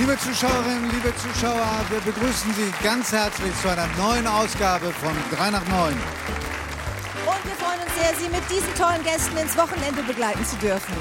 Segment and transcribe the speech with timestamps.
[0.00, 5.50] Liebe Zuschauerinnen, liebe Zuschauer, wir begrüßen Sie ganz herzlich zu einer neuen Ausgabe von 3
[5.50, 5.92] nach 9.
[5.92, 10.94] Und wir freuen uns sehr, Sie mit diesen tollen Gästen ins Wochenende begleiten zu dürfen.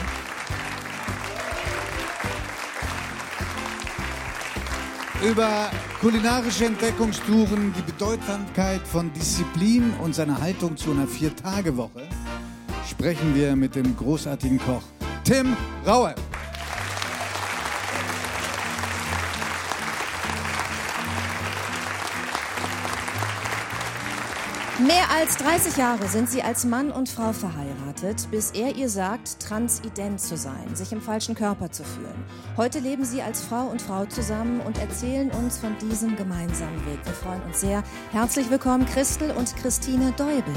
[5.25, 5.71] Über
[6.01, 12.05] kulinarische Entdeckungstouren, die Bedeutsamkeit von Disziplin und seine Haltung zu einer Vier-Tage-Woche
[12.89, 14.83] sprechen wir mit dem großartigen Koch
[15.23, 15.55] Tim
[15.87, 16.15] Raue.
[24.87, 29.41] Mehr als 30 Jahre sind sie als Mann und Frau verheiratet, bis er ihr sagt,
[29.41, 32.23] transident zu sein, sich im falschen Körper zu fühlen.
[32.55, 36.99] Heute leben sie als Frau und Frau zusammen und erzählen uns von diesem gemeinsamen Weg.
[37.03, 37.83] Wir freuen uns sehr.
[38.13, 40.55] Herzlich willkommen Christel und Christine Deubel.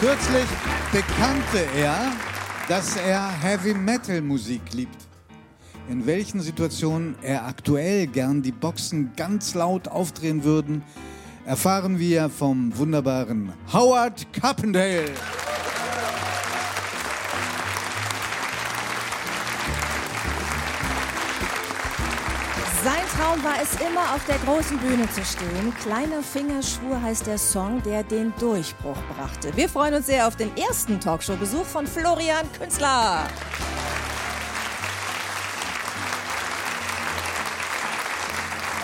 [0.00, 0.48] Kürzlich
[0.90, 2.10] bekannte er,
[2.66, 5.07] dass er Heavy Metal Musik liebt.
[5.88, 10.82] In welchen Situationen er aktuell gern die Boxen ganz laut aufdrehen würden,
[11.46, 15.06] erfahren wir vom wunderbaren Howard Carpendale.
[22.84, 25.74] Sein Traum war es immer, auf der großen Bühne zu stehen.
[25.82, 29.56] Kleiner Fingerschwur heißt der Song, der den Durchbruch brachte.
[29.56, 33.26] Wir freuen uns sehr auf den ersten Talkshow-Besuch von Florian Künstler.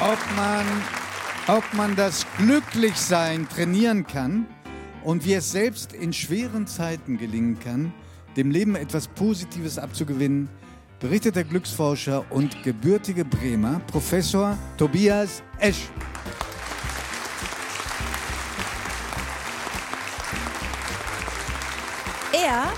[0.00, 0.66] Ob man,
[1.46, 4.46] ob man das Glücklichsein trainieren kann
[5.04, 7.94] und wie es selbst in schweren Zeiten gelingen kann,
[8.36, 10.48] dem Leben etwas Positives abzugewinnen,
[10.98, 15.88] berichtet der Glücksforscher und gebürtige Bremer Professor Tobias Esch.
[22.32, 22.72] Er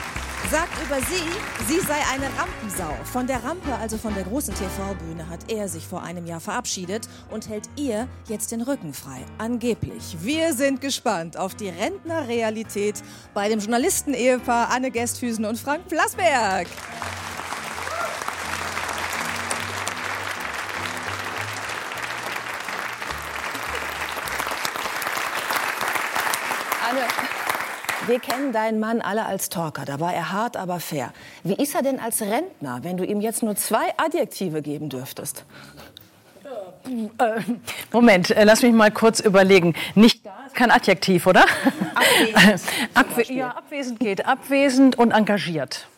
[0.51, 2.95] sagt über sie, sie sei eine Rampensau.
[3.05, 7.09] Von der Rampe, also von der großen TV-Bühne, hat er sich vor einem Jahr verabschiedet
[7.31, 9.25] und hält ihr jetzt den Rücken frei.
[9.39, 10.17] Angeblich.
[10.21, 13.03] Wir sind gespannt auf die Rentnerrealität
[13.35, 16.69] bei dem Journalisten-Ehepaar Anne Gestfüsen und Frank Plasberg.
[28.07, 29.85] Wir kennen deinen Mann alle als Talker.
[29.85, 31.13] Da war er hart, aber fair.
[31.45, 35.45] Wie ist er denn als Rentner, wenn du ihm jetzt nur zwei Adjektive geben dürftest?
[37.19, 37.41] Äh,
[37.93, 39.75] Moment, äh, lass mich mal kurz überlegen.
[39.95, 40.23] Nicht
[40.55, 41.45] kein Adjektiv, oder?
[41.95, 42.73] Abwesend.
[42.95, 44.27] Abwe ja, abwesend geht.
[44.27, 45.89] Abwesend und engagiert.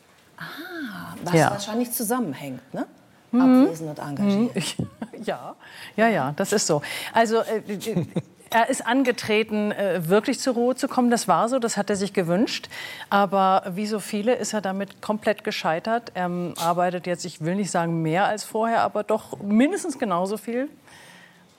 [1.24, 1.50] Was Ja.
[1.50, 2.86] wahrscheinlich zusammenhängt, ne?
[3.32, 4.50] Abwesend und engagiert.
[4.56, 4.76] Ich,
[5.24, 5.54] ja,
[5.96, 6.80] ja, ja, das ist so.
[7.12, 8.06] Also äh, äh,
[8.50, 11.10] er ist angetreten, äh, wirklich zur Ruhe zu kommen.
[11.10, 12.68] Das war so, das hat er sich gewünscht.
[13.10, 16.12] Aber wie so viele ist er damit komplett gescheitert.
[16.14, 20.36] Er ähm, arbeitet jetzt, ich will nicht sagen mehr als vorher, aber doch mindestens genauso
[20.36, 20.68] viel.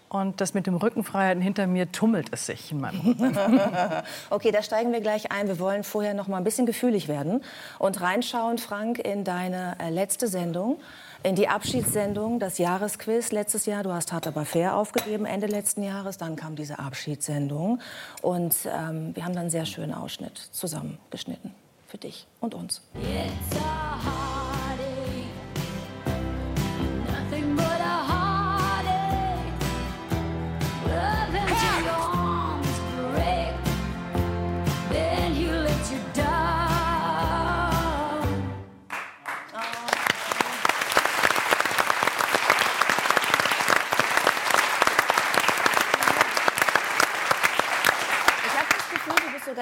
[0.10, 3.38] Und das mit dem Rückenfreiheiten hinter mir tummelt es sich in meinem Rücken.
[4.32, 5.48] Okay, da steigen wir gleich ein.
[5.48, 7.44] Wir wollen vorher noch mal ein bisschen gefühlig werden
[7.78, 10.80] und reinschauen, Frank, in deine äh, letzte Sendung,
[11.24, 13.84] in die Abschiedssendung, das Jahresquiz letztes Jahr.
[13.84, 16.18] Du hast Hart aber fair aufgegeben Ende letzten Jahres.
[16.18, 17.82] Dann kam diese Abschiedssendung
[18.22, 21.54] und ähm, wir haben dann einen sehr schönen Ausschnitt zusammengeschnitten
[21.88, 22.82] für dich und uns.
[22.96, 23.79] It's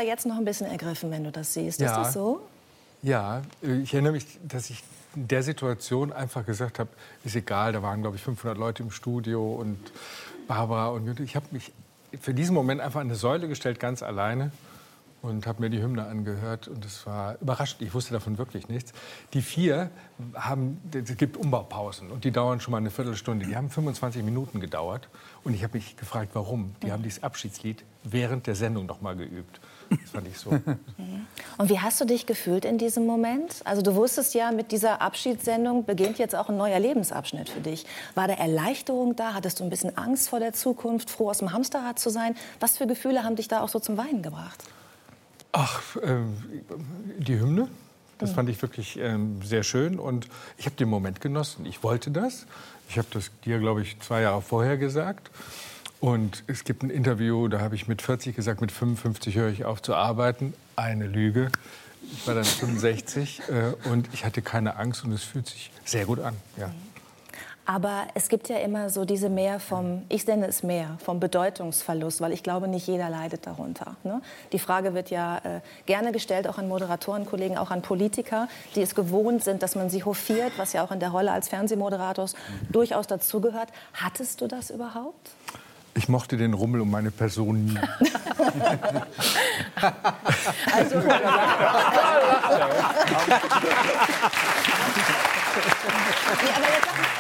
[0.08, 1.80] jetzt noch ein bisschen ergriffen, wenn du das siehst.
[1.80, 2.00] Ist Ja.
[2.04, 2.42] das so?
[3.04, 4.84] Ja, ich erinnere mich, dass ich
[5.16, 6.90] in der Situation einfach gesagt habe,
[7.24, 9.78] ist egal, da waren, glaube ich, 500 Leute im Studio und
[10.48, 11.24] Barbara und Judith.
[11.26, 11.72] ich habe mich
[12.20, 14.52] für diesen Moment einfach an eine Säule gestellt, ganz alleine
[15.22, 17.82] und habe mir die Hymne angehört und es war überraschend.
[17.82, 18.94] Ich wusste davon wirklich nichts.
[19.34, 19.90] Die vier
[20.36, 23.46] haben, es gibt Umbaupausen und die dauern schon mal eine Viertelstunde.
[23.46, 25.10] Die haben 25 Minuten gedauert
[25.44, 26.76] und ich habe mich gefragt, warum.
[26.84, 29.60] Die haben dieses Abschiedslied während der Sendung noch mal geübt.
[29.90, 30.50] Das fand ich so.
[31.58, 33.62] Und wie hast du dich gefühlt in diesem Moment?
[33.66, 37.86] Also du wusstest ja, mit dieser Abschiedssendung beginnt jetzt auch ein neuer Lebensabschnitt für dich.
[38.16, 39.34] War da Erleichterung da?
[39.34, 42.36] Hattest du ein bisschen Angst vor der Zukunft, froh aus dem Hamsterrad zu sein?
[42.60, 44.64] Was für Gefühle haben dich da auch so zum Weinen gebracht?
[45.52, 46.38] Ach, ähm,
[47.18, 47.68] die Hymne.
[48.20, 51.68] Das fand ich wirklich ähm, sehr schön und ich habe den Moment genossen.
[51.68, 52.48] Ich wollte das.
[52.90, 55.30] Ich habe das dir, glaube ich, zwei Jahre vorher gesagt.
[56.00, 59.66] Und es gibt ein Interview, da habe ich mit 40 gesagt, mit 55 höre ich
[59.66, 60.54] auf zu arbeiten.
[60.76, 61.52] Eine Lüge.
[62.14, 66.06] Ich war dann 65 äh, und ich hatte keine Angst und es fühlt sich sehr
[66.06, 66.36] gut an.
[66.58, 66.72] Ja.
[67.70, 72.22] Aber es gibt ja immer so diese mehr vom, ich nenne es mehr, vom Bedeutungsverlust,
[72.22, 73.98] weil ich glaube, nicht jeder leidet darunter.
[74.06, 74.22] Ne?
[74.54, 78.96] Die Frage wird ja äh, gerne gestellt, auch an Moderatorenkollegen, auch an Politiker, die es
[78.96, 82.36] gewohnt sind, dass man sie hofiert, was ja auch in der Rolle als Fernsehmoderators
[82.72, 83.68] durchaus dazugehört.
[83.94, 85.32] Hattest du das überhaupt?
[85.98, 87.74] Ich mochte den Rummel um meine Person nie.
[90.74, 90.98] Also,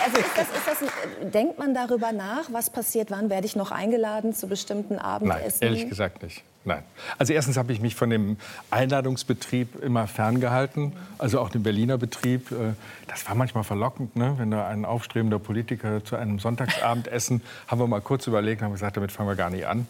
[0.04, 0.82] Also ist das, ist das
[1.22, 5.04] ein, denkt man darüber nach, was passiert, wann werde ich noch eingeladen zu bestimmten Nein,
[5.06, 5.64] Abendessen?
[5.64, 6.44] ehrlich gesagt nicht.
[6.64, 6.84] Nein.
[7.18, 8.38] Also erstens habe ich mich von dem
[8.72, 12.52] Einladungsbetrieb immer ferngehalten, also auch den Berliner Betrieb.
[12.52, 12.74] Äh,
[13.08, 14.34] Das war manchmal verlockend, ne?
[14.38, 18.98] wenn da ein aufstrebender Politiker zu einem Sonntagsabendessen, haben wir mal kurz überlegt, haben gesagt,
[18.98, 19.88] damit fangen wir gar nicht an.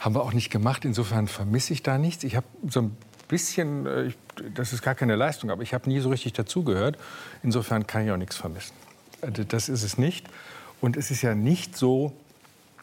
[0.00, 0.84] Haben wir auch nicht gemacht.
[0.84, 2.24] Insofern vermisse ich da nichts.
[2.24, 2.96] Ich habe so ein
[3.28, 4.16] bisschen, äh, ich,
[4.54, 6.98] das ist gar keine Leistung, aber ich habe nie so richtig dazugehört.
[7.42, 8.74] Insofern kann ich auch nichts vermissen.
[9.20, 10.26] Also Das ist es nicht.
[10.80, 12.12] Und es ist ja nicht so,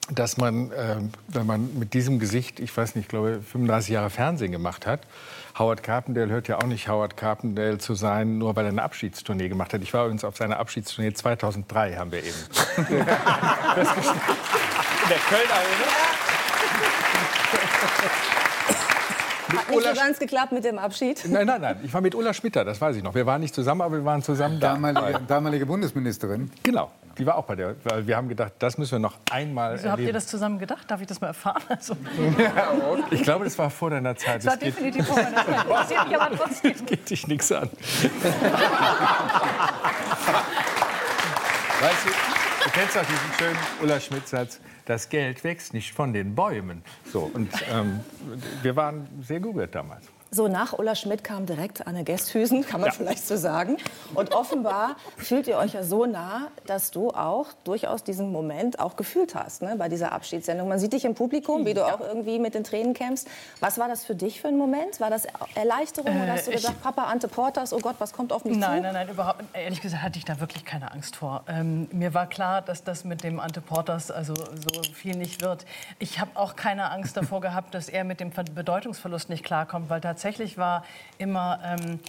[0.10, 0.98] dass man, äh,
[1.28, 5.02] wenn man mit diesem Gesicht, ich weiß nicht, ich glaube 35 Jahre Fernsehen gemacht hat,
[5.58, 9.50] Howard Carpendale hört ja auch nicht Howard Carpendale zu sein, nur weil er eine Abschiedstournee
[9.50, 9.82] gemacht hat.
[9.82, 12.38] Ich war übrigens auf seiner Abschiedstournee 2003, haben wir eben.
[12.78, 12.86] In
[15.10, 15.48] der Köln
[19.58, 21.24] Hat nicht so ganz geklappt mit dem Abschied.
[21.28, 21.80] Nein, nein, nein.
[21.84, 23.14] Ich war mit Ulla Schmitter, das weiß ich noch.
[23.16, 24.74] Wir waren nicht zusammen, aber wir waren zusammen da.
[24.74, 26.52] Damalige, damalige Bundesministerin.
[26.64, 26.92] Genau.
[27.18, 29.90] Die war auch bei der, weil wir haben gedacht, das müssen wir noch einmal Wieso
[29.90, 30.14] habt ihr erleben.
[30.14, 30.90] das zusammen gedacht?
[30.90, 31.62] Darf ich das mal erfahren?
[31.68, 31.96] Also,
[33.12, 34.38] Ich glaube, das war vor deiner Zeit.
[34.38, 35.66] das war Das geht, definitiv vor meiner Zeit.
[35.66, 36.74] Interessiert mich aber trotzdem.
[36.86, 37.70] geht dich nichts an.
[41.82, 42.10] Weißt du,
[42.64, 46.84] du kennst doch diesen schönen Ulla Schmidt-Satz, das Geld wächst nicht von den Bäumen.
[47.06, 48.00] So, und ähm,
[48.62, 50.06] wir waren sehr gerührt damals.
[50.34, 53.76] So, nach Ulla Schmidt kam direkt Anne Gesthüsen, kann man vielleicht so sagen.
[54.16, 58.96] Und offenbar fühlt ihr euch ja so nah, dass du auch durchaus diesen Moment auch
[58.96, 60.70] gefühlt hast, ne, bei dieser Abschiedssendung.
[60.70, 63.28] Man sieht dich im Publikum, wie du auch irgendwie mit den Tränen kämpfst.
[63.60, 65.02] Was war das für dich für ein Moment?
[65.02, 68.32] War das Erleichterung oder hast du Äh, gesagt, Papa Ante Portas, oh Gott, was kommt
[68.32, 68.84] auf mich Nein, zu?
[68.84, 69.44] nein, nein, überhaupt.
[69.52, 71.44] Ehrlich gesagt hatte ich da wirklich keine Angst vor.
[71.50, 75.66] Ähm, mir war klar, dass das mit dem Ante Portas also so viel nicht wird.
[76.00, 79.90] Ich habe auch keine Angst davor gehabt, dass er mit dem Ver- Bedeutungsverlust nicht klarkommt,
[79.90, 80.21] weil tatsächlich
[80.58, 80.86] war
[81.18, 81.60] immer.
[81.64, 82.00] Ähm,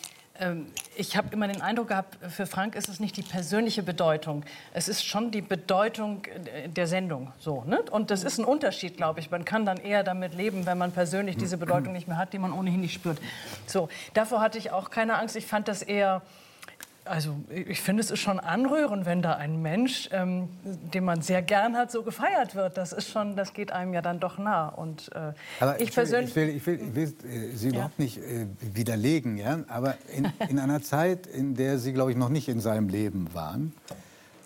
[0.41, 0.67] ähm,
[0.97, 4.45] ich habe immer den Eindruck gehabt, für Frank ist es nicht die persönliche Bedeutung.
[4.75, 7.33] Es ist schon die Bedeutung äh, der Sendung.
[7.39, 7.83] So, ne?
[7.91, 9.31] Und das ist ein Unterschied, glaube ich.
[9.31, 12.39] Man kann dann eher damit leben, wenn man persönlich diese Bedeutung nicht mehr hat, die
[12.39, 13.19] man ohnehin nicht spürt.
[13.67, 15.37] So, davor hatte ich auch keine Angst.
[15.37, 16.23] Ich fand das eher.
[17.05, 21.43] Also ich finde, es ist schon anrührend, wenn da ein Mensch, ähm, den man sehr
[21.43, 22.77] gern hat, so gefeiert wird.
[22.77, 24.69] Das ist schon, das geht einem ja dann doch nah.
[24.69, 28.19] Und äh, Aber ich persönlich, Ich will, ich will, ich will äh, Sie überhaupt nicht
[28.19, 29.59] äh, widerlegen, ja?
[29.69, 33.35] aber in, in einer Zeit, in der Sie, glaube ich, noch nicht in seinem Leben
[33.35, 33.73] waren,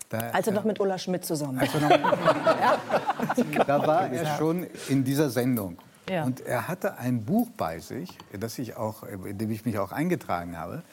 [0.09, 1.59] da, Also noch mit Ulla Schmidt zusammen.
[1.59, 1.89] Also noch,
[3.67, 5.77] da war er schon in dieser Sendung.
[6.09, 6.23] Ja.
[6.23, 9.91] Und er hatte ein Buch bei sich, das ich auch, in dem ich mich auch
[9.91, 10.83] eingetragen habe.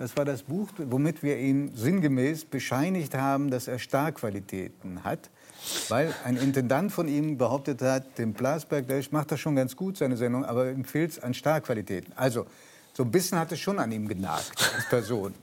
[0.00, 5.28] Das war das Buch, womit wir ihm sinngemäß bescheinigt haben, dass er Starqualitäten hat.
[5.90, 9.98] Weil ein Intendant von ihm behauptet hat, dem Blasberg, der macht das schon ganz gut,
[9.98, 12.14] seine Sendung, aber ihm fehlt es an Starqualitäten.
[12.16, 12.46] Also,
[12.94, 15.34] so ein bisschen hat es schon an ihm genagt, als Person.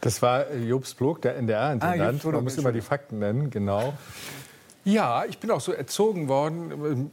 [0.00, 2.22] Das war Jobst Blog, der Ah, NDR-Intendant.
[2.22, 3.94] Blog, Man muss immer die Fakten nennen, genau.
[4.84, 7.10] Ja, ich bin auch so erzogen worden.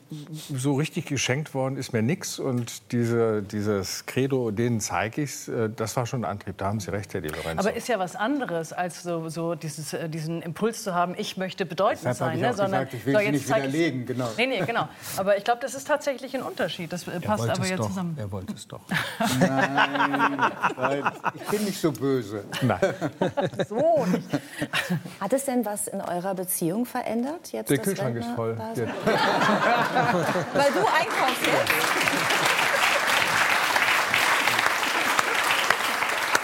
[0.55, 2.39] So richtig geschenkt worden ist mir nichts.
[2.39, 6.57] Und diese, dieses Credo, denen zeige ich es, das war schon ein Antrieb.
[6.57, 7.59] Da haben Sie recht, Herr Di Lorenzo.
[7.67, 11.35] aber ist ja was anderes, als so, so dieses, äh, diesen Impuls zu haben, ich
[11.35, 12.35] möchte bedeutend Deshalb sein.
[12.37, 12.47] ich ne?
[12.51, 14.29] auch gesagt, ich will so, jetzt nicht zeig ich's- widerlegen, genau.
[14.37, 14.87] Nee, nee, genau.
[15.17, 16.91] Aber ich glaube, das ist tatsächlich ein Unterschied.
[16.93, 18.15] Das äh, passt aber jetzt zusammen.
[18.17, 18.79] Er wollte es doch.
[20.75, 21.03] Weil
[21.35, 22.45] ich bin nicht so böse.
[22.61, 22.79] Nein.
[23.67, 24.27] So nicht.
[25.19, 27.51] Hat es denn was in eurer Beziehung verändert?
[27.57, 28.51] Jetzt Der das Kühlschrank ist voll.
[28.51, 28.93] Rentner- Jetzt.
[30.53, 31.73] Weil du einkaufst jetzt?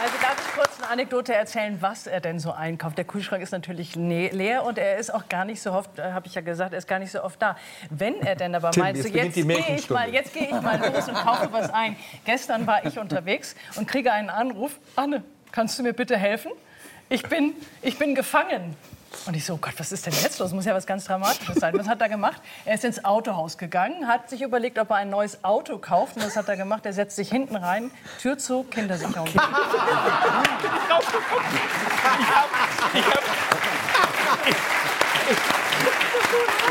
[0.03, 2.97] Also darf ich kurz eine Anekdote erzählen, was er denn so einkauft.
[2.97, 6.11] Der Kühlschrank ist natürlich ne- leer und er ist auch gar nicht so oft, äh,
[6.13, 7.55] habe ich ja gesagt, er ist gar nicht so oft da.
[7.91, 10.61] Wenn er denn aber Tim, meinst du, jetzt jetzt gehe ich mal, jetzt gehe ich
[10.61, 11.95] mal los und kaufe was ein.
[12.25, 16.51] Gestern war ich unterwegs und kriege einen Anruf, Anne, kannst du mir bitte helfen?
[17.09, 17.53] Ich bin,
[17.83, 18.75] ich bin gefangen.
[19.25, 20.51] Und ich so, oh Gott, was ist denn jetzt los?
[20.53, 21.77] Muss ja was ganz Dramatisches sein.
[21.77, 22.41] Was hat er gemacht?
[22.65, 26.17] Er ist ins Autohaus gegangen, hat sich überlegt, ob er ein neues Auto kauft.
[26.17, 26.85] Und was hat er gemacht?
[26.85, 27.91] Er setzt sich hinten rein,
[28.21, 29.29] Tür zu, Kindersicherung.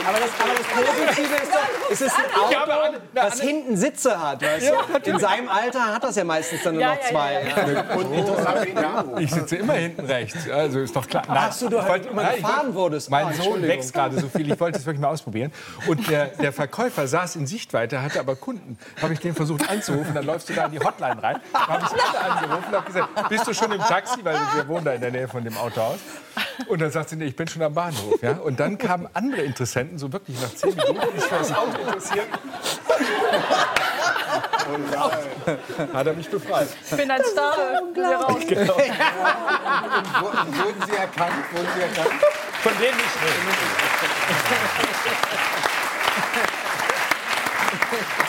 [0.04, 4.20] Aber das, aber das Positive ist doch, es ist ein Auto, das Anne- hinten Sitze
[4.20, 4.42] hat.
[4.42, 4.72] Weißt
[5.04, 5.10] du?
[5.10, 7.42] In seinem Alter hat das ja meistens dann nur noch zwei.
[8.74, 10.48] ja, Ich sitze immer hinten rechts.
[10.50, 11.22] Also ist doch klar.
[11.28, 13.10] Nein, Ach so, du halt wollte- immer gefahren wurdest.
[13.10, 14.50] Mein Ah, Sohn wächst gerade so viel.
[14.52, 15.52] Ich wollte es wirklich mal ausprobieren.
[15.86, 18.78] Und der, der Verkäufer saß in Sichtweite, hatte aber Kunden.
[19.00, 20.14] Habe ich den versucht anzurufen.
[20.14, 21.40] Dann läufst du da in die Hotline rein.
[21.52, 24.24] Dann habe ich Anne angerufen und habe gesagt, bist du schon im Taxi?
[24.24, 25.98] Weil wir wohnen da in der Nähe von dem Autohaus.
[26.66, 28.20] Und dann sagt sie, nee, ich bin schon am Bahnhof.
[28.22, 28.32] Ja?
[28.32, 32.26] Und dann kamen andere Interessenten, so wirklich nach zehn Minuten, für das Auto interessieren.
[35.92, 36.68] Hat er mich befreit.
[36.90, 37.56] Ich bin ein Star.
[37.94, 38.34] Wir raus.
[38.34, 38.52] Wurden
[40.86, 41.44] Sie erkannt?
[41.52, 42.22] Wurden Sie erkannt?
[42.62, 43.08] Von denen nicht.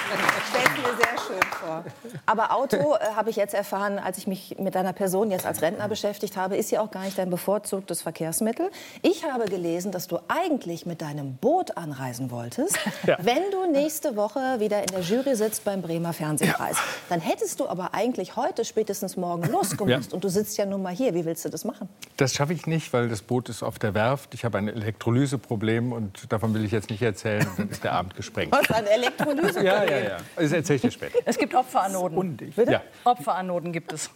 [0.49, 1.83] Stellt mir sehr schön vor.
[2.25, 5.61] Aber Auto, äh, habe ich jetzt erfahren, als ich mich mit deiner Person jetzt als
[5.61, 8.69] Rentner beschäftigt habe, ist ja auch gar nicht dein bevorzugtes Verkehrsmittel.
[9.01, 12.77] Ich habe gelesen, dass du eigentlich mit deinem Boot anreisen wolltest,
[13.19, 16.77] wenn du nächste Woche wieder in der Jury sitzt beim Bremer Fernsehpreis.
[17.09, 20.11] Dann hättest du aber eigentlich heute, spätestens morgen, losgemusst.
[20.11, 20.15] Ja.
[20.15, 21.13] Und du sitzt ja nun mal hier.
[21.13, 21.89] Wie willst du das machen?
[22.17, 24.33] Das schaffe ich nicht, weil das Boot ist auf der Werft.
[24.33, 27.47] Ich habe ein Elektrolyseproblem und davon will ich jetzt nicht erzählen.
[27.57, 28.51] Dann ist der Abend gesprengt.
[28.69, 29.63] Was, ein Elektrolyse?
[29.63, 30.17] Ja, ja, ja.
[30.35, 31.19] Das erzähle ich dir später.
[31.25, 32.37] Es gibt Opferanoden.
[32.67, 32.81] Ja.
[33.03, 34.09] Opferanoden gibt es.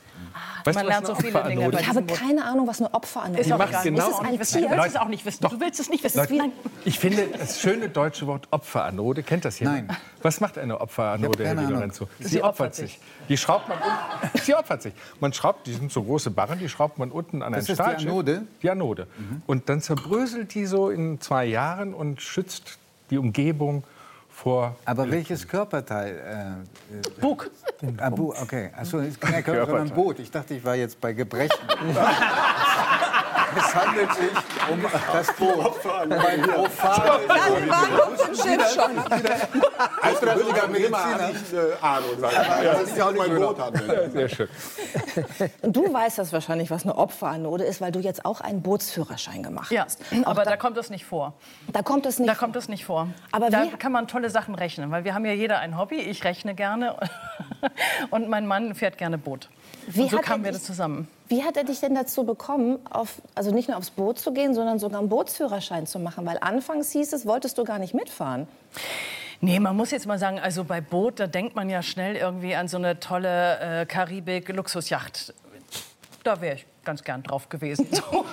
[0.63, 3.69] Weißt Man lernt so viele Dinge Ich habe keine Ahnung, was eine Opferanode Ist macht
[3.69, 3.83] egal.
[3.83, 4.67] genau- Ist es ein Tier?
[4.67, 4.69] Tier?
[4.69, 5.47] Du willst es auch nicht wissen.
[5.49, 6.17] Du willst es nicht wissen.
[6.19, 6.51] Leute.
[6.85, 9.23] Ich finde das schöne deutsche Wort Opferanode.
[9.23, 9.87] Kennt das jemand?
[9.87, 9.97] Nein.
[10.21, 11.55] Was macht eine Opferanode, Ich Herr.
[11.69, 12.07] Lorenzo?
[12.19, 12.99] Sie, Sie opfert opfert sich.
[13.29, 14.37] Die schraubt man unten.
[14.39, 14.93] Sie opfert sich.
[15.19, 17.77] Man schraubt, die sind so große Barren, die schraubt man unten an ein Das ist
[17.79, 17.83] die.
[18.07, 18.43] Anode?
[18.63, 19.07] Die Anode.
[19.45, 22.77] Und dann zerbröselt die so in zwei Jahren und schützt
[23.09, 23.83] die Umgebung
[24.37, 26.63] vor Aber welches Körperteil?
[26.93, 27.49] Äh, Bug.
[27.97, 28.69] Ah, Bu okay.
[28.77, 30.19] Achso, es ist kein Körper, sondern Boot.
[30.19, 31.57] Ich dachte, ich war jetzt bei Gebrechen.
[33.57, 34.31] es handelt sich
[34.71, 34.81] um
[35.13, 35.75] das Boot.
[36.09, 38.97] Mein profanes Dann war auf dem Schiff schon.
[40.01, 41.29] Hast du das sogar Mediziner?
[41.81, 42.37] Ahnung, sag ich.
[42.63, 43.57] Ja, das ist ja auch mein Boot.
[44.13, 44.49] Sehr schön.
[45.61, 49.43] Und du weißt das wahrscheinlich, was eine Opferanode ist, weil du jetzt auch einen Bootsführerschein
[49.43, 49.99] gemacht Ja, hast.
[50.23, 51.33] aber da, da kommt es nicht vor.
[51.71, 52.29] da kommt es nicht.
[52.29, 53.07] Da kommt es nicht vor.
[53.31, 55.97] Aber da wie- kann man tolle Sachen rechnen, weil wir haben ja jeder ein Hobby.
[55.97, 56.95] Ich rechne gerne
[58.11, 59.49] und mein Mann fährt gerne Boot.
[59.87, 61.07] Wie und so kamen wir das zusammen.
[61.29, 64.53] Wie hat er dich denn dazu bekommen, auf, also nicht nur aufs Boot zu gehen,
[64.53, 66.25] sondern sogar einen Bootsführerschein zu machen?
[66.25, 68.47] Weil anfangs hieß es, wolltest du gar nicht mitfahren.
[69.41, 72.55] Nee, man muss jetzt mal sagen, also bei Boot, da denkt man ja schnell irgendwie
[72.55, 75.33] an so eine tolle äh, Karibik-Luxusjacht.
[76.23, 77.87] Da wäre ich ganz gern drauf gewesen.
[77.97, 78.25] So.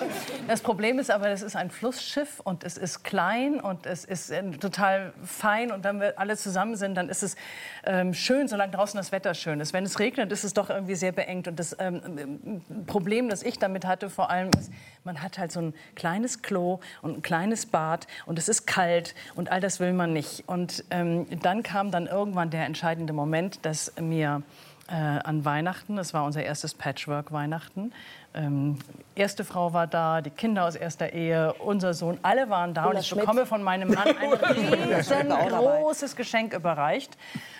[0.46, 4.30] Das Problem ist aber, es ist ein Flussschiff und es ist klein und es ist
[4.30, 5.72] äh, total fein.
[5.72, 7.36] Und wenn wir alle zusammen sind, dann ist es
[7.84, 9.72] ähm, schön, solange draußen das Wetter schön ist.
[9.72, 11.48] Wenn es regnet, ist es doch irgendwie sehr beengt.
[11.48, 14.70] Und das ähm, Problem, das ich damit hatte, vor allem ist,
[15.02, 19.14] man hat halt so ein kleines Klo und ein kleines Bad und es ist kalt
[19.34, 20.44] und all das will man nicht.
[20.46, 24.42] Und ähm, dann kam dann irgendwann der entscheidende Moment, dass mir
[24.88, 27.92] äh, an Weihnachten, das war unser erstes Patchwork-Weihnachten,
[28.34, 28.78] ähm,
[29.14, 32.90] erste Frau war da, die Kinder aus erster Ehe, unser Sohn, alle waren da und
[32.90, 33.20] Ulla ich Schmidt.
[33.20, 34.32] bekomme von meinem Mann ein
[34.98, 37.16] riesengroßes Geschenk überreicht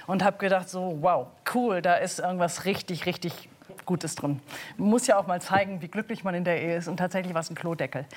[0.07, 3.49] und habe gedacht so, wow, cool, da ist irgendwas richtig, richtig
[3.87, 4.41] Gutes drin.
[4.79, 7.35] Man muss ja auch mal zeigen, wie glücklich man in der Ehe ist und tatsächlich
[7.35, 8.07] war es ein Klodeckel.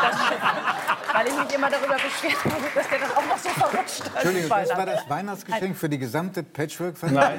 [0.00, 0.87] Das.
[1.12, 4.02] Weil ich mich immer darüber beschwert habe, dass der dann auch noch so verrutscht.
[4.02, 7.38] als Entschuldigung, das war das Weihnachtsgeschenk für die gesamte Patchwork-Familie?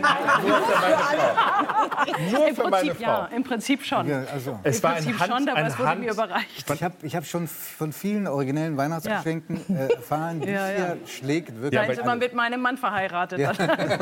[2.31, 3.03] Nur Im für meine Prinzip Frau.
[3.11, 4.07] ja, im Prinzip schon.
[4.07, 4.59] Ja, also.
[4.63, 6.71] Es Im war ein Prinzip Hand, schon, aber ein es wurde Hand, mir überreicht.
[6.73, 10.95] Ich habe ich hab schon von vielen originellen Weihnachtsgeschenken äh, erfahren, die Ja, hier ja.
[11.07, 11.79] schlägt wirklich.
[11.79, 13.39] Aber- ist man mit meinem Mann verheiratet.
[13.39, 13.51] Ja.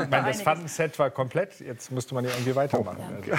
[0.07, 0.41] Ich meine, das.
[0.41, 1.59] Pfannenset war komplett.
[1.59, 2.97] Jetzt müsste man ja irgendwie weitermachen.
[3.21, 3.37] Also.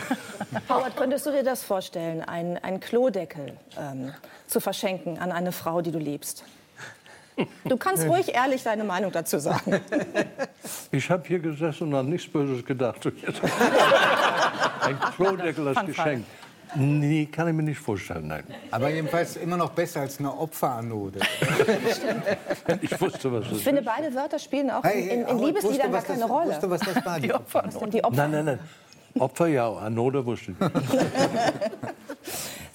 [0.69, 4.13] Howard, könntest du dir das vorstellen, einen, einen Klodeckel ähm,
[4.47, 6.18] zu verschenken an eine Frau, die du liebst?
[7.65, 9.81] Du kannst ruhig ehrlich deine Meinung dazu sagen.
[10.91, 13.07] Ich habe hier gesessen und an nichts Böses gedacht.
[14.81, 15.87] Ein Klodeckel als.
[15.87, 16.25] Geschenk.
[16.75, 18.45] Nee, kann ich mir nicht vorstellen, nein.
[18.71, 21.21] Aber jedenfalls immer noch besser als eine Opferanode.
[22.83, 25.39] Ich wusste, was das Ich finde, beide Wörter spielen auch Hey, in, hey, in, in
[25.39, 26.49] Liebesliedern gar keine das, Rolle.
[26.49, 27.21] Wusste, was das war?
[27.21, 27.65] Die die Opfer?
[28.11, 28.59] Nein, nein, nein.
[29.21, 30.57] Opfer ja, Anode wusste ich.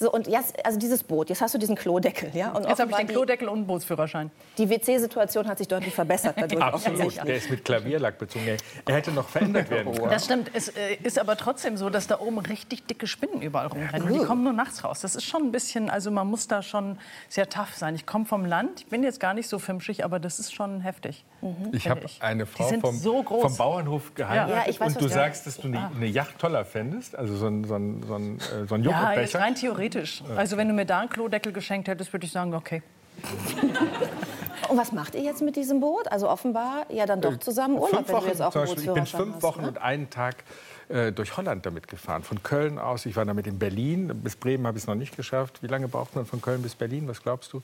[0.03, 2.29] So, und jetzt, also dieses Boot, jetzt hast du diesen Klodeckel.
[2.33, 2.51] Ja?
[2.51, 4.31] Und Jetzt habe ich den Klodeckel und einen Bootsführerschein.
[4.57, 6.61] Die, WC-Situation hat sich deutlich verbessert dadurch.
[6.61, 7.15] Absolut.
[7.25, 8.45] Der ist mit Klavierlack bezogen.
[8.85, 10.09] Er- hätte noch verändert werden können.
[10.09, 10.51] Das stimmt.
[10.53, 14.09] Es äh, ist aber trotzdem so, dass da oben richtig dicke Spinnen überall rumrennen.
[14.09, 14.99] Und die kommen nur nachts raus.
[14.99, 16.97] Das ist schon ein bisschen, also man muss da schon
[17.29, 17.95] sehr tough sein.
[17.95, 20.81] Ich komme vom Land, ich bin jetzt gar nicht so fimschig, aber das ist schon
[20.81, 21.23] heftig.
[21.71, 22.21] Ich finde habe ich.
[22.21, 24.55] eine Frau vom, so vom Bauernhof geheiratet.
[24.55, 27.15] Ja, ich weiß, und du sagst, dass du eine, eine Yacht toller fändest.
[27.15, 29.39] Also so ein, so ein, so ein, äh, so ein Ja, jetzt Joghurtbecher.
[29.39, 30.23] rein theoretisch.
[30.35, 32.81] Also wenn du mir da einen Klodeckel geschenkt hättest, würde ich sagen, okay.
[34.69, 36.11] und was macht ihr jetzt mit diesem Boot?
[36.11, 38.83] Also offenbar ja dann doch zusammen Urlaub, fünf wenn Wochen du jetzt auch einen Beispiel,
[38.87, 39.67] ich bin fünf hast, Wochen ne?
[39.67, 40.43] und einen Tag
[40.89, 42.23] äh, durch Holland damit gefahren.
[42.23, 43.05] Von Köln aus.
[43.05, 44.11] Ich war damit in Berlin.
[44.23, 45.61] Bis Bremen habe ich es noch nicht geschafft.
[45.61, 47.07] Wie lange braucht man von Köln bis Berlin?
[47.07, 47.61] Was glaubst du?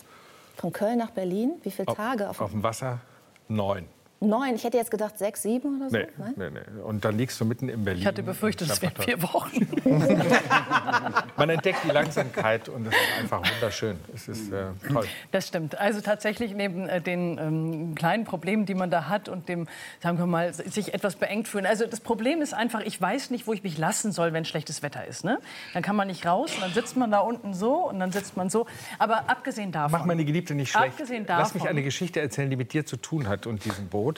[0.57, 1.53] Von Köln nach Berlin?
[1.63, 2.29] Wie viele Tage?
[2.29, 2.99] Auf, Auf dem Wasser?
[3.47, 3.85] Neun.
[4.19, 4.55] Neun.
[4.55, 5.97] Ich hätte jetzt gedacht sechs, sieben oder so.
[5.97, 6.33] Nee, Nein?
[6.37, 6.81] nee, nee.
[6.81, 8.01] Und dann liegst du mitten in Berlin.
[8.01, 9.67] Ich hatte befürchtet, es wären vier Wochen.
[11.37, 13.97] Man entdeckt die Langsamkeit und es ist einfach wunderschön.
[14.13, 15.05] Es ist äh, toll.
[15.31, 15.77] Das stimmt.
[15.79, 19.67] Also tatsächlich neben äh, den ähm, kleinen Problemen, die man da hat und dem,
[20.01, 21.65] sagen wir mal, sich etwas beengt fühlen.
[21.65, 24.83] Also das Problem ist einfach, ich weiß nicht, wo ich mich lassen soll, wenn schlechtes
[24.83, 25.23] Wetter ist.
[25.23, 25.39] Ne?
[25.73, 28.35] Dann kann man nicht raus und dann sitzt man da unten so und dann sitzt
[28.35, 28.65] man so.
[28.97, 29.91] Aber abgesehen davon.
[29.99, 30.87] Mach meine Geliebte nicht schlecht.
[30.93, 33.87] Abgesehen Lass mich davon- eine Geschichte erzählen, die mit dir zu tun hat und diesem
[33.87, 34.08] Boot.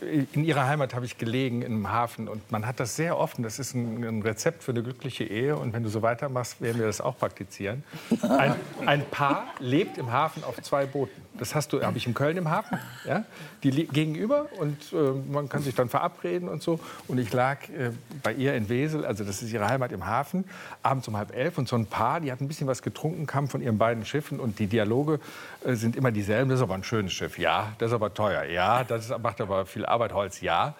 [0.00, 2.28] In ihrer Heimat habe ich gelegen, im Hafen.
[2.28, 3.42] Und man hat das sehr offen.
[3.42, 5.56] Das ist ein, ein Rezept für eine glückliche Ehe.
[5.56, 7.84] Und wenn du so weitermachst, werden wir das auch praktizieren.
[8.22, 8.54] Ein,
[8.86, 11.25] ein Paar lebt im Hafen auf zwei Booten.
[11.38, 12.78] Das hast du, habe ich in Köln im Hafen.
[13.06, 13.24] Ja?
[13.62, 14.96] Die gegenüber und äh,
[15.30, 16.80] man kann sich dann verabreden und so.
[17.08, 17.90] Und ich lag äh,
[18.22, 20.44] bei ihr in Wesel, also das ist ihre Heimat im Hafen,
[20.82, 21.58] abends um halb elf.
[21.58, 24.40] Und so ein Paar, die hat ein bisschen was getrunken, kam von ihren beiden Schiffen.
[24.40, 25.20] Und die Dialoge
[25.64, 26.50] äh, sind immer dieselben.
[26.50, 27.38] Das ist aber ein schönes Schiff.
[27.38, 28.44] Ja, das ist aber teuer.
[28.44, 30.40] Ja, das ist, macht aber viel Arbeit, Holz.
[30.40, 30.74] Ja.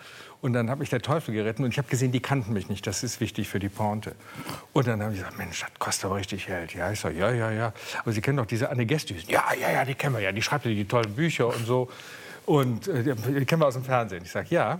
[0.46, 2.86] Und dann hat mich der Teufel geritten und ich habe gesehen, die kannten mich nicht.
[2.86, 4.14] Das ist wichtig für die Pointe.
[4.72, 6.72] Und dann habe ich gesagt, Mensch, das kostet aber richtig Geld.
[6.72, 7.72] Ja, ich sage, ja, ja, ja.
[7.98, 9.28] Aber Sie kennen doch diese Anne Gestüsen.
[9.28, 10.30] Ja, ja, ja, die kennen wir ja.
[10.30, 11.90] Die schreibt ja die tollen Bücher und so.
[12.44, 14.22] Und äh, die kennen wir aus dem Fernsehen.
[14.24, 14.78] Ich sage, ja,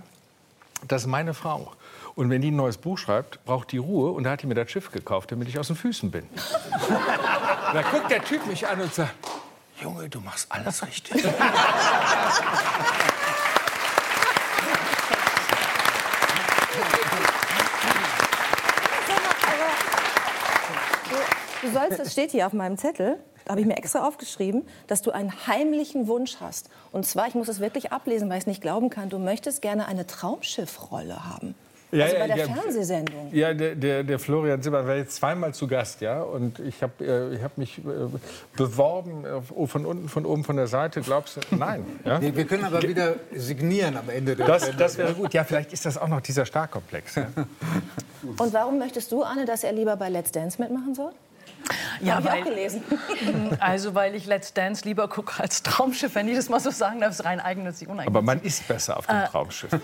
[0.87, 1.73] das ist meine Frau.
[2.15, 4.11] Und wenn die ein neues Buch schreibt, braucht die Ruhe.
[4.11, 6.29] Und da hat die mir das Schiff gekauft, damit ich aus den Füßen bin.
[7.73, 9.15] da guckt der Typ mich an und sagt,
[9.81, 11.25] Junge, du machst alles richtig.
[21.67, 25.01] Du sollst, es steht hier auf meinem Zettel, da habe ich mir extra aufgeschrieben, dass
[25.01, 26.69] du einen heimlichen Wunsch hast.
[26.93, 29.61] Und zwar, ich muss es wirklich ablesen, weil ich es nicht glauben kann, du möchtest
[29.61, 31.55] gerne eine Traumschiffrolle haben.
[31.91, 32.45] Ja, also bei der ja.
[32.45, 33.29] Fernsehsendung.
[33.33, 36.21] Ja, der, der, der Florian Zimmer war jetzt zweimal zu Gast, ja.
[36.21, 37.81] Und ich habe äh, ich hab mich äh,
[38.57, 41.01] beworben, äh, von unten, von oben, von der Seite.
[41.01, 41.55] Glaubst du?
[41.55, 41.85] Nein.
[42.05, 42.19] Ja?
[42.19, 45.33] Nee, wir können aber wieder signieren am Ende der Das, das wäre gut.
[45.33, 47.15] Ja, vielleicht ist das auch noch dieser Starkomplex.
[47.15, 47.27] Ja?
[48.37, 51.13] Und warum möchtest du, Anne, dass er lieber bei Let's Dance mitmachen soll?
[52.01, 52.83] Ja, Hab ich auch weil, gelesen.
[53.59, 56.99] also weil ich Let's Dance lieber gucke als Traumschiff, wenn ich das mal so sagen
[57.01, 58.15] darf, ist rein eigennützig, uneigennützig.
[58.15, 59.71] Aber man ist besser auf dem Traumschiff.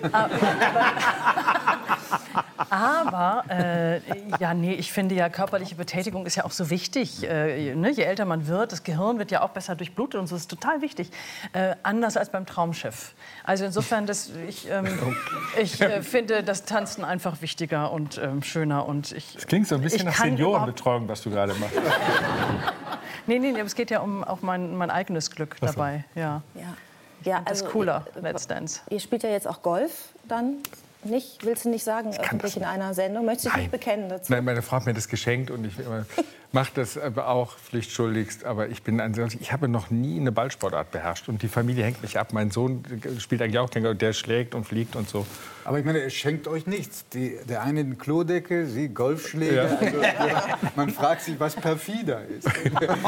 [2.69, 3.99] Aber äh,
[4.39, 7.23] ja, nee, ich finde ja, körperliche Betätigung ist ja auch so wichtig.
[7.23, 7.91] Äh, ne?
[7.91, 10.81] Je älter man wird, das Gehirn wird ja auch besser durchblutet und so ist total
[10.81, 11.09] wichtig.
[11.53, 13.13] Äh, anders als beim Traumschiff.
[13.43, 14.87] Also insofern, das, ich, ähm,
[15.61, 18.87] ich äh, finde das Tanzen einfach wichtiger und ähm, schöner.
[18.87, 21.62] Und ich, Das klingt so ein bisschen nach Seniorenbetreuung, was du gerade machst.
[23.25, 26.03] Nee, nee, nee, aber es geht ja um auch mein, mein eigenes Glück dabei.
[26.13, 26.41] Ja.
[26.55, 26.75] Ja.
[27.23, 28.81] Ja, Das ist cooler, Let's Dance.
[28.89, 30.57] Ihr spielt ja jetzt auch Golf dann
[31.05, 31.45] nicht?
[31.45, 33.25] Willst du nicht sagen, öffentlich in einer Sendung?
[33.25, 34.31] Möchtest du dich nicht bekennen dazu?
[34.31, 35.73] Nein, meine Frau hat mir das geschenkt und ich
[36.53, 38.45] mache das aber auch pflichtschuldigst.
[38.45, 42.01] Aber ich bin ansonsten, ich habe noch nie eine Ballsportart beherrscht und die Familie hängt
[42.01, 42.31] mich ab.
[42.31, 42.83] Mein Sohn
[43.19, 45.25] spielt eigentlich auch Tennis, der schlägt und fliegt und so.
[45.65, 47.07] Aber ich meine, es schenkt euch nichts.
[47.09, 49.55] Die, der eine den Klodeckel, sie Golfschläge.
[49.55, 49.63] Ja.
[49.63, 52.49] Also, man fragt sich, was perfider ist.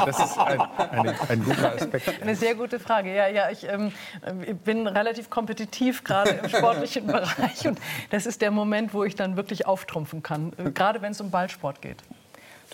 [0.06, 2.22] Das ist ein, eine, ein guter Aspekt.
[2.22, 3.16] Eine sehr gute Frage.
[3.16, 7.80] Ja, ja, ich ähm, äh, bin relativ kompetitiv gerade im sportlichen Bereich und
[8.10, 11.32] das ist der Moment, wo ich dann wirklich auftrumpfen kann, äh, gerade wenn es um
[11.32, 12.04] Ballsport geht.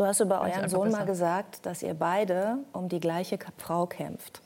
[0.02, 1.06] Du hast über euren Sohn mal besser.
[1.06, 4.42] gesagt, dass ihr beide um die gleiche Frau kämpft.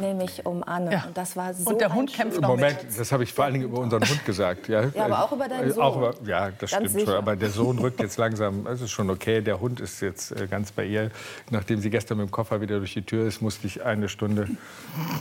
[0.00, 0.90] Nämlich um Anne.
[0.92, 1.04] Ja.
[1.06, 2.98] Und das war so Und der ein Hund kämpft noch Moment, mit.
[2.98, 4.66] das habe ich vor allen Dingen über unseren Hund gesagt.
[4.66, 5.82] Ja, Ja, aber auch über deinen Äh, Sohn.
[5.84, 7.06] Auch über, ja, das Ganz stimmt sicher.
[7.06, 7.14] schon.
[7.14, 8.66] Aber der Sohn rückt jetzt langsam.
[8.66, 9.40] Es ist schon okay.
[9.40, 11.12] Der Hund ist jetzt äh, ganz bei ihr.
[11.50, 14.48] Nachdem sie gestern mit dem Koffer wieder durch die Tür ist, musste ich eine Stunde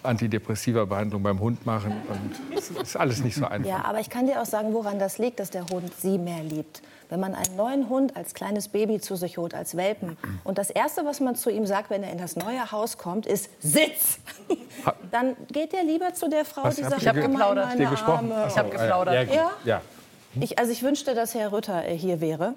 [0.01, 1.91] Antidepressiva-Behandlung beim Hund machen.
[2.09, 3.69] Und es ist alles nicht so einfach.
[3.69, 6.41] Ja, aber ich kann dir auch sagen, woran das liegt, dass der Hund sie mehr
[6.43, 6.81] liebt.
[7.09, 10.69] Wenn man einen neuen Hund als kleines Baby zu sich holt, als Welpen, und das
[10.69, 14.19] Erste, was man zu ihm sagt, wenn er in das neue Haus kommt, ist Sitz,
[15.11, 17.69] dann geht er lieber zu der Frau, Was die sagt, mal in geplaudert?
[18.49, 19.33] Ich habe geplaudert.
[19.33, 19.51] Ja?
[19.63, 19.81] ja.
[20.39, 22.53] Ich, also ich wünschte, dass Herr Rütter äh, hier wäre,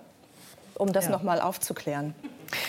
[0.75, 1.11] um das Ja.
[1.13, 2.15] noch mal aufzuklären.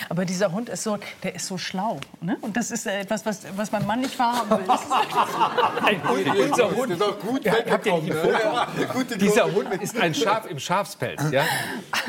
[0.09, 1.99] Aber dieser Hund ist so, der ist so schlau.
[2.21, 2.37] Ne?
[2.41, 4.65] Und das ist äh, etwas, was, was mein Mann nicht wahrhaben will.
[4.67, 4.91] Das ist-
[6.51, 8.93] Unser Hund, ist doch gut Ja, habt ihr nicht ein Foto?
[8.93, 11.23] Gute Dieser Hund ist ein Schaf im Schafspelz.
[11.31, 11.43] Ja?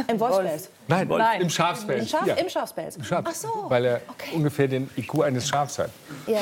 [0.09, 0.69] Im Wolfsfeld.
[0.89, 1.41] Nein, Nein.
[1.43, 2.03] im Schafspelz.
[2.03, 2.35] Im, Schaf, Ja.
[2.35, 2.99] Im Schafspelz.
[3.07, 3.49] Schaf, Ach so.
[3.69, 4.31] Weil er okay.
[4.35, 5.91] ungefähr den IQ eines Schafs hat.
[6.27, 6.39] Ja.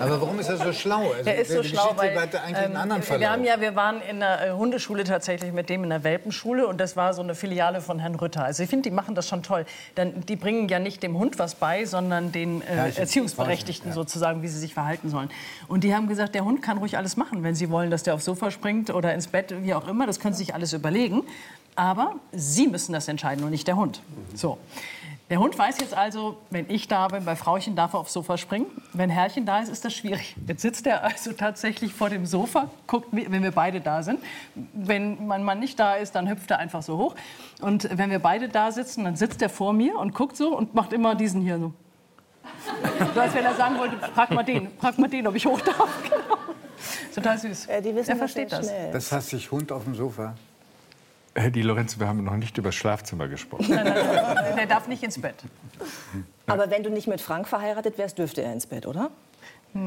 [0.00, 1.10] Aber warum ist er so schlau?
[1.12, 2.72] Also, Der ist so schlau, weil ähm,
[3.20, 6.66] wir haben ja, wir waren in der äh, Hundeschule tatsächlich mit dem in der Welpenschule
[6.66, 8.44] und das war so eine Filiale von Herrn Rütter.
[8.44, 9.66] Also ich finde, die machen das schon toll.
[9.94, 14.48] Dann, die bringen ja nicht dem Hund was bei, sondern den äh, Erziehungsberechtigten sozusagen, wie
[14.48, 15.30] sie sich verhalten sollen.
[15.68, 18.14] Und die haben gesagt, der Hund kann ruhig alles machen, wenn sie wollen, dass der
[18.14, 20.06] aufs Sofa springt oder ins Bett, wie auch immer.
[20.06, 21.22] Das können sie sich alles überlegen.
[21.76, 24.00] Aber sie müssen das entscheiden und nicht der Hund.
[24.34, 24.58] So.
[25.30, 28.36] Der Hund weiß jetzt also, wenn ich da bin, bei Frauchen darf er aufs Sofa
[28.36, 28.66] springen.
[28.92, 30.36] Wenn Herrchen da ist, ist das schwierig.
[30.46, 34.20] Jetzt sitzt er also tatsächlich vor dem Sofa, guckt, wenn wir beide da sind.
[34.74, 37.14] Wenn mein Mann nicht da ist, dann hüpft er einfach so hoch.
[37.62, 40.74] Und wenn wir beide da sitzen, dann sitzt er vor mir und guckt so und
[40.74, 41.72] macht immer diesen hier so.
[43.14, 45.60] So als wenn er sagen wollte, frag mal den, frag mal den, ob ich hoch
[45.62, 45.88] darf.
[46.02, 46.36] Genau.
[47.14, 47.66] Total süß.
[47.66, 48.66] Ja, die wissen er versteht das.
[48.66, 48.92] schnell.
[48.92, 50.34] Das heißt sich Hund auf dem Sofa.
[51.36, 53.66] Herr Di Lorenzo, wir haben noch nicht über das Schlafzimmer gesprochen.
[53.68, 55.34] Nein, nein, der darf nicht ins Bett.
[56.46, 59.10] Aber wenn du nicht mit Frank verheiratet wärst, dürfte er ins Bett, oder?
[59.74, 59.78] Äh,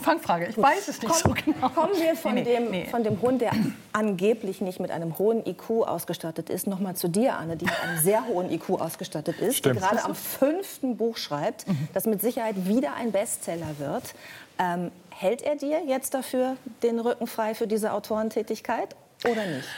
[0.00, 1.68] Fangfrage, ich weiß es nicht so genau.
[1.68, 2.86] Kommen wir von, Nee, nee, dem, nee.
[2.86, 3.52] von dem Hund, der
[3.92, 7.80] angeblich nicht mit einem hohen IQ ausgestattet ist, noch mal zu dir, Anne, die mit
[7.82, 9.76] einem sehr hohen IQ ausgestattet ist, Stimmt.
[9.76, 11.88] die gerade am fünften Buch schreibt, Mhm.
[11.94, 14.14] das mit Sicherheit wieder ein Bestseller wird.
[14.58, 19.68] Ähm, hält er dir jetzt dafür den Rücken frei für diese Autorentätigkeit oder nicht?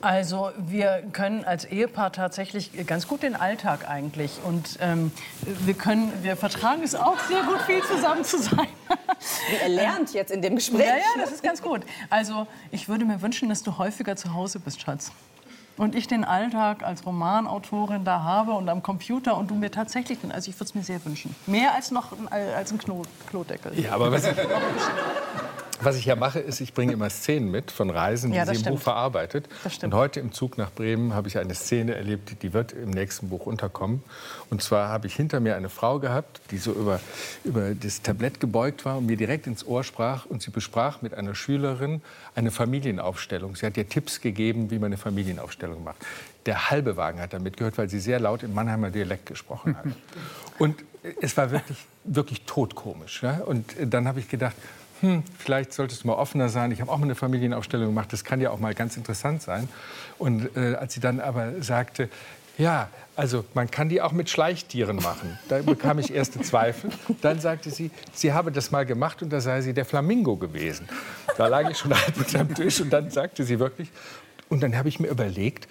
[0.00, 6.10] Also wir können als Ehepaar tatsächlich ganz gut den Alltag eigentlich und ähm, wir können,
[6.22, 8.68] wir vertragen es auch sehr gut, viel zusammen zu sein.
[9.60, 10.86] Er lernt jetzt in dem Gespräch.
[10.86, 11.82] Ja, ja, das ist ganz gut.
[12.08, 15.12] Also ich würde mir wünschen, dass du häufiger zu Hause bist, Schatz.
[15.80, 20.18] Und ich den Alltag als Romanautorin da habe und am Computer und du mir tatsächlich,
[20.28, 21.34] also ich würde es mir sehr wünschen.
[21.46, 23.72] Mehr als noch ein, als ein Klo, Klodeckel.
[23.80, 24.36] Ja, aber was ich,
[25.80, 28.52] was ich ja mache, ist, ich bringe immer Szenen mit von Reisen, die Ja, sie
[28.52, 28.76] im stimmt.
[28.76, 29.48] Buch verarbeitet.
[29.82, 33.30] Und heute im Zug nach Bremen habe ich eine Szene erlebt, die wird im nächsten
[33.30, 34.02] Buch unterkommen.
[34.50, 37.00] Und zwar habe ich hinter mir eine Frau gehabt, die so über,
[37.42, 40.26] über das Tablett gebeugt war und mir direkt ins Ohr sprach.
[40.26, 42.02] Und sie besprach mit einer Schülerin
[42.34, 43.56] eine Familienaufstellung.
[43.56, 45.98] Sie hat ihr Tipps gegeben, wie man eine Familienaufstellung macht.
[46.46, 49.86] Der halbe Wagen hat damit gehört, weil sie sehr laut im Mannheimer Dialekt gesprochen hat.
[50.58, 50.76] Und
[51.20, 53.22] es war wirklich, wirklich totkomisch.
[53.22, 53.38] Ja?
[53.38, 54.56] Und dann habe ich gedacht,
[55.00, 56.72] hm, vielleicht solltest du mal offener sein.
[56.72, 59.68] Ich habe auch mal eine Familienaufstellung gemacht, das kann ja auch mal ganz interessant sein.
[60.18, 62.10] Und äh, als sie dann aber sagte,
[62.58, 65.38] ja, also man kann die auch mit Schleichtieren machen.
[65.48, 66.90] Da bekam ich erste Zweifel.
[67.20, 70.88] Dann sagte sie, sie habe das mal gemacht und da sei sie der Flamingo gewesen.
[71.36, 73.90] Da lag ich schon halb unterm Tisch und dann sagte sie wirklich,
[74.48, 75.68] und dann habe ich mir überlegt,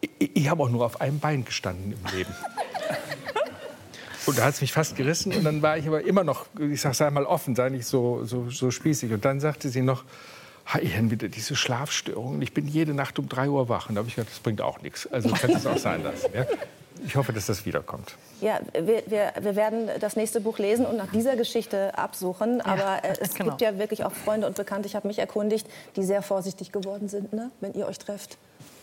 [0.00, 2.34] ich, ich habe auch nur auf einem Bein gestanden im Leben.
[4.26, 5.32] Und da hat es mich fast gerissen.
[5.32, 8.24] Und dann war ich aber immer noch, ich sag, sei mal offen, sei nicht so,
[8.24, 9.12] so, so spießig.
[9.12, 10.04] Und dann sagte sie noch,
[10.74, 12.42] Ian, wieder diese Schlafstörungen.
[12.42, 13.88] Ich bin jede Nacht um drei Uhr wach.
[13.88, 15.06] Und da habe ich gedacht, das bringt auch nichts.
[15.06, 16.28] Also kannst du es auch sein lassen.
[16.34, 16.46] Ja?
[17.06, 18.16] Ich hoffe, dass das wiederkommt.
[18.40, 22.60] Ja, wir, wir, wir werden das nächste Buch lesen und nach dieser Geschichte absuchen.
[22.60, 23.50] Aber äh, es genau.
[23.50, 27.08] gibt ja wirklich auch Freunde und Bekannte, ich habe mich erkundigt, die sehr vorsichtig geworden
[27.08, 28.36] sind, ne, wenn ihr euch trefft.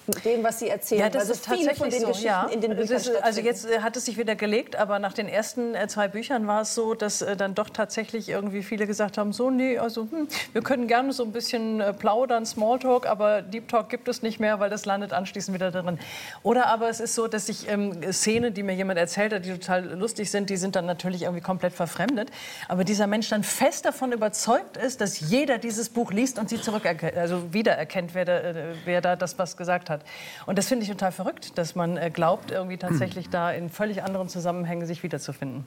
[0.07, 1.01] Mit dem, was sie erzählen.
[1.01, 2.07] Ja, das Weil so ist viele tatsächlich von den so.
[2.07, 2.47] Geschichten Ja.
[2.51, 5.27] in den Büchern ist, also jetzt äh, hat es sich wieder gelegt, aber nach den
[5.27, 9.17] ersten äh, zwei Büchern war es so, dass äh, dann doch tatsächlich irgendwie viele gesagt
[9.17, 13.67] haben, so nee, also hm, wir können gerne so ein bisschen plaudern, Smalltalk, aber Deep
[13.67, 15.99] Talk gibt es nicht mehr, weil das landet anschließend wieder drin.
[16.43, 19.51] Oder aber es ist so, dass ich ähm, Szenen, die mir jemand erzählt hat, die
[19.51, 22.29] total lustig sind, die sind dann natürlich irgendwie komplett verfremdet.
[22.67, 26.61] Aber dieser Mensch dann fest davon überzeugt ist, dass jeder dieses Buch liest und sie
[26.61, 28.41] zurückerkennt, also wiedererkennt, wer da,
[28.85, 29.94] wer da das was gesagt hat.
[30.45, 34.03] Und das finde ich total verrückt, dass man äh, glaubt, irgendwie tatsächlich da in völlig
[34.03, 35.65] anderen Zusammenhängen sich wiederzufinden.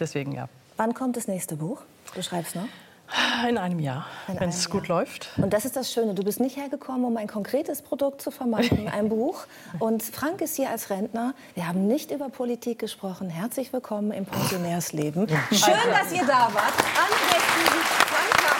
[0.00, 0.48] Deswegen ja.
[0.76, 1.80] Wann kommt das nächste Buch?
[2.14, 2.68] Du schreibst noch.
[3.48, 5.30] In einem Jahr, wenn es gut läuft.
[5.36, 6.14] Und das ist das Schöne.
[6.14, 9.46] Du bist nicht hergekommen, um ein konkretes Produkt zu vermarkten, ein Buch.
[9.78, 11.32] Und Frank ist hier als Rentner.
[11.54, 13.30] Wir haben nicht über Politik gesprochen.
[13.30, 15.28] Herzlich willkommen im Pensionärsleben.
[15.52, 16.74] Schön, dass ihr da wart.
[16.96, 17.76] Anne Besten,
[18.08, 18.55] Frank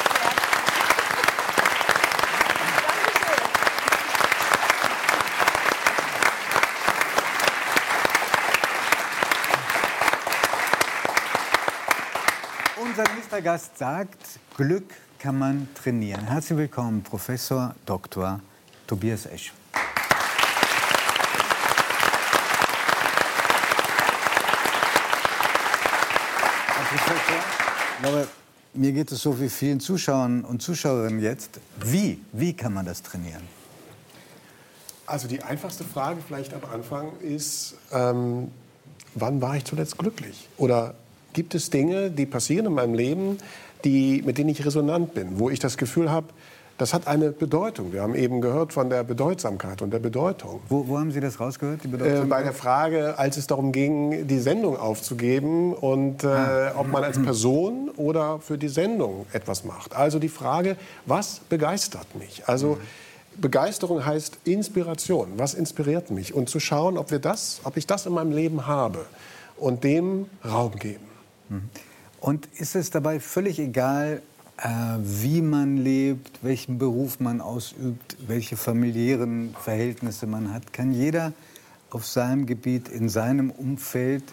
[12.98, 14.16] Unser nächster Gast sagt,
[14.56, 16.26] Glück kann man trainieren.
[16.28, 18.40] Herzlich willkommen, Professor Dr.
[18.86, 19.52] Tobias Esch.
[26.72, 27.16] Herr Professor,
[27.92, 28.28] ich glaube,
[28.72, 31.60] mir geht es so wie vielen Zuschauern und Zuschauerinnen jetzt.
[31.84, 33.42] Wie, wie kann man das trainieren?
[35.04, 38.50] Also die einfachste Frage vielleicht am Anfang ist, ähm,
[39.14, 40.48] wann war ich zuletzt glücklich?
[40.56, 40.94] Oder
[41.36, 43.38] gibt es Dinge, die passieren in meinem Leben,
[43.84, 46.26] die, mit denen ich resonant bin, wo ich das Gefühl habe,
[46.78, 47.94] Das hat eine Bedeutung.
[47.94, 50.60] Wir haben eben gehört von der Bedeutsamkeit und der Bedeutung.
[50.68, 52.28] Wo, wo haben Sie das rausgehört, die Äh, Bedeutung?
[52.28, 56.28] bei der Frage, als es darum ging, die Sendung aufzugeben und äh,
[56.76, 59.96] ob man als Person oder für die Sendung etwas macht.
[59.96, 62.42] Also die Frage, was begeistert mich?
[62.46, 62.76] Also
[63.38, 65.28] Begeisterung heißt Inspiration.
[65.38, 66.34] Was inspiriert mich?
[66.34, 69.06] Und zu schauen, ob wir das, ob ich das in meinem Leben habe
[69.56, 71.15] und dem Raum geben.
[72.20, 74.22] Und ist es dabei völlig egal,
[74.58, 74.68] äh,
[75.00, 80.72] wie man lebt, welchen Beruf man ausübt, welche familiären Verhältnisse man hat?
[80.72, 81.32] Kann jeder
[81.90, 84.24] auf seinem Gebiet, in seinem Umfeld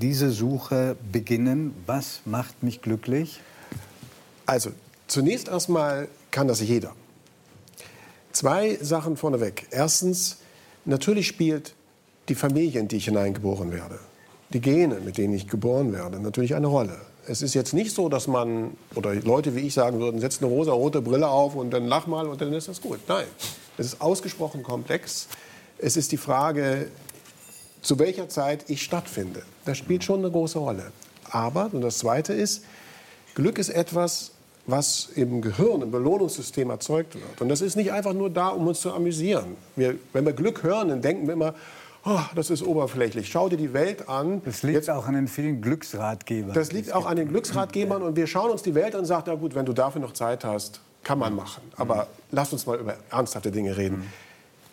[0.00, 1.74] diese Suche beginnen?
[1.86, 3.40] Was macht mich glücklich?
[4.46, 4.70] Also
[5.06, 6.92] zunächst erstmal kann das jeder.
[8.32, 9.66] Zwei Sachen vorneweg.
[9.70, 10.38] Erstens,
[10.84, 11.74] natürlich spielt
[12.28, 13.98] die Familie, in die ich hineingeboren werde,
[14.54, 16.96] die Gene, mit denen ich geboren werde, natürlich eine Rolle.
[17.26, 20.50] Es ist jetzt nicht so, dass man, oder Leute wie ich sagen würden, setz eine
[20.50, 23.00] rosa-rote Brille auf und dann lach mal und dann ist das gut.
[23.08, 23.24] Nein,
[23.76, 25.28] es ist ausgesprochen komplex.
[25.78, 26.86] Es ist die Frage,
[27.82, 29.42] zu welcher Zeit ich stattfinde.
[29.64, 30.92] Das spielt schon eine große Rolle.
[31.30, 32.64] Aber, und das Zweite ist,
[33.34, 34.30] Glück ist etwas,
[34.66, 37.40] was im Gehirn, im Belohnungssystem erzeugt wird.
[37.40, 39.56] Und das ist nicht einfach nur da, um uns zu amüsieren.
[39.76, 41.54] Wir, wenn wir Glück hören, dann denken wir immer,
[42.04, 43.28] oh, das ist oberflächlich.
[43.30, 44.42] Schau dir die Welt an.
[44.44, 46.54] Das liegt auch an den vielen Glücksratgebern.
[46.54, 49.24] Das liegt auch an den Glücksratgebern und wir schauen uns die Welt an und sagen,
[49.26, 51.62] na gut, wenn du dafür noch Zeit hast, kann man machen.
[51.76, 54.10] Aber lass uns mal über ernsthafte Dinge reden.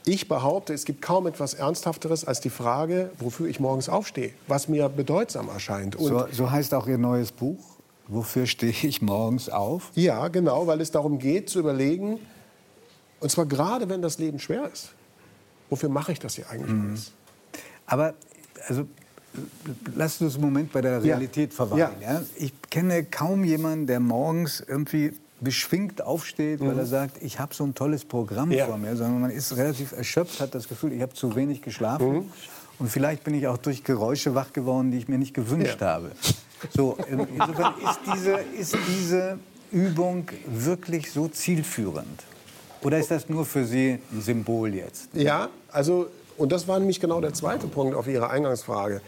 [0.03, 4.67] Ich behaupte, es gibt kaum etwas Ernsthafteres als die Frage, wofür ich morgens aufstehe, was
[4.67, 5.95] mir bedeutsam erscheint.
[5.99, 7.59] So, so heißt auch Ihr neues Buch.
[8.07, 9.91] Wofür stehe ich morgens auf?
[9.95, 12.19] ja, genau, weil es darum geht zu überlegen,
[13.19, 14.89] und zwar gerade wenn das Leben schwer ist,
[15.69, 17.11] wofür mache ich das hier eigentlich alles?
[17.91, 18.13] Aber
[18.69, 18.87] also,
[19.95, 21.89] lass uns einen Moment bei der Realität verweilen.
[22.01, 22.21] Ja.
[22.37, 27.63] Ich kenne kaum jemanden, der morgens irgendwie beschwingt aufsteht, weil er sagt, ich habe so
[27.65, 28.53] ein tolles Programm Mhm.
[28.55, 28.65] Ja.
[28.67, 32.11] vor mir, sondern man ist relativ erschöpft, hat das Gefühl, ich habe zu wenig geschlafen.
[32.13, 32.31] Mhm.
[32.79, 35.87] Und vielleicht bin ich auch durch Geräusche wach geworden, die ich mir nicht gewünscht Ja.
[35.87, 36.11] habe.
[36.73, 39.37] So, in- insofern ist diese, ist diese
[39.71, 42.23] Übung wirklich so zielführend?
[42.83, 45.09] Oder ist das nur für Sie ein Symbol jetzt?
[45.13, 49.01] Ja, also, und das war nämlich genau der zweite Punkt auf Ihre Eingangsfrage.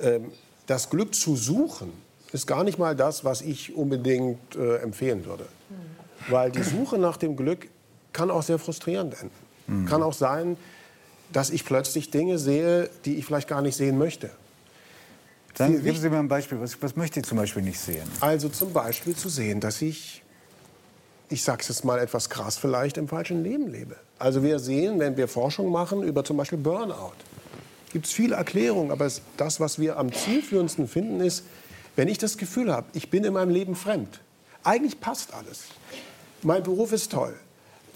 [0.00, 0.32] Ähm,
[0.66, 1.92] das Glück zu suchen
[2.32, 5.46] ist gar nicht mal das, was ich unbedingt äh, empfehlen würde.
[6.28, 7.68] Weil die Suche nach dem Glück
[8.12, 9.86] kann auch sehr frustrierend enden.
[9.86, 10.56] Kann auch sein,
[11.32, 14.30] dass ich plötzlich Dinge sehe, die ich vielleicht gar nicht sehen möchte.
[15.54, 16.60] Viel geben Sie mir ein Beispiel.
[16.60, 18.08] Was, was möchte ich zum Beispiel nicht sehen?
[18.20, 20.22] Also zum Beispiel zu sehen, dass ich,
[21.28, 23.96] ich sage es jetzt mal etwas krass, vielleicht im falschen Leben lebe.
[24.18, 27.12] Also wir sehen, wenn wir Forschung machen über zum Beispiel Burnout,
[27.92, 31.44] gibt es viele Erklärungen, aber das, was wir am zielführendsten finden, ist,
[31.96, 34.20] wenn ich das Gefühl habe, ich bin in meinem Leben fremd.
[34.64, 35.64] Eigentlich passt alles.
[36.42, 37.34] Mein Beruf ist toll.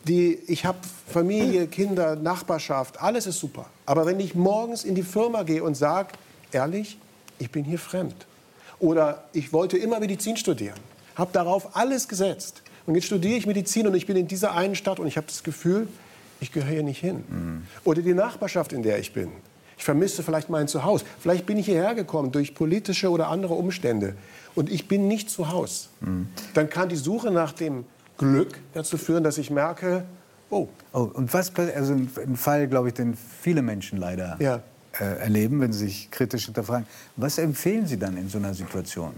[0.04, 0.78] Die, ich habe
[1.08, 3.66] Familie, Kinder, Nachbarschaft, alles ist super.
[3.86, 6.10] Aber wenn ich morgens in die Firma gehe und sage,
[6.52, 6.98] ehrlich,
[7.38, 8.26] ich bin hier fremd.
[8.78, 10.78] Oder ich wollte immer Medizin studieren,
[11.16, 12.62] habe darauf alles gesetzt.
[12.86, 15.26] Und jetzt studiere ich Medizin und ich bin in dieser einen Stadt und ich habe
[15.26, 15.88] das Gefühl,
[16.40, 17.62] ich gehöre hier nicht hin.
[17.84, 19.30] Oder die Nachbarschaft, in der ich bin.
[19.76, 21.04] Ich vermisse vielleicht mein Zuhause.
[21.20, 24.14] Vielleicht bin ich hierher gekommen durch politische oder andere Umstände
[24.56, 25.88] und ich bin nicht zu Hause.
[26.54, 27.84] Dann kann die Suche nach dem
[28.16, 30.04] Glück dazu führen, dass ich merke,
[30.50, 34.62] oh, Oh, und was, also ein ein Fall, glaube ich, den viele Menschen leider Ja.
[34.98, 36.86] äh, erleben, wenn sie sich kritisch hinterfragen.
[37.16, 39.12] Was empfehlen Sie dann in so einer Situation?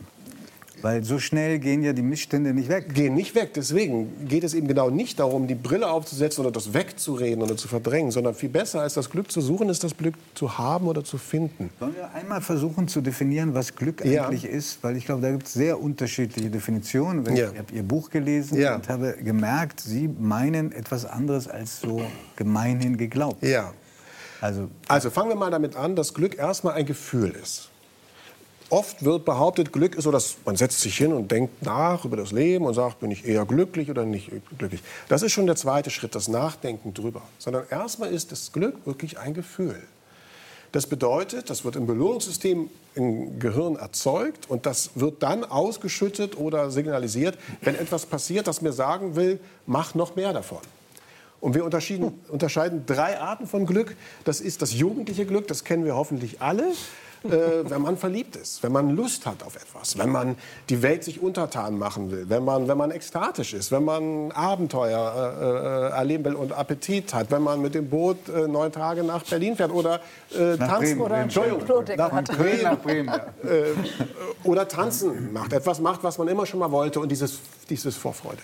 [0.82, 2.94] Weil so schnell gehen ja die Missstände nicht weg.
[2.94, 3.52] gehen nicht weg.
[3.54, 7.68] Deswegen geht es eben genau nicht darum, die Brille aufzusetzen oder das wegzureden oder zu
[7.68, 11.04] verdrängen, sondern viel besser als das Glück zu suchen, ist das Glück zu haben oder
[11.04, 11.70] zu finden.
[11.80, 14.26] Wollen wir einmal versuchen zu definieren, was Glück Ja.
[14.26, 14.82] eigentlich ist?
[14.82, 17.26] Weil ich glaube, da gibt es sehr unterschiedliche Definitionen.
[17.26, 17.50] Wenn Ja.
[17.52, 18.74] Ich habe Ihr Buch gelesen Ja.
[18.76, 22.02] und habe gemerkt, Sie meinen etwas anderes als so
[22.36, 23.42] gemeinhin geglaubt.
[23.42, 23.72] Ja.
[24.40, 27.69] Also Also fangen wir mal damit an, dass Glück erstmal ein Gefühl ist.
[28.70, 32.16] Oft wird behauptet, Glück ist so, dass man setzt sich hin und denkt nach über
[32.16, 34.80] das Leben und sagt, bin ich eher glücklich oder nicht glücklich.
[35.08, 37.22] Das ist schon der zweite Schritt, das Nachdenken drüber.
[37.38, 39.82] Sondern erstmal ist das Glück wirklich ein Gefühl.
[40.70, 46.70] Das bedeutet, das wird im Belohnungssystem im Gehirn erzeugt und das wird dann ausgeschüttet oder
[46.70, 50.60] signalisiert, wenn etwas passiert, das mir sagen will, mach noch mehr davon.
[51.40, 53.96] Und wir unterschieden, unterscheiden drei Arten von Glück.
[54.24, 56.64] Das ist das jugendliche Glück, das kennen wir hoffentlich alle.
[57.22, 60.36] Äh, wenn man verliebt ist, wenn man Lust hat auf etwas, wenn man
[60.70, 65.34] die Welt sich untertan machen will, wenn man, wenn man ekstatisch ist, wenn man Abenteuer
[65.38, 69.04] äh, äh, erleben will und Appetit hat, wenn man mit dem Boot äh, neun Tage
[69.04, 70.00] nach Berlin fährt oder
[70.30, 71.22] Nach tanzen Bremen, oder Bremen.
[71.24, 73.08] Entschuldigung, Blutdeckel von Köln nach Bremen.
[73.08, 73.26] Ja.
[74.44, 78.40] oder tanzen macht, etwas macht, was man immer schon mal wollte und dieses, dieses Vorfreude.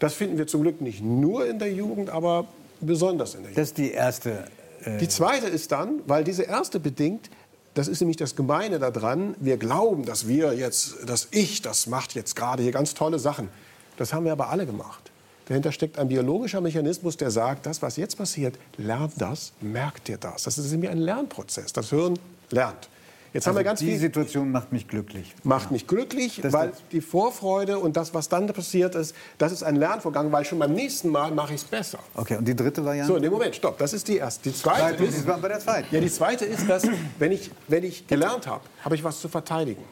[0.00, 2.46] Das finden wir zum Glück nicht nur in der Jugend, aber
[2.80, 3.58] besonders in der Jugend.
[3.58, 4.44] Das ist die erste.
[4.84, 7.30] Äh, Die zweite ist dann, weil diese erste bedingt,
[7.74, 12.14] das ist nämlich das Gemeine daran, wir glauben, dass wir jetzt, das Ich, das macht
[12.14, 13.48] jetzt gerade hier ganz tolle Sachen.
[13.96, 15.10] Das haben wir aber alle gemacht.
[15.46, 20.16] Dahinter steckt ein biologischer Mechanismus, der sagt, das, was jetzt passiert, lernt das, merkt dir
[20.16, 20.44] das.
[20.44, 21.72] Das ist nämlich ein Lernprozess.
[21.72, 22.18] Das Hirn
[22.50, 22.88] lernt.
[23.32, 25.34] Jetzt haben wir ganz Also die Situation macht mich glücklich.
[25.44, 29.62] macht mich glücklich, Das- weil die Vorfreude und das, was dann passiert ist, das ist
[29.62, 32.00] ein Lernvorgang, weil schon beim nächsten Mal mache ich es besser.
[32.14, 33.12] Okay, und die dritte Variante?
[33.12, 34.50] So, in dem Moment, stopp, das ist die erste.
[34.50, 35.94] Die zweite Zweite, ist, bei der zweiten.
[35.94, 36.82] ja, die zweite ist, dass
[37.18, 39.82] wenn ich, wenn ich gelernt habe, habe ich was zu verteidigen.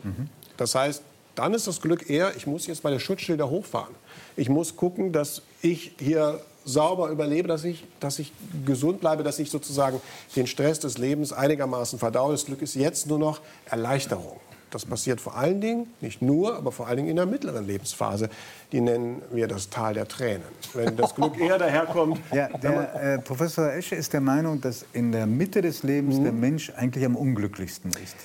[0.57, 1.03] Das heißt,
[1.37, 3.95] dann ist das Glück eher, ich muss jetzt meine Schutzschilder hochfahren.
[4.37, 8.33] Ich muss gucken, dass ich hier sauber überlebe, dass ich, dass ich
[8.65, 10.01] gesund bleibe, dass ich sozusagen
[10.37, 12.33] den Stress des Lebens einigermaßen verdaue.
[12.33, 14.39] Das Glück ist jetzt nur noch Erleichterung.
[14.71, 18.29] Das passiert vor allen Dingen, nicht nur, aber vor allen Dingen in der mittleren Lebensphase.
[18.71, 20.43] Die nennen wir das Tal der Tränen.
[20.75, 25.11] Wenn das Glück eher daherkommt, Ja, der äh, Professor Esche ist der Meinung, dass in
[25.11, 28.17] der Mitte des Lebens der Mensch eigentlich am unglücklichsten ist.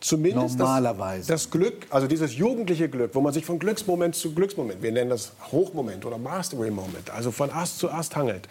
[0.00, 1.28] Zumindest Normalerweise.
[1.28, 4.92] Das, das Glück, also dieses jugendliche Glück, wo man sich von Glücksmoment zu Glücksmoment, wir
[4.92, 8.48] nennen das Hochmoment oder Mastery Moment, also von Ast zu Ast hangelt.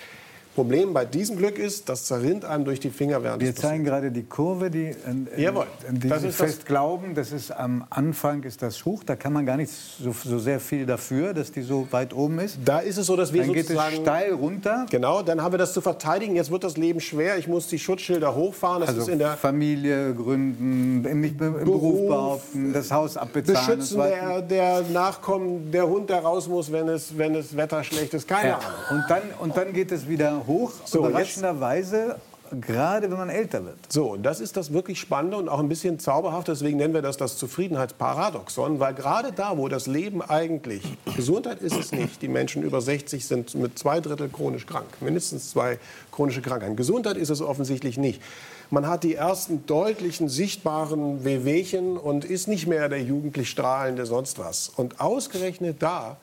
[0.56, 4.12] Problem bei diesem Glück ist, das zerrinnt einem durch die Finger während Wir zeigen gerade
[4.12, 4.96] die Kurve, die, äh,
[5.42, 5.68] Jawohl.
[5.90, 9.16] die Das Sie ist das- fest glauben, das ist am Anfang ist das hoch, da
[9.16, 12.58] kann man gar nicht so, so sehr viel dafür, dass die so weit oben ist.
[12.66, 14.86] Da ist es so, dass wir Dann geht es sozusagen steil runter.
[14.90, 16.36] Genau, dann haben wir das zu verteidigen.
[16.36, 17.38] Jetzt wird das Leben schwer.
[17.38, 18.82] Ich muss die Schutzschilder hochfahren.
[18.82, 23.78] Das Also Familie gründen, im, im Beruf, Beruf, behaupten, das Haus abbezahlen.
[23.80, 28.14] Beschützen der, der Nachkommen, der Hund, der raus muss, wenn es, wenn es Wetter schlecht
[28.14, 28.28] ist.
[28.28, 28.56] Keine Ja.
[28.58, 29.02] Ahnung.
[29.02, 32.18] Und, dann, und dann geht es wieder hoch, So, überraschenderweise,
[32.62, 33.78] gerade wenn man älter wird.
[33.90, 36.48] So, und das ist das wirklich Spannende und auch ein bisschen zauberhaft.
[36.48, 40.84] Deswegen nennen wir das das Zufriedenheitsparadoxon, weil gerade da, wo das Leben eigentlich,
[41.16, 45.52] Gesundheit ist es nicht, die Menschen über 60 sind mit zwei Drittel chronisch krank, mindestens
[45.52, 45.80] zwei
[46.12, 46.76] chronische Krankheiten.
[46.76, 48.22] Gesundheit ist es offensichtlich nicht.
[48.72, 54.38] Man hat die ersten deutlichen, sichtbaren Wehwehchen und ist nicht mehr der jugendlich strahlende sonst
[54.38, 54.70] was.
[54.70, 56.18] Und ausgerechnet da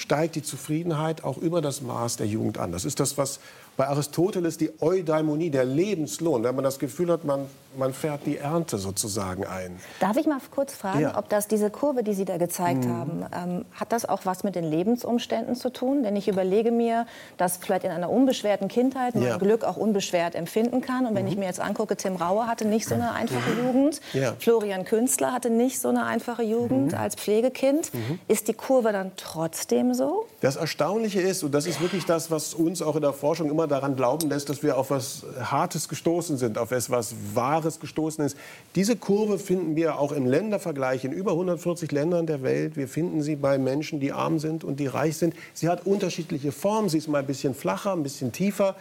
[0.00, 2.72] steigt die Zufriedenheit auch über das Maß der Jugend an.
[2.72, 3.38] Das ist das, was
[3.80, 7.46] bei Aristoteles die Eudaimonie, der Lebenslohn, wenn man das Gefühl hat, man,
[7.78, 9.80] man fährt die Ernte sozusagen ein.
[10.00, 11.16] Darf ich mal kurz fragen, Ja.
[11.16, 12.92] ob das diese Kurve, die Sie da gezeigt Mhm.
[12.94, 16.02] haben, ähm, hat das auch was mit den Lebensumständen zu tun?
[16.02, 17.06] Denn ich überlege mir,
[17.38, 19.36] dass vielleicht in einer unbeschwerten Kindheit man Ja.
[19.36, 19.40] Mhm.
[19.40, 21.06] Glück auch unbeschwert empfinden kann.
[21.06, 24.34] Und wenn ich mir jetzt angucke, Tim Rauer hatte nicht so eine einfache Jugend, Ja.
[24.40, 26.98] Florian Künstler hatte nicht so eine einfache Jugend Mhm.
[26.98, 27.90] als Pflegekind.
[28.28, 30.26] Ist die Kurve dann trotzdem so?
[30.42, 33.69] Das Erstaunliche ist, und das ist wirklich das, was uns auch in der Forschung immer
[33.70, 38.36] daran glauben lässt, dass wir auf was Hartes gestoßen sind, auf etwas Wahres gestoßen ist.
[38.74, 42.76] Diese Kurve finden wir auch im Ländervergleich in über 140 Ländern der Welt.
[42.76, 45.34] Wir finden sie bei Menschen, die arm sind und die reich sind.
[45.54, 46.88] Sie hat unterschiedliche Formen.
[46.88, 48.76] Sie ist mal ein bisschen flacher, ein bisschen tiefer.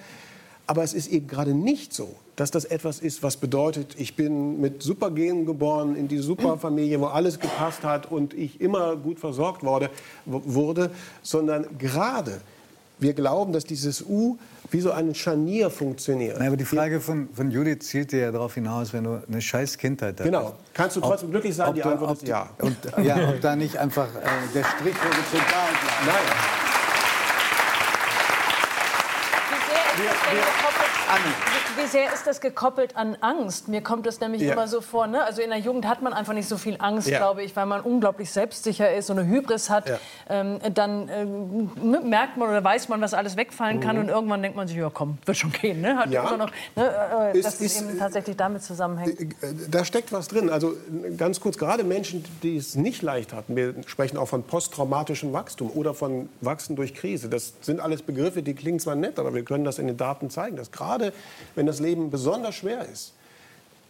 [0.67, 4.61] Aber es ist eben gerade nicht so, dass das etwas ist, was bedeutet, ich bin
[4.61, 9.63] mit Supergenen geboren, in die Superfamilie, wo alles gepasst hat und ich immer gut versorgt
[9.63, 9.89] wurde,
[10.25, 10.91] wurde,
[11.23, 12.39] sondern gerade
[12.99, 14.37] wir glauben, dass dieses U
[14.71, 16.37] wie so ein Scharnier funktioniert.
[16.39, 19.77] Na, aber die Frage von, von Judith zielte ja darauf hinaus, wenn du eine scheiß
[19.77, 20.25] Kindheit hast.
[20.25, 20.53] Genau.
[20.73, 21.73] Kannst du trotzdem glücklich sein?
[21.73, 22.49] Die du- Antwort ob ist ja.
[22.59, 26.05] Und, ja, ob da nicht einfach äh, der Strich horizontal bleibt.
[26.05, 26.15] Nein.
[29.97, 30.88] Wie sehr ist
[32.25, 33.67] das gekoppelt an Angst?
[33.67, 34.53] Mir kommt das nämlich Ja.
[34.53, 35.07] immer so vor.
[35.07, 35.23] Ne?
[35.23, 37.17] Also in der Jugend hat man einfach nicht so viel Angst, Ja.
[37.17, 39.89] glaube ich, weil man unglaublich selbstsicher ist, so eine Hybris hat.
[39.89, 39.97] Ja.
[40.29, 41.71] Ähm, dann ähm,
[42.09, 44.89] merkt man oder weiß man, was alles wegfallen kann und irgendwann denkt man sich, ja
[44.93, 45.81] komm, wird schon gehen.
[45.81, 45.97] Ne?
[45.97, 46.13] Hat Mhm.
[46.13, 46.37] Ja.
[46.37, 47.31] noch, ne?
[47.33, 49.19] äh, Ist- dass es ist- eben tatsächlich damit zusammenhängt.
[49.19, 49.27] Äh,
[49.69, 50.49] Da steckt was drin.
[50.49, 50.73] Also
[51.17, 55.71] ganz kurz, gerade Menschen, die es nicht leicht hatten, wir sprechen auch von posttraumatischem Wachstum
[55.71, 57.29] oder von Wachsen durch Krise.
[57.29, 60.29] Das sind alles Begriffe, die klingen zwar nett, aber wir können das in den Daten
[60.29, 60.98] zeigen, dass gerade
[61.55, 63.13] wenn das Leben besonders schwer ist,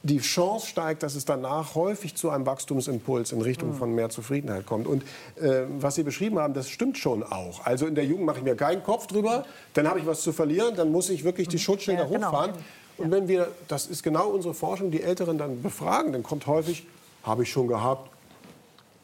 [0.03, 4.65] die Chance steigt, dass es danach häufig zu einem Wachstumsimpuls in Richtung von mehr Zufriedenheit
[4.65, 4.87] kommt.
[4.87, 5.03] Und
[5.35, 7.65] äh, was Sie beschrieben haben, das stimmt schon auch.
[7.65, 10.31] Also in der Jugend mache ich mir keinen Kopf drüber, dann habe ich was zu
[10.31, 12.27] verlieren, dann muss ich wirklich die Schutzschilder Ja, genau.
[12.27, 12.53] hochfahren.
[12.97, 16.85] Und wenn wir, das ist genau unsere Forschung, die Älteren dann befragen, dann kommt häufig,
[17.23, 18.09] habe ich schon gehabt,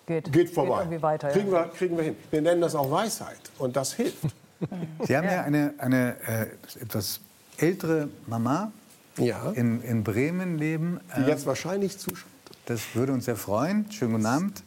[0.07, 0.81] Geht, geht vorbei.
[0.81, 1.29] irgendwie weiter.
[1.29, 1.65] kriegen, ja.
[1.65, 2.15] wir, kriegen wir hin.
[2.29, 4.17] Wir nennen das auch Weisheit und das hilft.
[5.03, 7.19] Sie haben ja eine, eine äh, etwas
[7.57, 8.71] ältere Mama
[9.17, 9.51] Ja.
[9.51, 10.99] in, in Bremen leben.
[11.17, 12.29] Die Äh, jetzt wahrscheinlich zuschaut.
[12.65, 13.89] das würde uns sehr freuen.
[13.91, 14.63] Schönen guten Abend.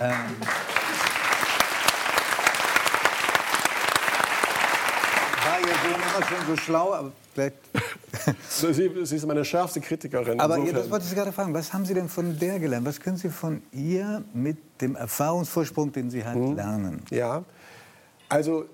[0.00, 0.14] Ähm,
[5.44, 7.56] war ihr Sohn immer schon so schlau, aber vielleicht
[8.50, 8.72] Sie,
[9.04, 10.40] sie ist meine schärfste Kritikerin.
[10.40, 11.54] Aber ihr, das wollte ich Sie gerade fragen.
[11.54, 12.86] Was haben Sie denn von der gelernt?
[12.86, 17.02] Was können Sie von ihr mit dem Erfahrungsvorsprung, den sie hat, lernen?
[17.10, 17.44] Ja,
[18.28, 18.66] also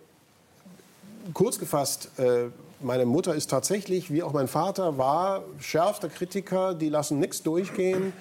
[1.32, 2.46] kurz gefasst, äh,
[2.84, 6.74] meine Mutter ist tatsächlich, wie auch mein Vater, war schärfster Kritiker.
[6.74, 8.12] Die lassen nichts durchgehen.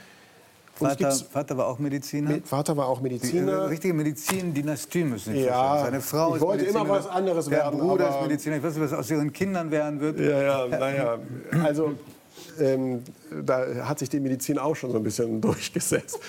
[0.75, 2.39] Vater, Vater war auch Mediziner.
[2.43, 3.69] Vater war auch Die, äh, Mediziner.
[3.69, 5.85] richtige Medizin-Dynastie müssen Sie Ja, verstehen.
[5.85, 8.57] Seine Frau ich wollte immer was anderes der werden, Bruder aber- ist Mediziner.
[8.57, 10.19] Ich weiß nicht, was aus ihren Kindern werden wird.
[10.19, 11.19] Ja, ja, naja.
[11.63, 11.91] Also,
[12.59, 13.03] ähm,
[13.45, 16.19] da hat sich die Medizin auch schon so ein bisschen durchgesetzt.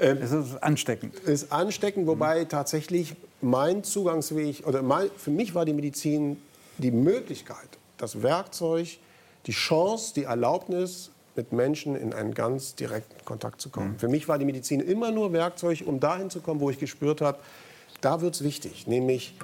[0.00, 1.16] Ähm, Es ist ansteckend.
[1.20, 6.36] ist ansteckend, wobei tatsächlich mein Zugangsweg, oder mein, für mich war die Medizin
[6.78, 8.98] die Möglichkeit, das Werkzeug,
[9.46, 13.96] die Chance, die Erlaubnis, mit Menschen in einen ganz direkten Kontakt zu kommen.
[13.98, 17.20] Für mich war die Medizin immer nur Werkzeug, um dahin zu kommen, wo ich gespürt
[17.20, 17.38] habe,
[18.00, 19.34] da wird es wichtig, nämlich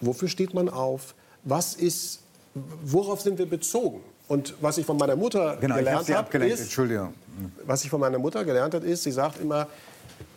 [0.00, 1.14] wofür steht man auf,
[1.44, 2.20] was ist,
[2.82, 4.00] worauf sind wir bezogen?
[4.26, 7.14] Und was ich von meiner Mutter Genau, gelernt habe, ist, Entschuldigung.
[7.64, 9.68] was ich von meiner Mutter gelernt habe, ist, sie sagt immer,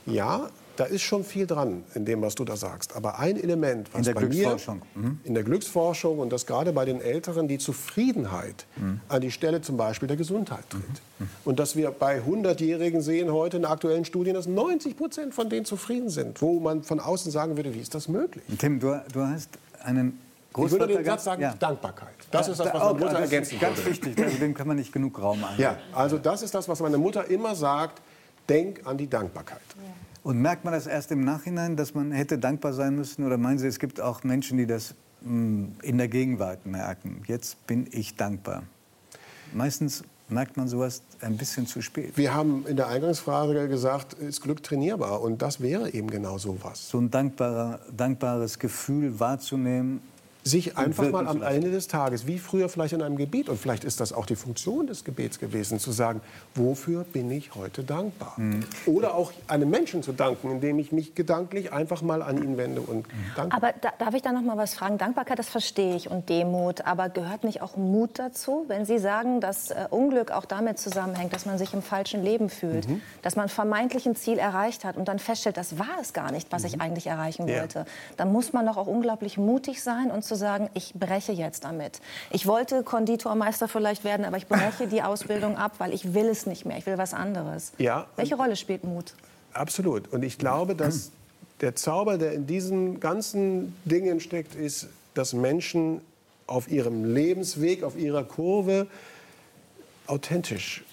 [0.06, 2.95] ja, da ist schon viel dran in dem, was du da sagst.
[2.95, 4.82] Aber ein Element, was In der bei Glücksforschung.
[4.95, 8.65] mir in der Glücksforschung und das gerade bei den Älteren die Zufriedenheit
[9.09, 10.82] an die Stelle zum Beispiel der Gesundheit tritt.
[11.45, 15.65] Und dass wir bei 100-Jährigen sehen heute in aktuellen Studien, dass 90 Prozent von denen
[15.65, 18.43] zufrieden sind, wo man von außen sagen würde, wie ist das möglich?
[18.57, 19.49] Tim, du, du hast
[19.84, 20.07] einen
[20.49, 21.53] Ich würde Großvater den Satz sagen, Ja.
[21.53, 22.09] Dankbarkeit.
[22.32, 23.89] Das ist das, Da- was auch, meine Mutter das ist ergänzen Ganz würde.
[23.91, 25.59] wichtig, also dem kann man nicht genug Raum ein.
[25.59, 28.01] Ja, also das ist das, was meine Mutter immer sagt,
[28.49, 29.59] denk an die Dankbarkeit.
[30.24, 33.26] Und merkt man das erst im Nachhinein, dass man hätte dankbar sein müssen?
[33.26, 37.21] Oder meinen Sie, es gibt auch Menschen, die das mh, in der Gegenwart merken?
[37.28, 38.63] Jetzt bin ich dankbar.
[39.53, 42.13] Meistens merkt man sowas ein bisschen zu spät.
[42.15, 45.21] Wir haben in der Eingangsfrage gesagt, ist Glück trainierbar?
[45.21, 46.89] Und das wäre eben genau sowas.
[46.89, 50.01] So ein dankbarer, dankbares Gefühl wahrzunehmen.
[50.44, 51.41] Sich einfach mal am.
[51.41, 54.36] Ende des Tages, wie früher vielleicht in einem Gebet, und vielleicht ist das auch die
[54.36, 56.22] Funktion des Gebets gewesen, zu sagen,
[56.56, 58.34] wofür bin ich heute dankbar?
[58.38, 58.66] Mhm.
[58.86, 62.82] Oder auch einem Menschen zu danken, indem ich mich gedanklich einfach mal an ihn wende
[62.82, 63.56] und danke.
[63.56, 64.98] Aber da, darf ich da noch mal was fragen?
[64.98, 69.39] Dankbarkeit, das verstehe ich und Demut, aber gehört nicht auch Mut dazu, wenn Sie sagen,
[69.41, 73.02] dass äh, Unglück auch damit zusammenhängt, dass man sich im falschen Leben fühlt, Mhm.
[73.22, 76.52] dass man vermeintlich ein Ziel erreicht hat und dann feststellt, das war es gar nicht,
[76.52, 77.50] was ich eigentlich erreichen Mhm.
[77.50, 77.60] Ja.
[77.62, 77.86] wollte.
[78.18, 82.02] Dann muss man doch auch unglaublich mutig sein und zu sagen, ich breche jetzt damit.
[82.32, 86.46] Ich wollte Konditormeister vielleicht werden, aber ich breche die Ausbildung ab, weil ich will es
[86.46, 86.78] nicht mehr.
[86.78, 87.72] Ich will was anderes.
[87.78, 88.08] Ja.
[88.16, 89.14] Welche Rolle spielt Mut?
[89.54, 90.12] Absolut.
[90.12, 91.12] Und ich glaube, dass
[91.62, 96.02] der Zauber, der in diesen ganzen Dingen steckt, ist, dass Menschen
[96.48, 98.88] auf ihrem Lebensweg, auf ihrer Kurve
[100.08, 100.84] authentisch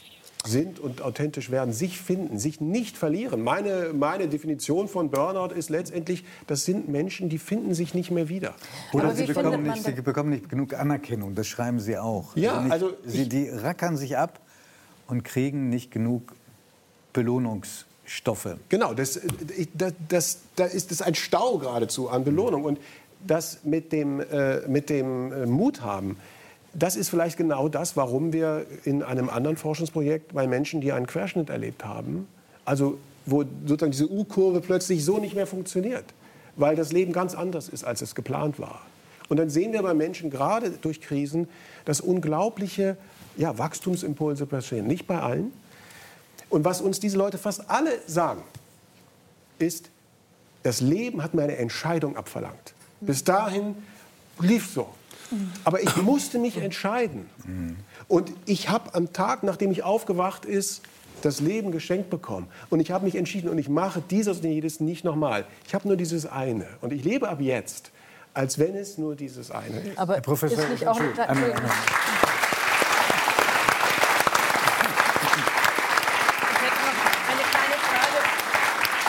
[0.47, 3.43] sind und authentisch werden, sich finden, sich nicht verlieren.
[3.43, 8.29] Meine, meine Definition von Burnout ist letztendlich, das sind Menschen, die finden sich nicht mehr
[8.29, 8.55] wieder.
[8.93, 11.35] Oder sie bekommen, nicht, sie bekommen nicht genug Anerkennung.
[11.35, 12.37] Das schreiben sie auch.
[12.37, 14.41] Ja, nicht, also sie, die rackern sich ab
[15.09, 16.35] und kriegen nicht genug
[17.13, 18.57] Belohnungsstoffe.
[18.69, 22.65] Genau, das, äh, das, das, da ist das ein Stau geradezu an Belohnung.
[22.65, 22.79] Und
[23.27, 26.17] das mit dem, äh, mit dem äh, Mut haben,
[26.73, 31.07] das ist vielleicht genau das, warum wir in einem anderen Forschungsprojekt bei Menschen, die einen
[31.07, 32.29] Querschnitt erlebt haben,
[32.65, 36.05] also wo sozusagen diese U-Kurve plötzlich so nicht mehr funktioniert,
[36.57, 38.83] weil das Leben ganz anders ist, als es geplant war.
[39.29, 41.49] Und dann sehen wir bei Menschen gerade durch Krisen,
[41.85, 42.97] dass unglaubliche
[43.37, 44.87] ja, Wachstumsimpulse passieren.
[44.87, 45.53] Nicht bei allen.
[46.49, 48.43] Und was uns diese Leute fast alle sagen,
[49.59, 49.91] ist,
[50.63, 52.75] das Leben hat mir eine Entscheidung abverlangt.
[53.01, 53.77] Bis dahin
[54.41, 54.89] lief so.
[55.65, 57.29] Aber ich musste mich entscheiden.
[58.09, 60.83] Und ich habe am Tag, nachdem ich aufgewacht ist,
[61.23, 62.49] das Leben geschenkt bekommen.
[62.71, 65.45] Und ich habe mich entschieden und ich mache dieses und jedes nicht nochmal.
[65.67, 66.67] Ich habe nur dieses eine.
[66.81, 67.91] Und ich lebe ab jetzt,
[68.33, 69.99] als wenn es nur dieses eine ist.
[69.99, 71.71] Aber Herr Professor, ist nicht auch eine, Entschuldigung, einmal- Entschuldigung.
[76.53, 76.99] Ich hätte noch
[77.31, 78.19] eine kleine Frage,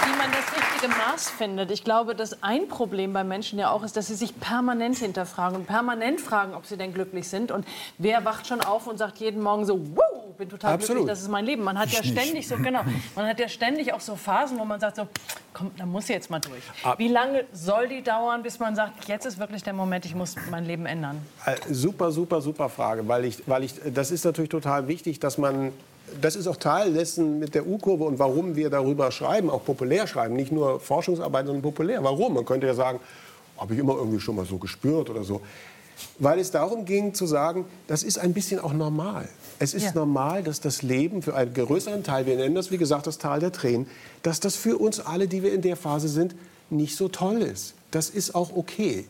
[0.05, 1.71] wie man das richtige Maß findet.
[1.71, 5.57] Ich glaube, dass ein Problem bei Menschen ja auch ist, dass sie sich permanent hinterfragen
[5.57, 7.51] und permanent fragen, ob sie denn glücklich sind.
[7.51, 7.65] Und
[7.97, 11.01] wer wacht schon auf und sagt jeden Morgen so, wow, bin total Absolut.
[11.01, 11.63] glücklich, das ist mein Leben.
[11.63, 12.81] Man hat ja ständig so, genau,
[13.15, 15.07] man hat ja ständig auch so Phasen, wo man sagt so,
[15.53, 16.63] komm, da muss ich jetzt mal durch.
[16.97, 20.35] Wie lange soll die dauern, bis man sagt, jetzt ist wirklich der Moment, ich muss
[20.49, 21.21] mein Leben ändern?
[21.45, 25.37] Äh, Super, super, super Frage, weil ich, weil ich, das ist natürlich total wichtig, dass
[25.37, 25.71] man,
[26.21, 30.07] das ist auch Teil dessen mit der U-Kurve und warum wir darüber schreiben, auch populär
[30.07, 32.03] schreiben, nicht nur Forschungsarbeit, sondern populär.
[32.03, 32.33] Warum?
[32.33, 32.99] Man könnte ja sagen,
[33.57, 35.41] habe ich immer irgendwie schon mal so gespürt oder so.
[36.17, 39.29] Weil es darum ging zu sagen, das ist ein bisschen auch normal.
[39.59, 39.91] Es ist Ja.
[39.93, 43.39] normal, dass das Leben für einen größeren Teil, wir nennen das wie gesagt das Tal
[43.39, 43.85] der Tränen,
[44.23, 46.33] dass das für uns alle, die wir in der Phase sind,
[46.71, 47.75] nicht so toll ist.
[47.91, 49.05] Das ist auch okay.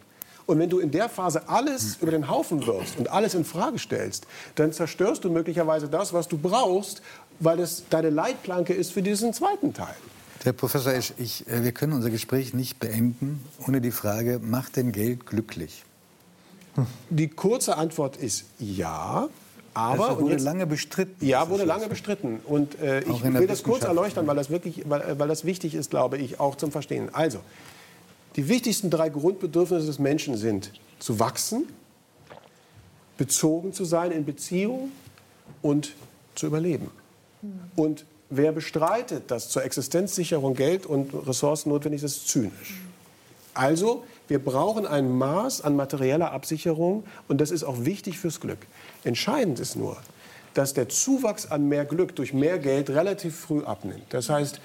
[0.45, 3.79] Und wenn du in der Phase alles über den Haufen wirfst und alles in Frage
[3.79, 4.25] stellst,
[4.55, 7.01] dann zerstörst du möglicherweise das, was du brauchst,
[7.39, 9.95] weil es deine Leitplanke ist für diesen zweiten Teil.
[10.43, 14.75] Herr Professor Esch, ich, äh, wir können unser Gespräch nicht beenden ohne die Frage, macht
[14.75, 15.83] denn Geld glücklich?
[17.09, 19.27] Die kurze Antwort ist ja.
[19.73, 21.25] Aber Das wurde jetzt- lange bestritten.
[21.25, 22.39] Ja, wurde lange bestritten.
[22.45, 25.89] Und äh, ich will das kurz erläutern, weil das, wirklich, weil, weil das wichtig ist,
[25.91, 27.09] glaube ich, auch zum Verstehen.
[27.13, 27.39] Also,
[28.35, 31.67] die wichtigsten drei Grundbedürfnisse des Menschen sind zu wachsen,
[33.17, 34.91] bezogen zu sein in Beziehung
[35.61, 35.93] und
[36.35, 36.89] zu überleben.
[37.75, 42.81] Und wer bestreitet, dass zur Existenzsicherung Geld und Ressourcen notwendig ist, ist zynisch.
[43.53, 48.59] Also, wir brauchen ein Maß an materieller Absicherung und das ist auch wichtig fürs Glück.
[49.03, 49.97] Entscheidend ist nur,
[50.53, 54.05] dass der Zuwachs an mehr Glück durch mehr Geld relativ früh abnimmt.
[54.09, 54.61] Das heißt,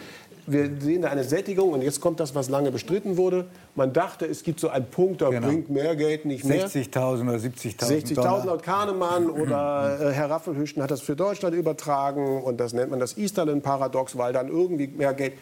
[0.47, 3.47] wir sehen da eine Sättigung und jetzt kommt das, was lange bestritten wurde.
[3.75, 5.47] Man dachte, es gibt so einen Punkt, da Genau.
[5.49, 6.69] bringt mehr Geld nicht mehr.
[6.69, 8.47] 60.000 oder 70.000 60.000 Dollar.
[8.47, 13.01] laut Kahnemann oder äh, Herr Raffelhüschen hat das für Deutschland übertragen und das nennt man
[13.01, 15.35] das Easterlin-Paradox, weil dann irgendwie mehr Geld.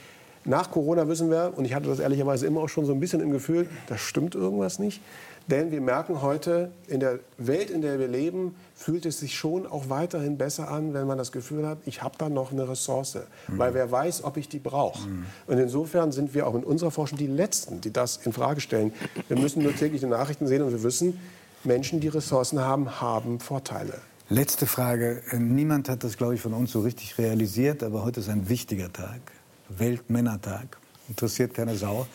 [0.46, 3.20] Nach Corona wissen wir, und ich hatte das ehrlicherweise immer auch schon so ein bisschen
[3.20, 5.00] im Gefühl, da stimmt irgendwas nicht.
[5.46, 9.66] Denn wir merken heute, in der Welt, in der wir leben, fühlt es sich schon
[9.66, 13.18] auch weiterhin besser an, wenn man das Gefühl hat, ich habe da noch eine Ressource.
[13.48, 15.06] Weil wer weiß, ob ich die brauche.
[15.46, 18.92] Und insofern sind wir auch in unserer Forschung die Letzten, die das in Frage stellen.
[19.28, 21.20] Wir müssen nur täglich die Nachrichten sehen und wir wissen,
[21.62, 23.94] Menschen, die Ressourcen haben, haben Vorteile.
[24.30, 25.22] Letzte Frage.
[25.38, 28.90] Niemand hat das, glaube ich, von uns so richtig realisiert, aber heute ist ein wichtiger
[28.90, 29.20] Tag.
[29.68, 30.78] Weltmännertag.
[31.06, 32.06] Interessiert keine Sau.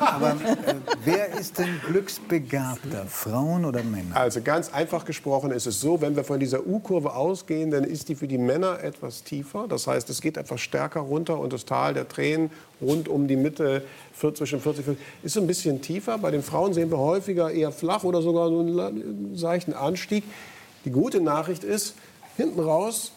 [0.00, 3.04] aber äh, wer ist denn glücksbegabter?
[3.06, 4.16] Frauen oder Männer?
[4.16, 8.08] Also ganz einfach gesprochen ist es so, wenn wir von dieser U-Kurve ausgehen, dann ist
[8.08, 9.66] die für die Männer etwas tiefer.
[9.68, 12.50] Das heißt, es geht etwas stärker runter und das Tal der Tränen
[12.80, 13.82] rund um die Mitte
[14.18, 16.16] zwischen 40 und 50 ist ein bisschen tiefer.
[16.16, 20.24] Bei den Frauen sehen wir häufiger eher flach oder sogar so einen seichten Anstieg.
[20.86, 21.94] Die gute Nachricht ist,
[22.36, 23.12] hinten raus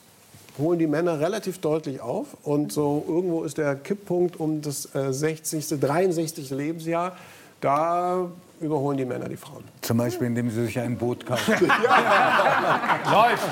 [0.58, 2.28] holen die Männer relativ deutlich auf.
[2.44, 6.50] Und so irgendwo ist der Kipppunkt um das äh, 60., 63.
[6.52, 7.16] Lebensjahr.
[7.62, 8.30] Da
[8.60, 9.64] überholen die Männer die Frauen.
[9.82, 11.54] Zum Beispiel, indem sie sich ein Boot kaufen.
[13.12, 13.48] Läuft.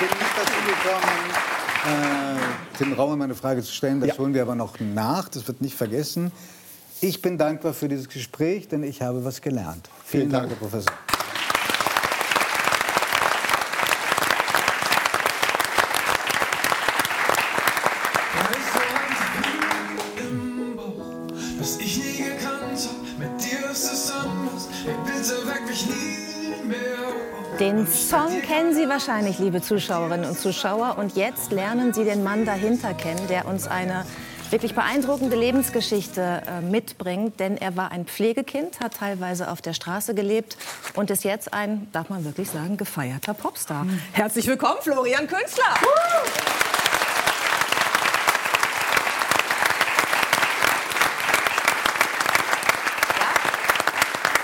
[0.00, 1.30] bin nicht dazu gekommen,
[1.86, 4.00] äh, Tim Rauer meine Frage zu stellen.
[4.00, 4.18] Das Ja.
[4.18, 5.28] holen wir aber noch nach.
[5.28, 6.30] Das wird nicht vergessen.
[7.00, 9.88] Ich bin dankbar für dieses Gespräch, denn ich habe was gelernt.
[10.04, 10.60] Vielen, Vielen Dank, Dank.
[10.60, 10.92] Herr Professor.
[27.60, 30.96] Den Song kennen Sie wahrscheinlich, liebe Zuschauerinnen und Zuschauer.
[30.98, 34.04] Und jetzt lernen Sie den Mann dahinter kennen, der uns eine
[34.50, 37.38] wirklich beeindruckende Lebensgeschichte äh, mitbringt.
[37.40, 40.56] Denn er war ein Pflegekind, hat teilweise auf der Straße gelebt
[40.94, 43.86] und ist jetzt ein, darf man wirklich sagen, gefeierter Popstar.
[44.12, 45.74] Herzlich willkommen, Florian Künstler.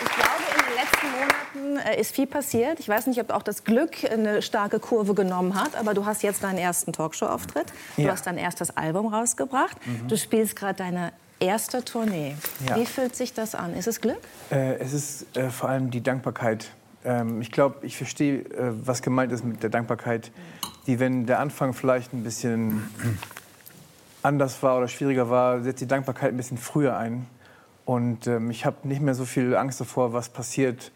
[0.03, 2.81] Ich glaube, in den letzten Monaten äh, ist viel passiert.
[2.81, 6.23] Ich weiß nicht, ob auch das Glück eine starke Kurve genommen hat, aber du hast
[6.23, 7.73] jetzt deinen ersten Talkshow-Auftritt.
[7.97, 8.13] Du Ja.
[8.13, 9.77] hast dein erstes Album rausgebracht.
[10.09, 12.35] Du spielst gerade deine erste Tournee.
[12.69, 12.77] Ja.
[12.77, 13.75] Wie fühlt sich das an?
[13.75, 14.19] Ist es Glück?
[14.51, 16.71] Äh, es ist äh, vor allem die Dankbarkeit.
[17.05, 20.31] Ähm, ich glaube, ich verstehe, äh, was gemeint ist mit der Dankbarkeit,
[20.87, 22.89] die, wenn der Anfang vielleicht ein bisschen
[24.23, 27.27] anders war oder schwieriger war, setzt die Dankbarkeit ein bisschen früher ein.
[27.85, 30.91] Und ähm, ich habe nicht mehr so viel Angst davor, was passiert äh,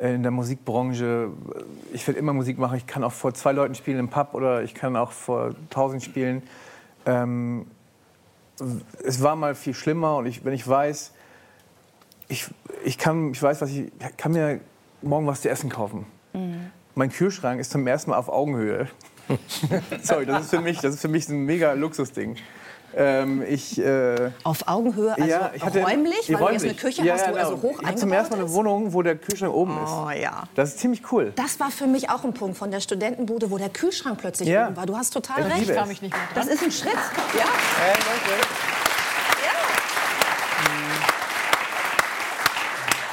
[0.00, 1.30] in der Musikbranche.
[1.92, 2.76] Ich werde immer Musik machen.
[2.76, 6.02] Ich kann auch vor zwei Leuten spielen im Pub oder ich kann auch vor tausend
[6.02, 6.42] spielen.
[7.06, 7.66] Ähm,
[9.04, 11.12] es war mal viel schlimmer und ich, wenn ich weiß,
[12.28, 12.46] ich,
[12.84, 14.60] ich, kann, ich weiß, was ich kann mir
[15.02, 16.06] morgen was zu essen kaufen.
[16.94, 18.88] Mein Kühlschrank ist zum ersten Mal auf Augenhöhe.
[20.02, 22.36] Sorry, das ist für mich, das ist für mich ein mega Luxusding.
[22.96, 27.02] Ähm, ich, äh, Auf Augenhöhe, also ja, ich hatte, räumlich, weil du jetzt eine Küche
[27.02, 27.74] ja, hast, ja, wo er so genau.
[27.74, 28.52] hoch Ich habe zum ersten Mal eine?
[28.52, 29.90] Wohnung, wo der Kühlschrank oben ist.
[29.90, 30.44] Oh ja.
[30.54, 31.32] Das ist ziemlich cool.
[31.36, 34.66] Das war für mich auch ein Punkt von der Studentenbude, wo der Kühlschrank plötzlich Ja.
[34.66, 34.86] oben war.
[34.86, 35.90] Du hast total Ich recht.
[35.90, 36.92] ich nicht mehr Das ist ein Schritt.
[36.94, 37.44] Ja.
[37.44, 38.70] Äh, Leute.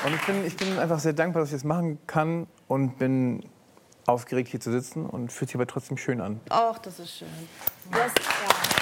[0.06, 3.44] Und ich bin, ich bin einfach sehr dankbar, dass ich das machen kann und bin
[4.06, 6.40] aufgeregt, hier zu sitzen und fühlt sich aber trotzdem schön an.
[6.50, 7.28] Ach, das ist schön.
[7.92, 8.77] Das, ja.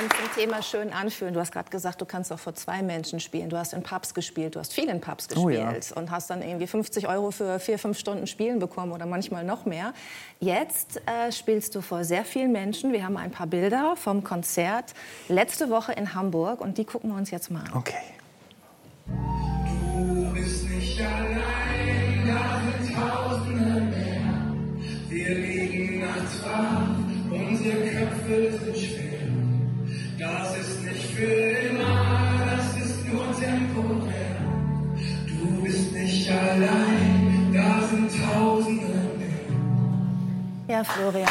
[0.00, 1.34] Und zum Thema schön anfühlen.
[1.34, 3.48] Du hast gerade gesagt, du kannst auch vor zwei Menschen spielen.
[3.48, 5.96] Du hast in Pubs gespielt, du hast viel in Pubs Oh gespielt ja.
[5.96, 9.66] und hast dann irgendwie 50 Euro für vier, fünf Stunden Spielen bekommen oder manchmal noch
[9.66, 9.92] mehr.
[10.40, 12.92] Jetzt äh, spielst du vor sehr vielen Menschen.
[12.92, 14.94] Wir haben ein paar Bilder vom Konzert
[15.28, 17.74] letzte Woche in Hamburg und die gucken wir uns jetzt mal an.
[17.74, 17.94] Okay.
[19.06, 24.14] Du bist nicht allein, da sind Tausende mehr.
[25.08, 26.40] Wir liegen nachts
[27.30, 28.76] Unsere Köpfe sind
[36.54, 38.86] allein, da sind Tausende
[39.18, 40.78] mehr.
[40.78, 41.28] Ja, Florian.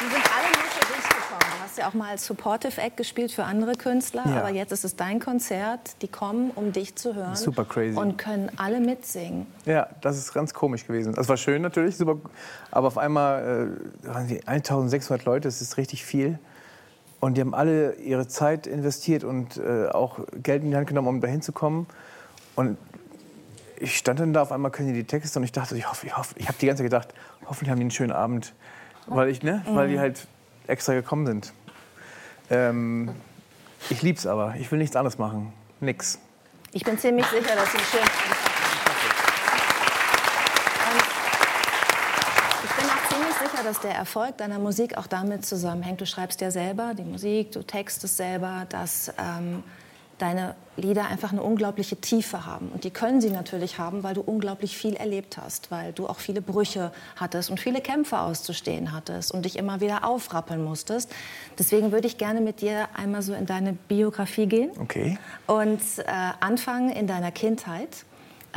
[0.00, 1.40] Die sind alle nur für dich gekommen.
[1.58, 4.36] Du hast ja auch mal als Supportive Act gespielt für andere Künstler, Ja.
[4.40, 5.80] aber jetzt ist es dein Konzert.
[6.02, 7.34] Die kommen, um dich zu hören.
[7.34, 7.96] Super crazy.
[7.98, 9.46] Und können alle mitsingen.
[9.64, 11.14] Ja, das ist ganz komisch gewesen.
[11.14, 12.16] Das war schön natürlich, super,
[12.70, 13.70] aber auf einmal
[14.04, 16.38] äh, waren die 1600 Leute, das ist richtig viel.
[17.20, 21.08] Und die haben alle ihre Zeit investiert und äh, auch Geld in die Hand genommen,
[21.08, 21.86] um dahin zu kommen.
[22.54, 22.76] Und
[23.78, 26.06] ich stand dann da, auf einmal können die die Texte und ich dachte, ich hoffe,
[26.06, 27.08] ich hoffe, ich habe die ganze Zeit gedacht,
[27.46, 28.54] hoffentlich haben die einen schönen Abend,
[29.06, 30.26] weil ich, ne, weil die halt
[30.66, 31.52] extra gekommen sind.
[32.50, 33.10] Ähm,
[33.90, 36.18] ich lieb's aber, ich will nichts anderes machen, nix.
[36.72, 38.56] Ich bin ziemlich sicher, dass sie einen schönen Abend haben.
[40.94, 41.02] Und
[42.64, 46.00] Ich bin auch ziemlich sicher, dass der Erfolg deiner Musik auch damit zusammenhängt.
[46.00, 49.64] Du schreibst ja selber die Musik, du textest selber, dass ähm,
[50.18, 52.68] deine Lieder einfach eine unglaubliche Tiefe haben.
[52.68, 56.20] Und die können sie natürlich haben, weil du unglaublich viel erlebt hast, weil du auch
[56.20, 61.10] viele Brüche hattest und viele Kämpfe auszustehen hattest und dich immer wieder aufrappeln musstest.
[61.58, 65.18] Deswegen würde ich gerne mit dir einmal so in deine Biografie gehen Okay.
[65.48, 66.02] und äh,
[66.38, 67.88] anfangen in deiner Kindheit,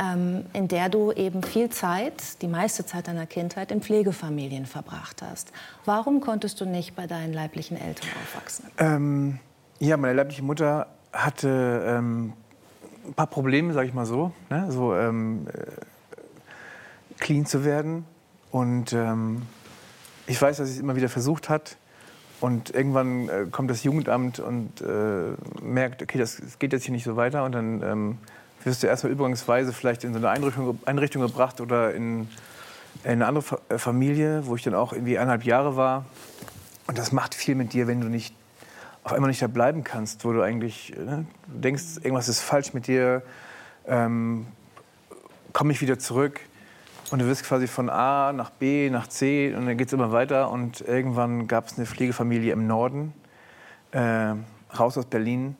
[0.00, 5.22] ähm, in der du eben viel Zeit, die meiste Zeit deiner Kindheit, in Pflegefamilien verbracht
[5.22, 5.52] hast.
[5.84, 8.64] Warum konntest du nicht bei deinen leiblichen Eltern aufwachsen?
[8.78, 9.38] Ähm,
[9.78, 12.32] ja, meine leibliche Mutter hatte ähm,
[13.06, 14.70] ein paar Probleme, sage ich mal so, ne?
[14.70, 15.66] so ähm, äh,
[17.18, 18.04] clean zu werden.
[18.50, 19.42] Und ähm,
[20.26, 21.76] ich weiß, dass sie es immer wieder versucht hat.
[22.40, 26.94] Und irgendwann äh, kommt das Jugendamt und äh, merkt, okay, das, das geht jetzt hier
[26.94, 27.44] nicht so weiter.
[27.44, 28.18] Und dann ähm,
[28.64, 32.28] wirst du erstmal übergangsweise vielleicht in so eine Einrichtung, Einrichtung gebracht oder in,
[33.04, 36.04] in eine andere äh, Familie, wo ich dann auch irgendwie eineinhalb Jahre war.
[36.86, 38.34] Und das macht viel mit dir, wenn du nicht
[39.02, 42.74] auf einmal nicht da bleiben kannst, wo du eigentlich ne, du denkst, irgendwas ist falsch
[42.74, 43.22] mit dir,
[43.86, 44.46] ähm,
[45.52, 46.40] komme ich wieder zurück.
[47.10, 50.12] Und du wirst quasi von A nach B nach C und dann geht es immer
[50.12, 50.50] weiter.
[50.50, 53.12] Und irgendwann gab es eine Pflegefamilie im Norden,
[53.90, 54.34] äh,
[54.78, 55.56] raus aus Berlin,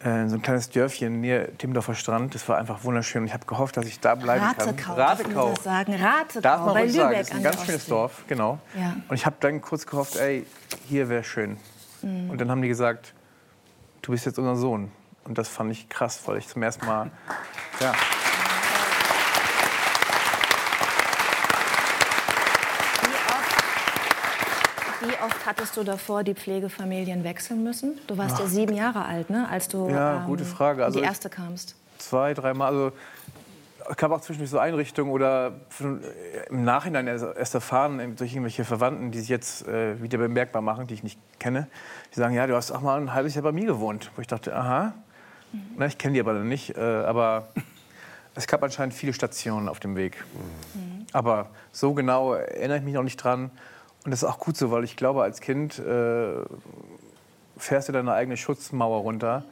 [0.00, 2.34] äh, so ein kleines Dörfchen näher Timmendorfer Strand.
[2.34, 3.22] Das war einfach wunderschön.
[3.22, 4.96] Und ich habe gehofft, dass ich da bleiben Ratekau, kann.
[4.96, 5.94] wir das sagen?
[5.94, 7.18] Ratekau, Darf man bei ruhig Lübeck sagen.
[7.18, 7.90] Das ist ein ganz schönes Ostsee.
[7.90, 8.58] Dorf, genau.
[8.78, 8.96] Ja.
[9.08, 10.46] Und ich habe dann kurz gehofft, ey,
[10.86, 11.56] hier wäre schön.
[12.02, 12.30] Mhm.
[12.30, 13.14] Und dann haben die gesagt,
[14.02, 14.92] du bist jetzt unser Sohn.
[15.24, 17.10] Und das fand ich krass, weil ich zum ersten Mal,
[17.80, 17.92] ja.
[25.06, 27.98] Wie oft hattest du davor die Pflegefamilien wechseln müssen?
[28.06, 30.84] Du warst ja sieben Jahre alt, ne, als du Ja, gute Frage.
[30.84, 31.76] Also die erste kamst.
[31.98, 32.68] zwei, dreimal.
[32.68, 32.92] Also
[33.88, 35.52] es gab auch zwischendurch so Einrichtungen oder
[36.50, 40.94] im Nachhinein erst erfahren durch irgendwelche Verwandten, die sich jetzt äh, wieder bemerkbar machen, die
[40.94, 41.68] ich nicht kenne.
[42.12, 44.10] Die sagen, ja, du hast auch mal ein halbes Jahr bei mir gewohnt.
[44.16, 44.92] Wo ich dachte, aha,
[45.76, 46.76] Na, ich kenne die aber noch nicht.
[46.76, 47.46] Äh, aber
[48.34, 50.24] es gab anscheinend viele Stationen auf dem Weg.
[51.12, 53.50] Aber so genau erinnere ich mich noch nicht dran.
[54.06, 56.36] Und das ist auch gut so, weil ich glaube, als Kind äh,
[57.56, 59.42] fährst du deine eigene Schutzmauer runter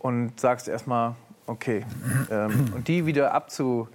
[0.00, 1.14] und sagst erstmal,
[1.46, 1.86] okay.
[2.28, 3.86] Ähm, und die wieder abzu,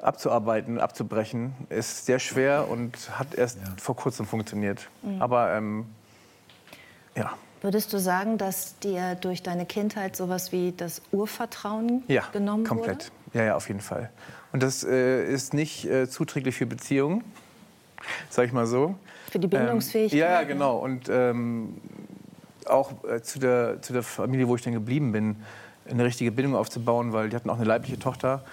[0.00, 4.88] abzuarbeiten, abzubrechen, ist sehr schwer und hat erst vor kurzem funktioniert.
[5.02, 5.20] Mhm.
[5.20, 5.86] Aber ähm,
[7.16, 12.62] ja, Würdest du sagen, dass dir durch deine Kindheit sowas wie das Urvertrauen ja genommen
[12.62, 13.10] komplett.
[13.32, 14.10] Ja, ja, auf jeden Fall.
[14.52, 17.24] Und das äh, ist nicht äh, zuträglich für Beziehungen,
[18.30, 18.94] sag ich mal so.
[19.30, 20.78] Für die Bindungsfähigkeit, Ähm, ja, genau.
[20.78, 21.74] Und ähm,
[22.66, 25.36] auch äh, zu, der, zu der Familie, wo ich dann geblieben bin,
[25.88, 28.44] eine richtige Bindung aufzubauen, weil die hatten auch eine leibliche Tochter.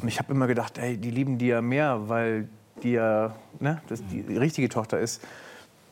[0.00, 2.48] Und ich habe immer gedacht, ey, die lieben die ja mehr, weil
[2.82, 5.22] die ja ne, das die, richtige Tochter ist.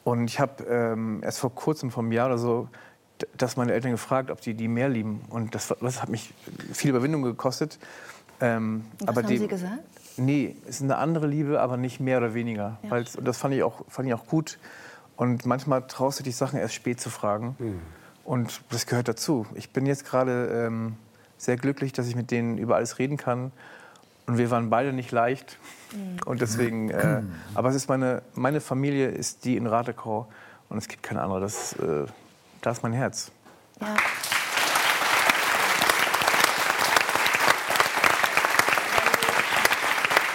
[0.04, 2.68] Und ich habe ähm, erst vor kurzem, vor einem Jahr oder so,
[3.20, 5.20] d- das meine Eltern gefragt, ob die die mehr lieben.
[5.28, 6.32] Und das, das hat mich
[6.72, 7.78] viel Überwindung gekostet.
[8.40, 9.80] Ähm, was aber haben die, sie gesagt?
[10.16, 12.78] Nee, es ist eine andere Liebe, aber nicht mehr oder weniger.
[12.82, 12.90] Ja.
[12.90, 14.58] Weil's- Und das fand ich, auch, fand ich auch gut.
[15.16, 17.56] Und manchmal traust du dich Sachen erst spät zu fragen.
[18.24, 19.46] Und das gehört dazu.
[19.54, 20.96] Ich bin jetzt gerade ähm,
[21.38, 23.52] sehr glücklich, dass ich mit denen über alles reden kann.
[24.26, 25.58] Und wir waren beide nicht leicht.
[26.26, 27.22] Und deswegen, äh,
[27.54, 30.26] aber es ist meine, meine Familie ist die in Ratekau.
[30.68, 31.40] Und es gibt keine andere.
[31.40, 32.06] Das, äh,
[32.62, 33.30] da ist mein Herz.
[33.80, 33.94] Ja.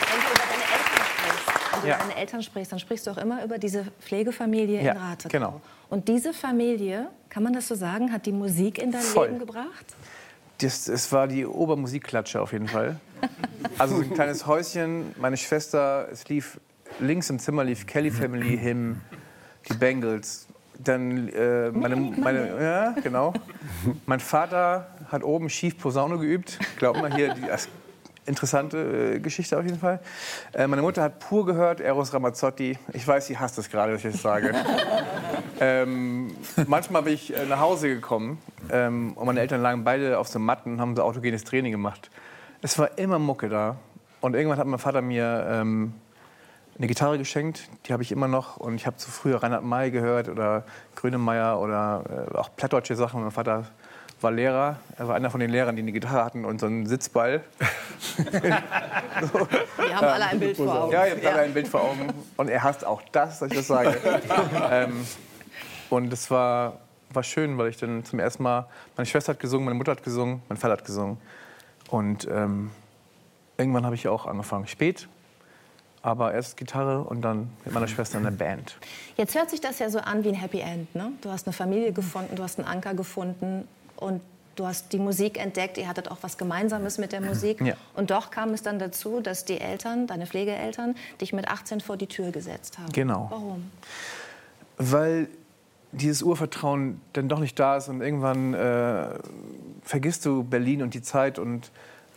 [0.09, 1.95] Wenn du über deine Eltern wenn du Ja.
[1.97, 5.29] über deine Eltern sprichst, dann sprichst du auch immer über diese Pflegefamilie Ja, in Ratekau.
[5.37, 5.61] genau.
[5.89, 9.27] Und diese Familie, kann man das so sagen, hat die Musik in dein Voll.
[9.27, 9.85] Leben gebracht?
[10.59, 12.99] Das, es war die Obermusikklatsche auf jeden Fall.
[13.77, 16.59] Also so ein kleines Häuschen, meine Schwester, es lief
[16.99, 19.01] links im Zimmer lief Kelly Family Hymn,
[19.69, 20.47] die Bengals.
[20.77, 23.33] Dann äh, meine, meine, ja, genau.
[24.07, 26.57] Mein Vater hat oben schief Posaune geübt.
[26.77, 27.67] Glaub mal hier, die, das,
[28.25, 29.99] interessante äh, Geschichte auf jeden Fall.
[30.53, 32.77] Äh, meine Mutter hat pur gehört, Eros Ramazzotti.
[32.93, 34.53] Ich weiß, sie hasst es gerade, dass ich das sage.
[35.59, 36.35] ähm,
[36.67, 38.37] manchmal bin ich äh, nach Hause gekommen
[38.69, 42.11] ähm, und meine Eltern lagen beide auf so Matten und haben so autogenes Training gemacht.
[42.61, 43.77] Es war immer Mucke da.
[44.21, 45.95] Und irgendwann hat mein Vater mir ähm,
[46.77, 48.57] eine Gitarre geschenkt, die habe ich immer noch.
[48.57, 50.63] Und ich habe zu früher Reinhard May gehört oder
[50.95, 53.21] Grönemeyer oder auch plattdeutsche Sachen.
[53.21, 53.65] Mein Vater
[54.23, 54.77] war Lehrer.
[54.97, 57.43] Er war einer von den Lehrern, die eine Gitarre hatten und so einen Sitzball.
[58.41, 60.91] Wir haben alle ein Bild vor Augen.
[60.91, 62.07] Ja, ihr habt alle ein Bild vor Augen.
[62.37, 63.97] Und er hasst auch das, dass ich das sage.
[64.71, 65.05] ähm,
[65.89, 66.79] und es war,
[67.11, 70.03] war schön, weil ich dann zum ersten Mal, meine Schwester hat gesungen, meine Mutter hat
[70.03, 71.17] gesungen, mein Vater hat gesungen.
[71.89, 72.71] Und ähm,
[73.57, 74.67] irgendwann habe ich auch angefangen.
[74.67, 75.07] Spät,
[76.01, 78.77] aber erst Gitarre und dann mit meiner Schwester in der Band.
[79.17, 80.93] Jetzt hört sich das ja so an wie ein Happy End.
[80.95, 81.11] Ne?
[81.21, 83.67] Du hast eine Familie gefunden, du hast einen Anker gefunden
[84.01, 84.21] und
[84.55, 85.77] du hast die Musik entdeckt.
[85.77, 87.61] Ihr hattet auch was Gemeinsames mit der Musik.
[87.61, 87.75] Ja.
[87.95, 91.97] Und doch kam es dann dazu, dass die Eltern, deine Pflegeeltern, dich mit 18 vor
[91.97, 92.91] die Tür gesetzt haben.
[92.91, 93.27] Genau.
[93.29, 93.71] Warum?
[94.77, 95.27] Weil
[95.91, 99.09] dieses Urvertrauen dann doch nicht da ist und irgendwann äh,
[99.83, 101.71] vergisst du Berlin und die Zeit und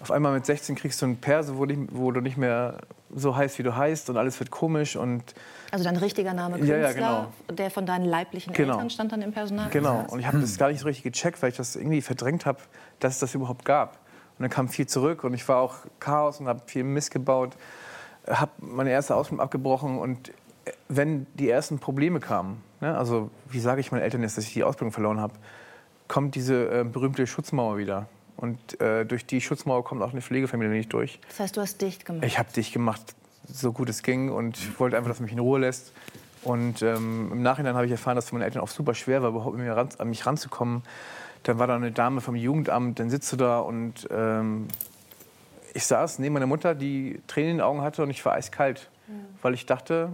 [0.04, 2.76] auf einmal mit 16 kriegst du einen Perso, wo, nicht- wo du nicht mehr
[3.14, 5.34] so heißt, wie du heißt und alles wird komisch und
[5.70, 8.74] Also dein richtiger Name Ja, Künstler, ja, der von deinen leiblichen Genau.
[8.74, 9.70] Eltern stand dann im Personal.
[9.70, 12.44] Genau, und ich habe das gar nicht so richtig gecheckt, weil ich das irgendwie verdrängt
[12.44, 12.58] habe,
[13.00, 13.92] dass es das überhaupt gab.
[14.38, 17.56] Und dann kam viel zurück und ich war auch Chaos und habe viel Mist gebaut,
[18.28, 20.28] habe meine erste Ausbildung abgebrochen und
[20.66, 24.44] äh, wenn die ersten Probleme kamen, ne, also wie sage ich meinen Eltern jetzt, dass
[24.44, 25.32] ich die Ausbildung verloren habe,
[26.08, 28.06] kommt diese äh, berühmte Schutzmauer wieder.
[28.36, 31.20] Und äh, durch die Schutzmauer kommt auch eine Pflegefamilie nicht durch.
[31.28, 32.24] Das heißt, du hast dicht gemacht.
[32.24, 33.14] Ich habe dich gemacht,
[33.48, 35.92] so gut es ging und ich wollte einfach, dass man mich in Ruhe lässt.
[36.42, 39.22] Und ähm, im Nachhinein habe ich erfahren, dass es für meine Eltern auch super schwer
[39.22, 40.82] war, überhaupt an, mir ran, an mich ranzukommen.
[41.44, 44.68] Dann war da eine Dame vom Jugendamt, dann sitzt du da und ähm,
[45.74, 48.88] ich saß neben meiner Mutter, die Tränen in den Augen hatte und ich war eiskalt,
[49.42, 50.10] weil ich dachte,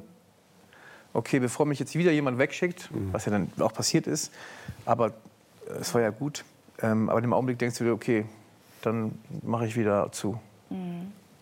[1.12, 4.33] okay, bevor mich jetzt wieder jemand wegschickt, was ja dann auch passiert ist,
[4.87, 5.09] aber
[5.68, 6.45] äh, es war ja gut,
[6.83, 8.24] ähm, aber im Augenblick denkst du dir, okay,
[8.83, 10.39] dann mache ich wieder zu.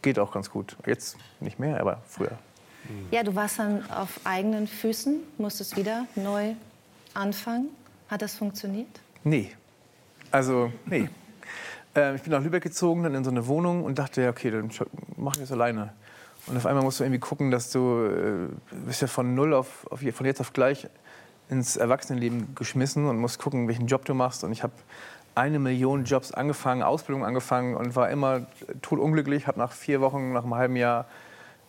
[0.03, 0.77] Geht auch ganz gut.
[0.87, 2.39] Jetzt nicht mehr, aber früher.
[3.11, 6.55] Ja, du warst dann auf eigenen Füßen, musstest wieder neu
[7.15, 7.69] anfangen.
[8.09, 8.89] Hat das funktioniert?
[9.25, 9.53] Nee.
[10.31, 11.09] Also, nee.
[11.95, 14.51] Ähm, ich bin nach Lübeck gezogen, dann in so eine Wohnung und dachte, ja, okay,
[14.51, 14.71] dann
[15.17, 15.95] mach ich das alleine.
[16.47, 19.87] Und auf einmal musst du irgendwie gucken, dass du äh, bist ja von null auf,
[19.91, 20.87] auf von jetzt auf gleich
[21.49, 24.45] ins Erwachsenenleben geschmissen und musst gucken, welchen Job du machst.
[24.45, 24.75] Und ich habe
[25.39, 28.47] eine Million Jobs angefangen, Ausbildung angefangen und war immer
[28.83, 29.47] totunglücklich.
[29.47, 31.07] Habe nach vier Wochen, nach einem halben Jahr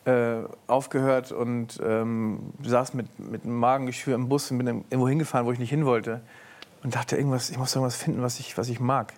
[0.05, 5.45] äh, aufgehört und ähm, saß mit, mit einem Magengeschwür im Bus und bin irgendwo hingefahren,
[5.45, 6.22] wo ich nicht hin wollte.
[6.82, 9.13] Und dachte, irgendwas, ich muss irgendwas finden, was ich, was ich mag.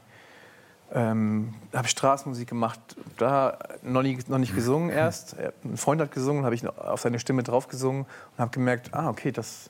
[0.93, 2.80] Ähm, habe Straßenmusik gemacht,
[3.18, 5.38] da noch, nie, noch nicht gesungen erst.
[5.64, 9.10] Ein Freund hat gesungen, habe ich auf seine Stimme drauf gesungen und habe gemerkt, ah,
[9.10, 9.70] okay, das,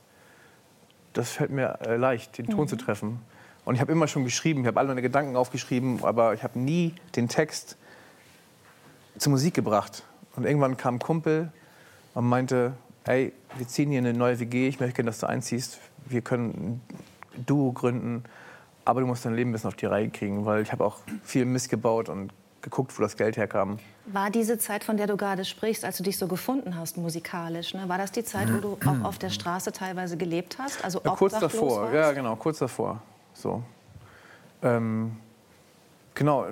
[1.13, 3.19] das fällt mir äh, leicht, den Ton zu treffen.
[3.65, 6.57] Und ich habe immer schon geschrieben, ich habe alle meine Gedanken aufgeschrieben, aber ich habe
[6.59, 7.77] nie den Text
[9.17, 10.03] zur Musik gebracht.
[10.35, 11.51] Und irgendwann kam ein Kumpel
[12.13, 12.73] und meinte,
[13.05, 15.79] ey, wir ziehen hier eine neue WG, ich möchte gerne, dass du einziehst.
[16.05, 16.81] Wir können
[17.35, 18.23] ein Duo gründen,
[18.85, 20.97] aber du musst dein Leben ein bisschen auf die Reihe kriegen, weil ich habe auch
[21.23, 23.79] viel Mist gebaut und geguckt, wo das Geld herkam.
[24.05, 27.73] War diese Zeit, von der du gerade sprichst, als du dich so gefunden hast musikalisch,
[27.73, 30.83] ne, war das die Zeit, wo du auch auf der Straße teilweise gelebt hast?
[30.83, 31.93] Also Ja, kurz davor, warst?
[31.93, 33.01] ja genau, kurz davor.
[33.41, 33.63] So.
[34.61, 35.17] Ähm,
[36.13, 36.45] genau,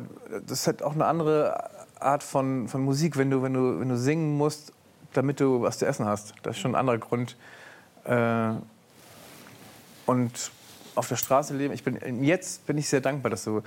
[0.47, 1.69] das ist halt auch eine andere
[1.99, 4.73] Art von, von Musik, wenn du, wenn, du, wenn du singen musst,
[5.13, 6.33] damit du was zu essen hast.
[6.43, 7.35] Das ist schon ein anderer Grund.
[8.05, 8.51] Äh,
[10.05, 10.51] und
[10.95, 13.61] auf der Straße leben, ich bin, jetzt bin ich sehr dankbar, dass du äh,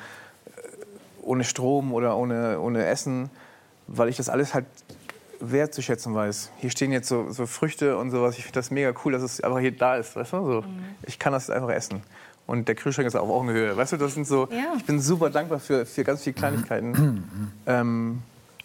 [1.22, 3.30] ohne Strom oder ohne, ohne Essen,
[3.86, 4.66] weil ich das alles halt
[5.42, 6.50] wertzuschätzen weiß.
[6.58, 8.38] Hier stehen jetzt so, so Früchte und sowas.
[8.38, 10.14] Ich finde das mega cool, dass es einfach hier da ist.
[10.14, 10.44] Weißt du?
[10.44, 10.64] so.
[11.04, 12.02] Ich kann das einfach essen.
[12.47, 13.76] Und der Kühlschrank ist auf Augenhöhe.
[13.76, 14.49] Weißt du, das sind so.
[14.51, 14.74] Ja.
[14.76, 17.53] Ich bin super dankbar für, für ganz viele Kleinigkeiten.
[17.66, 18.22] ähm,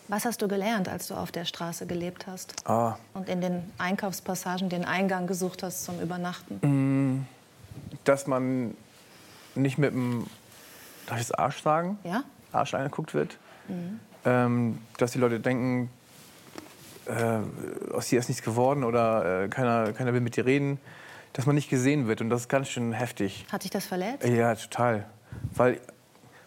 [0.07, 3.71] Was hast du gelernt, als du auf der Straße gelebt hast ah, und in den
[3.77, 7.25] Einkaufspassagen den Eingang gesucht hast zum Übernachten?
[8.03, 8.75] dass man
[9.55, 10.25] nicht mit dem,
[11.05, 11.99] darf ich das Arsch sagen?
[12.03, 12.23] Ja?
[12.51, 13.37] Arsch angeguckt wird.
[14.25, 15.89] Ähm, dass die Leute denken,
[17.05, 20.79] äh, aus dir ist nichts geworden oder äh, keiner, keiner will mit dir reden.
[21.37, 23.45] Dass man nicht gesehen wird und das ist ganz schön heftig.
[23.51, 24.27] Hat dich das verletzt?
[24.27, 25.05] Ja, total.
[25.53, 25.79] Weil,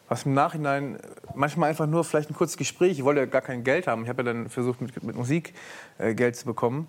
[0.09, 0.99] was im Nachhinein
[1.33, 4.09] manchmal einfach nur vielleicht ein kurzes Gespräch, ich wollte ja gar kein Geld haben, ich
[4.09, 5.55] habe ja dann versucht mit, mit Musik
[5.99, 6.89] äh, Geld zu bekommen,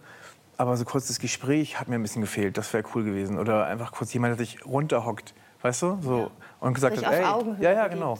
[0.57, 3.37] aber so kurzes Gespräch hat mir ein bisschen gefehlt, das wäre cool gewesen.
[3.37, 7.23] Oder einfach kurz jemand, der sich runterhockt, weißt du, so und gesagt Sich hat, ey,
[7.23, 8.17] Augenhöhe ja, ja, genau.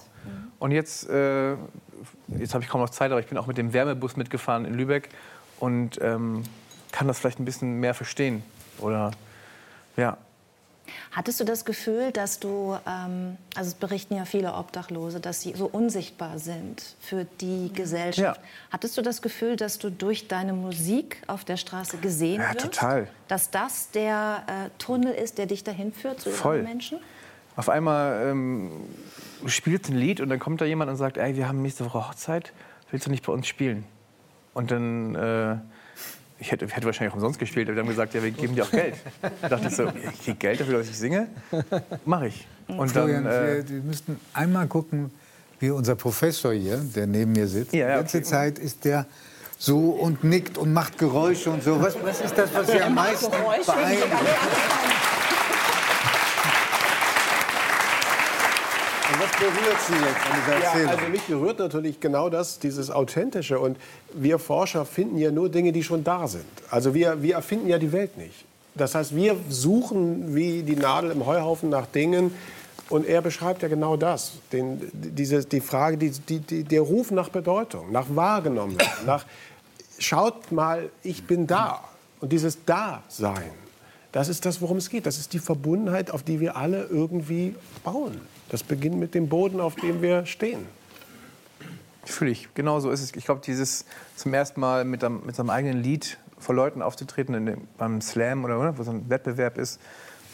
[0.59, 1.53] Und jetzt, äh,
[2.37, 4.75] jetzt habe ich kaum noch Zeit, aber ich bin auch mit dem Wärmebus mitgefahren in
[4.75, 5.09] Lübeck
[5.59, 6.43] und ähm,
[6.91, 8.43] kann das vielleicht ein bisschen mehr verstehen.
[8.77, 9.09] Oder
[9.97, 10.17] ja.
[11.11, 15.53] Hattest du das Gefühl, dass du, ähm, also es berichten ja viele Obdachlose, dass sie
[15.53, 18.39] so unsichtbar sind für die Gesellschaft.
[18.41, 18.43] Ja.
[18.71, 22.65] Hattest du das Gefühl, dass du durch deine Musik auf der Straße gesehen Ja, wirst?
[22.65, 23.07] total.
[23.27, 26.63] Dass das der äh, Tunnel ist, der dich dahin führt zu Voll.
[26.63, 26.99] Menschen?
[27.55, 28.71] Auf einmal ähm,
[29.41, 31.85] du spielst ein Lied und dann kommt da jemand und sagt, ey, wir haben nächste
[31.85, 32.53] Woche Hochzeit,
[32.89, 33.85] willst du nicht bei uns spielen?
[34.53, 35.55] Und dann, äh,
[36.41, 38.63] ich hätte, hätte wahrscheinlich auch umsonst gespielt, aber die haben gesagt, ja, wir geben dir
[38.63, 38.95] auch Geld.
[39.41, 41.27] Da dachte ich so, ich krieg Geld dafür, dass ich singe?
[42.03, 42.47] Mach ich.
[42.67, 45.11] Und Florian, dann, äh, wir, wir müssten einmal gucken,
[45.59, 48.25] wie unser Professor hier, der neben mir sitzt, Ja, ja, die ganze okay.
[48.25, 49.05] Zeit ist der
[49.59, 51.79] so und nickt und macht Geräusche und so.
[51.79, 54.11] Was, was ist das, was Sie am meisten beeindruckt?
[59.13, 60.89] Und was berührt Sie jetzt an dieser Ja, Erzählung?
[60.91, 63.59] also mich berührt natürlich genau das, dieses Authentische.
[63.59, 63.77] Und
[64.13, 66.45] wir Forscher finden ja nur Dinge, die schon da sind.
[66.69, 68.45] Also wir, wir erfinden ja die Welt nicht.
[68.75, 72.33] Das heißt, wir suchen wie die Nadel im Heuhaufen nach Dingen.
[72.89, 74.33] Und er beschreibt ja genau das.
[74.51, 79.25] Den, diese, die Frage, die, die, der Ruf nach Bedeutung, nach wahrgenommen, nach
[79.97, 81.81] schaut mal, ich bin da.
[82.19, 83.51] Und dieses Dasein,
[84.11, 85.05] das ist das, worum es geht.
[85.05, 88.19] Das ist die Verbundenheit, auf die wir alle irgendwie bauen.
[88.51, 90.67] Das beginnt mit dem Boden, auf dem wir stehen.
[92.03, 93.15] Fühle ich, genau so ist es.
[93.15, 93.85] Ich glaube, dieses
[94.17, 98.01] zum ersten Mal mit, einem, mit seinem eigenen Lied vor Leuten aufzutreten, in dem, beim
[98.01, 99.79] Slam oder, oder wo so ein Wettbewerb ist,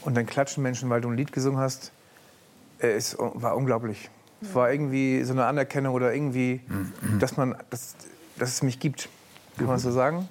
[0.01, 1.91] und dann klatschen Menschen, weil du ein Lied gesungen hast,
[2.81, 4.09] äh, ist, war unglaublich.
[4.41, 6.61] Es war irgendwie so eine Anerkennung oder irgendwie,
[7.19, 7.95] dass, man, dass,
[8.37, 9.09] dass es mich gibt.
[9.57, 10.27] Kann man das so sagen?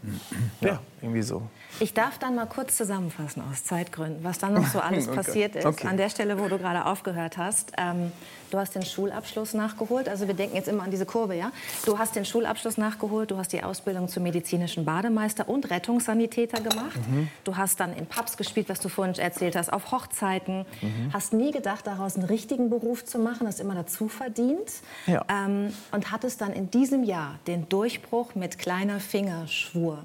[0.60, 1.42] Ja, irgendwie so.
[1.80, 5.16] Ich darf dann mal kurz zusammenfassen aus Zeitgründen, was dann noch so alles Okay.
[5.16, 5.66] passiert ist.
[5.66, 5.86] Okay.
[5.86, 7.72] An der Stelle, wo du gerade aufgehört hast.
[7.76, 8.12] Ähm,
[8.50, 10.08] du hast den Schulabschluss nachgeholt.
[10.08, 11.52] Also wir denken jetzt immer an diese Kurve, ja?
[11.84, 13.30] Du hast den Schulabschluss nachgeholt.
[13.30, 16.96] Du hast die Ausbildung zum medizinischen Bademeister und Rettungssanitäter gemacht.
[17.10, 17.28] Mhm.
[17.44, 20.64] Du hast dann in Pubs gespielt, was du vorhin erzählt hast, auf Hochzeiten.
[20.80, 21.12] Mhm.
[21.12, 23.46] Hast nie gedacht, daraus einen richtigen Beruf zu machen.
[23.46, 24.72] Hast immer dazu verdient.
[25.06, 25.24] Ja.
[25.28, 30.04] Ähm, und hattest dann in diesem Jahr den Durchbruch mit kleiner Fingerschwur.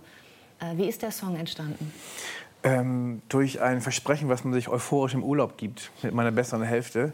[0.62, 1.94] Äh, wie ist der Song entstanden?
[2.64, 7.14] Ähm, durch ein Versprechen, was man sich euphorisch im Urlaub gibt, mit meiner besseren Hälfte.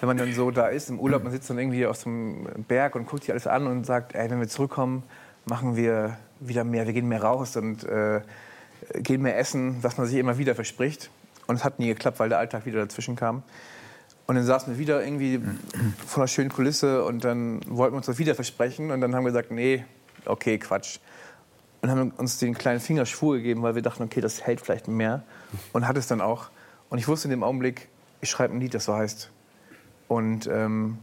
[0.00, 2.94] Wenn man dann so da ist im Urlaub, man sitzt dann irgendwie auf einem Berg
[2.96, 5.02] und guckt sich alles an und sagt, ey, wenn wir zurückkommen,
[5.46, 8.20] machen wir wieder mehr, wir gehen mehr raus und äh,
[8.96, 11.10] gehen mehr essen, was man sich immer wieder verspricht.
[11.46, 13.42] Und es hat nie geklappt, weil der Alltag wieder dazwischen kam.
[14.26, 15.40] Und dann saßen wir wieder irgendwie
[16.06, 19.24] vor einer schönen Kulisse und dann wollten wir uns das wieder versprechen und dann haben
[19.24, 19.84] wir gesagt, nee,
[20.24, 20.98] okay, Quatsch.
[21.86, 24.88] Und haben uns den kleinen Finger schwur gegeben, weil wir dachten, okay, das hält vielleicht
[24.88, 25.22] mehr.
[25.72, 26.50] Und hat es dann auch.
[26.90, 27.88] Und ich wusste in dem Augenblick,
[28.20, 29.30] ich schreibe ein Lied, das so heißt.
[30.08, 30.98] Und ähm,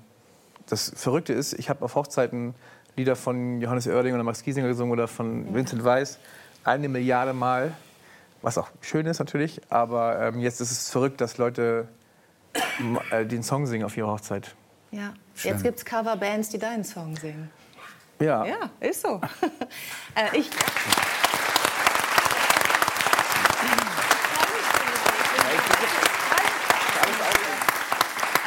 [0.68, 2.54] das Verrückte ist, ich habe auf Hochzeiten
[2.98, 6.20] Lieder von Johannes Oerding oder Max Giesinger gesungen oder von Vincent Weiss
[6.66, 7.74] eine Milliarde Mal.
[8.42, 9.62] Was auch schön ist natürlich.
[9.70, 11.88] Aber ähm, jetzt ist es verrückt, dass Leute
[13.10, 14.54] äh, den Song singen auf ihrer Hochzeit.
[14.92, 15.52] Ja, Schön.
[15.52, 17.50] jetzt gibt es Coverbands, die deinen Song singen.
[18.24, 18.46] Ja.
[18.46, 19.20] Ja, ist so.
[20.16, 20.50] äh, ich,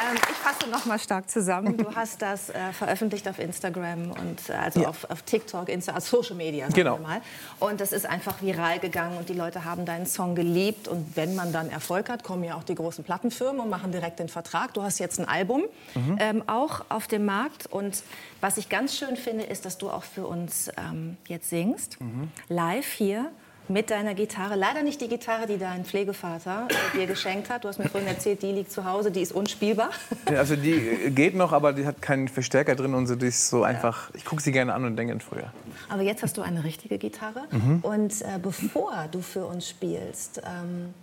[0.09, 1.75] Ähm, ich fasse noch mal stark zusammen.
[1.77, 4.89] Du hast das äh, veröffentlicht auf Instagram und äh, also Ja.
[4.89, 6.97] auf, auf TikTok, Insta, also Social Media, sagen Genau.
[6.99, 7.21] wir mal.
[7.59, 10.87] Und das ist einfach viral gegangen und die Leute haben deinen Song geliebt.
[10.87, 14.19] Und wenn man dann Erfolg hat, kommen ja auch die großen Plattenfirmen und machen direkt
[14.19, 14.73] den Vertrag.
[14.73, 15.63] Du hast jetzt ein Album
[15.95, 16.17] Mhm.
[16.19, 17.65] ähm, auch auf dem Markt.
[17.67, 18.03] Und
[18.39, 22.31] was ich ganz schön finde, ist, dass du auch für uns ähm, jetzt singst, Mhm.
[22.47, 23.31] live hier.
[23.69, 24.55] Mit deiner Gitarre.
[24.55, 27.63] Leider nicht die Gitarre, die dein Pflegevater äh, dir geschenkt hat.
[27.65, 29.89] Du hast mir vorhin erzählt, die liegt zu Hause, die ist unspielbar.
[30.31, 33.15] Ja, Also die äh, geht noch, aber die hat keinen Verstärker drin und so.
[33.15, 34.09] Die ist so einfach.
[34.13, 35.51] Ich gucke sie gerne an und denke an früher.
[35.89, 37.43] Aber jetzt hast du eine richtige Gitarre.
[37.51, 37.79] Mhm.
[37.81, 40.93] Und äh, bevor du für uns spielst, ähm,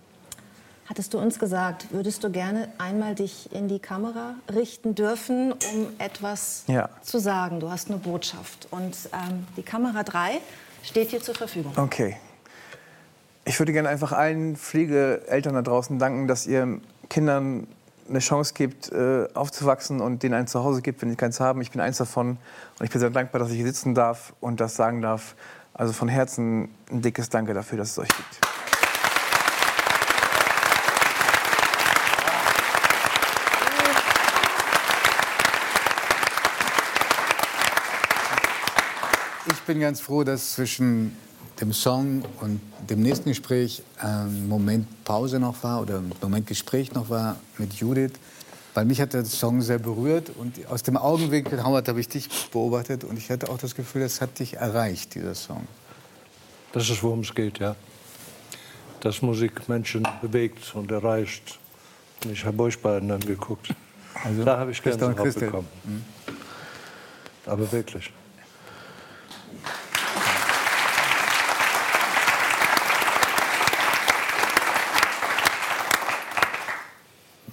[0.87, 5.89] hattest du uns gesagt, würdest du gerne einmal dich in die Kamera richten dürfen, um
[5.99, 6.89] etwas Ja.
[7.03, 7.61] zu sagen.
[7.61, 8.69] Du hast eine Botschaft.
[8.71, 10.41] Und ähm, die Kamera 3
[10.83, 11.73] steht dir zur Verfügung.
[11.77, 12.17] Okay.
[13.47, 16.81] Ich würde gerne einfach allen Pflegeeltern da draußen danken, dass ihr
[17.11, 17.67] Kindern
[18.09, 21.61] eine Chance gibt, äh, aufzuwachsen und denen ein Zuhause gibt, wenn sie keins haben.
[21.61, 22.39] Ich bin eins davon
[22.79, 25.35] und ich bin sehr dankbar, dass ich hier sitzen darf und das sagen darf.
[25.75, 28.41] Also von Herzen ein dickes Danke dafür, dass es euch gibt.
[39.47, 41.17] Ich bin ganz froh, dass zwischen
[41.61, 47.11] dem Song und dem nächsten Gespräch ein Moment Pause noch war oder Moment Gespräch noch
[47.11, 48.13] war mit Judith.
[48.75, 52.29] Weil mich hat der Song sehr berührt und aus dem Augenwinkel, Howard, habe ich dich
[52.51, 55.67] beobachtet und ich hatte auch das Gefühl, es hat dich erreicht, dieser Song.
[56.73, 57.77] Das ist, worum es geht, ja.
[58.99, 61.61] Dass Musik Menschen bewegt und erreicht.
[62.25, 63.69] Und ich habe euch beiden dann geguckt.
[64.25, 65.69] Also, da habe ich Gänsehaut bekommen.
[67.47, 68.13] Aber wirklich.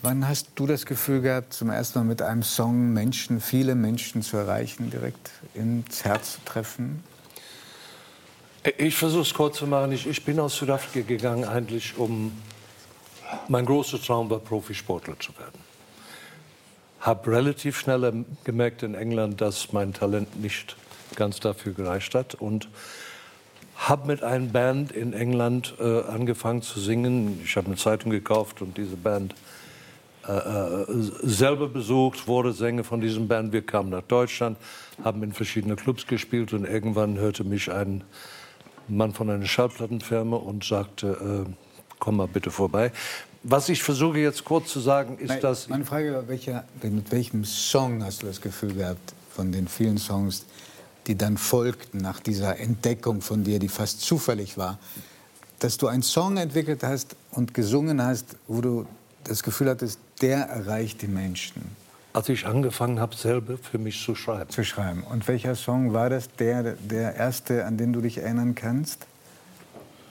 [0.04, 4.24] Wann hast du das Gefühl gehabt, zum ersten Mal mit einem Song Menschen, viele Menschen
[4.24, 7.04] zu erreichen, direkt ins Herz zu treffen?
[8.80, 9.92] Ich versuche es kurz zu machen.
[9.92, 12.32] Ich, ich bin aus Südafrika gegangen, eigentlich um.
[13.48, 15.60] Mein großer Traum war, Profisportler zu werden.
[17.00, 20.78] Habe relativ schnell gemerkt in England, dass mein Talent nicht
[21.16, 22.34] ganz dafür gereicht hat.
[22.34, 22.70] Und
[23.76, 27.40] habe mit einer Band in England äh, angefangen zu singen.
[27.44, 29.36] Ich habe eine Zeitung gekauft und diese Band
[31.24, 33.54] selber besucht, wurde Sänger von diesem Band.
[33.54, 34.58] Wir kamen nach Deutschland,
[35.04, 38.04] haben in verschiedenen Clubs gespielt und irgendwann hörte mich ein
[38.88, 41.52] Mann von einer Schallplattenfirma und sagte, äh,
[42.00, 42.92] komm mal bitte vorbei.
[43.44, 47.12] Was ich versuche jetzt kurz zu sagen, ist, Nein, dass Meine Frage war, welcher, mit
[47.12, 50.46] welchem Song hast du das Gefühl gehabt, von den vielen Songs,
[51.08, 54.78] die dann folgten nach dieser Entdeckung von dir, die fast zufällig war,
[55.60, 58.86] dass du einen Song entwickelt hast und gesungen hast, wo du
[59.24, 61.82] das Gefühl hattest, der erreicht die Menschen
[62.14, 64.50] als ich angefangen habe, selber für mich zu schreiben.
[64.50, 65.04] zu schreiben.
[65.04, 69.08] Und welcher Song war das, der, der erste, an den du dich erinnern kannst?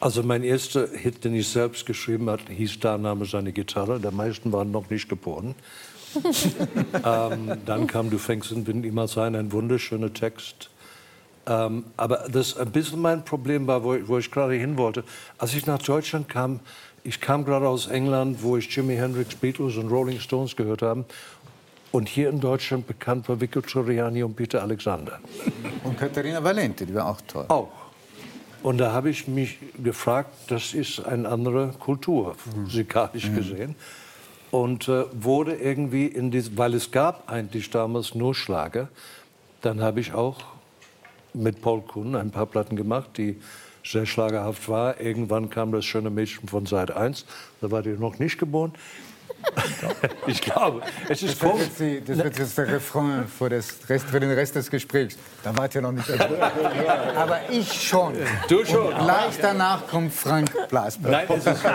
[0.00, 4.00] Also mein erster Hit, den ich selbst geschrieben habe, hieß Da Name seine Gitarre.
[4.00, 5.54] Der meisten waren noch nicht geboren.
[7.04, 10.70] ähm, dann kam Du fängst den Wind immer sein, ein wunderschöner Text.
[11.46, 15.04] Ähm, aber das ein bisschen mein Problem war, wo ich, wo ich gerade hin wollte.
[15.36, 16.60] Als ich nach Deutschland kam,
[17.10, 21.04] ich kam gerade aus England, wo ich Jimi Hendrix, Beatles und Rolling Stones gehört habe.
[21.90, 25.18] Und hier in Deutschland bekannt war Vico Triani und Peter Alexander.
[25.82, 27.46] Und Katharina Valente, die war auch toll.
[27.48, 27.72] Auch.
[28.62, 33.74] Und da habe ich mich gefragt, das ist eine andere Kultur, musikalisch gesehen.
[34.52, 38.86] Und äh, wurde irgendwie in diesem, weil es gab eigentlich damals nur Schlager,
[39.62, 40.36] dann habe ich auch
[41.34, 43.40] mit Paul Kuhn ein paar Platten gemacht, die
[43.84, 45.00] sehr schlagerhaft war.
[45.00, 47.24] Irgendwann kam das schöne Mädchen von Seite 1,
[47.60, 48.72] da war die noch nicht geboren.
[50.26, 51.66] ich glaube, es ist Das wird, komisch.
[51.68, 55.16] jetzt die, das wird jetzt der Refrain für, das Rest, für den Rest des Gesprächs.
[55.42, 56.52] Da wart ihr noch nicht dabei.
[57.16, 58.14] Aber ich schon.
[58.48, 58.88] Du schon.
[58.92, 61.28] Und gleich danach kommt Frank Blasberg.
[61.28, 61.64] Nein, es ist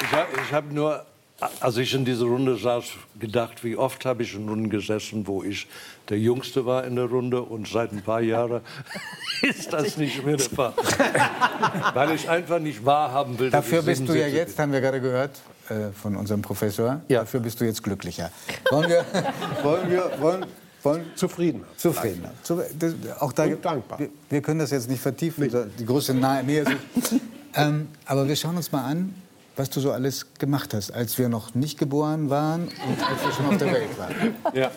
[0.00, 1.04] Ich habe hab nur,
[1.60, 2.84] als ich in dieser Runde saß,
[3.20, 5.68] gedacht, wie oft habe ich in Runden gesessen, wo ich
[6.08, 8.60] der Jüngste war in der Runde und seit ein paar Jahren
[9.42, 10.72] ist das nicht mehr der Fall.
[11.94, 13.50] Weil ich einfach nicht wahrhaben will.
[13.50, 17.00] dass Dafür bist du ja 77 jetzt, haben wir gerade gehört äh, von unserem Professor,
[17.08, 17.20] Ja.
[17.20, 18.30] dafür bist du jetzt glücklicher.
[18.72, 19.04] Wollen wir,
[19.62, 20.46] wollen wir, wollen,
[20.82, 21.62] wollen Zufrieden.
[21.76, 22.32] zufriedener.
[22.42, 24.00] Zu, das, auch da, Und dankbar.
[24.00, 26.64] Wir, wir können das jetzt nicht vertiefen, die große Nahe, Nähe.
[27.54, 29.14] ähm, aber wir schauen uns mal an,
[29.58, 33.32] was du so alles gemacht hast, als wir noch nicht geboren waren und als wir
[33.32, 34.34] schon auf der Welt waren.
[34.54, 34.70] Ja.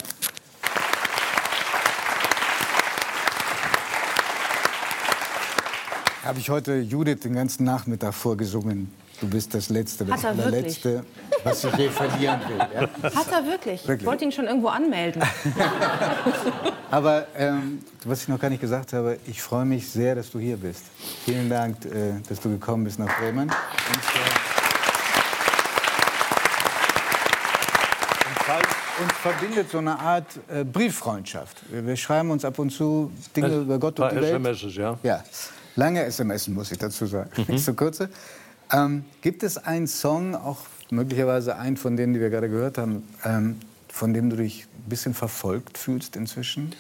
[6.25, 8.91] Habe ich heute Judith den ganzen Nachmittag vorgesungen.
[9.19, 10.83] Du bist das Letzte, das Hat er wirklich?
[10.83, 11.05] Letzte,
[11.43, 12.57] was ich je verlieren will.
[12.57, 13.15] Ja?
[13.15, 13.87] Hat er wirklich?
[13.87, 14.01] Wirklich.
[14.01, 15.21] Ich wollte ihn schon irgendwo anmelden.
[16.91, 20.39] Aber ähm, was ich noch gar nicht gesagt habe, ich freue mich sehr, dass du
[20.39, 20.85] hier bist.
[21.25, 23.43] Vielen Dank, äh, dass du gekommen bist nach Bremen.
[23.43, 24.60] Und, äh,
[28.53, 31.57] fall- uns verbindet so eine Art äh, Brieffreundschaft.
[31.71, 34.35] Wir, wir schreiben uns ab und zu Dinge über Gott und die Welt.
[34.45, 34.97] SMSs, ja.
[35.03, 35.23] Ja,
[35.75, 37.45] lange SMS muss ich dazu sagen, Mhm.
[37.53, 38.09] nicht so kurze.
[38.71, 43.07] Ähm, gibt es einen Song, auch möglicherweise einen von denen, die wir gerade gehört haben,
[43.25, 46.73] ähm, von dem du dich ein bisschen verfolgt fühlst inzwischen?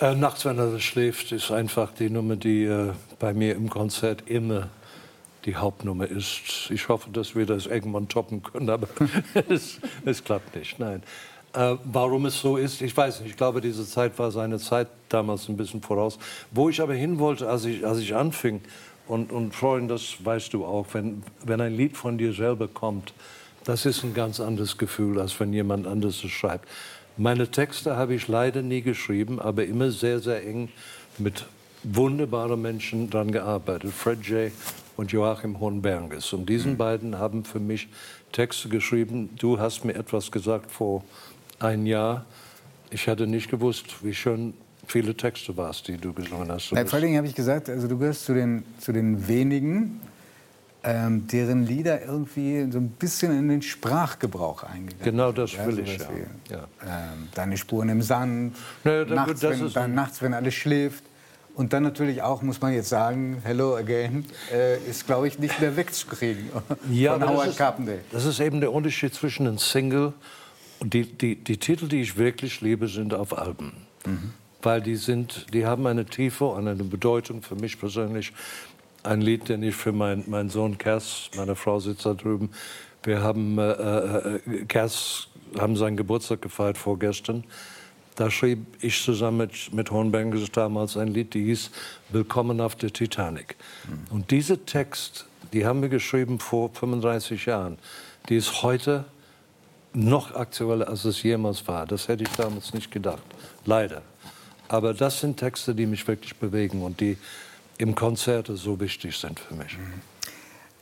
[0.00, 4.24] Äh, Nachts, wenn er schläft, ist einfach die Nummer, die äh, bei mir im Konzert
[4.26, 4.68] immer
[5.44, 6.70] die Hauptnummer ist.
[6.70, 8.88] Ich hoffe, dass wir das irgendwann toppen können, aber
[9.48, 10.78] es, es klappt nicht.
[10.78, 11.02] Nein.
[11.52, 13.30] Äh, warum es so ist, ich weiß nicht.
[13.30, 16.18] Ich glaube, diese Zeit war seine Zeit damals ein bisschen voraus.
[16.50, 18.60] Wo ich aber hin wollte, als ich, als ich anfing,
[19.10, 23.12] und, und Freund, das weißt du auch, wenn, wenn ein Lied von dir selber kommt,
[23.64, 26.68] das ist ein ganz anderes Gefühl, als wenn jemand anderes es schreibt.
[27.16, 30.68] Meine Texte habe ich leider nie geschrieben, aber immer sehr, sehr eng
[31.18, 31.44] mit
[31.82, 33.92] wunderbaren Menschen daran gearbeitet.
[33.92, 34.52] Fred J.
[35.00, 36.30] und Joachim Hohenberges.
[36.34, 37.88] Und diesen beiden haben für mich
[38.32, 39.30] Texte geschrieben.
[39.38, 41.02] Du hast mir etwas gesagt vor
[41.58, 42.26] ein Jahr.
[42.90, 44.52] Ich hatte nicht gewusst, wie schön
[44.86, 46.68] viele Texte warst, die du gesungen hast.
[46.68, 50.02] Vor allen Dingen habe ich gesagt, also du gehörst zu den, zu den wenigen,
[50.84, 55.66] ähm, deren Lieder irgendwie so ein bisschen in den Sprachgebrauch eingegangen Genau das sind.
[55.66, 56.16] will ich, sowas ja.
[56.16, 56.66] wie, ja.
[56.84, 61.04] Ähm, deine Spuren im Sand, Naja, nachts, das wenn, nachts, wenn alles schläft.
[61.60, 65.60] Und dann natürlich auch, muss man jetzt sagen, Hello Again äh, ist, glaube ich, nicht
[65.60, 66.48] mehr wegzukriegen
[66.90, 68.00] Ja, von Howard Carpendale.
[68.10, 70.14] das ist eben der Unterschied zwischen einem Single
[70.78, 73.72] und die, die, die Titel, die ich wirklich liebe, sind auf Alben.
[74.62, 78.32] Weil die, sind, die haben eine Tiefe und eine Bedeutung für mich persönlich.
[79.02, 82.48] Ein Lied, den ich für mein, meinen Sohn Kers, meine Frau sitzt da drüben,
[83.02, 87.44] wir haben, äh, äh, Kers haben seinen Geburtstag gefeiert vorgestern.
[88.16, 91.70] Da schrieb ich zusammen mit, mit Hornberges damals ein Lied, die hieß
[92.10, 93.56] Willkommen auf der Titanic.
[94.10, 97.78] Und diese Text, die haben wir geschrieben vor 35 Jahren,
[98.28, 99.04] die ist heute
[99.92, 101.86] noch aktueller, als es jemals war.
[101.86, 103.22] Das hätte ich damals nicht gedacht.
[103.64, 104.02] Leider.
[104.68, 107.18] Aber das sind Texte, die mich wirklich bewegen und die
[107.78, 109.76] im Konzerte so wichtig sind für mich.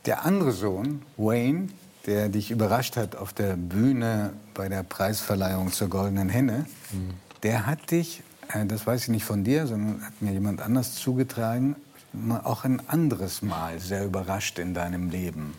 [0.05, 1.69] Der andere Sohn, Wayne,
[2.05, 6.65] der dich überrascht hat auf der Bühne bei der Preisverleihung zur Goldenen Henne,
[7.43, 8.21] der hat dich,
[8.53, 11.75] äh, das weiß ich nicht von dir, sondern hat mir jemand anders zugetragen,
[12.43, 15.53] auch ein anderes Mal sehr überrascht in deinem Leben.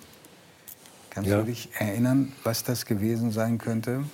[1.10, 1.38] Kannst Ja.
[1.38, 4.04] du dich erinnern, was das gewesen sein könnte?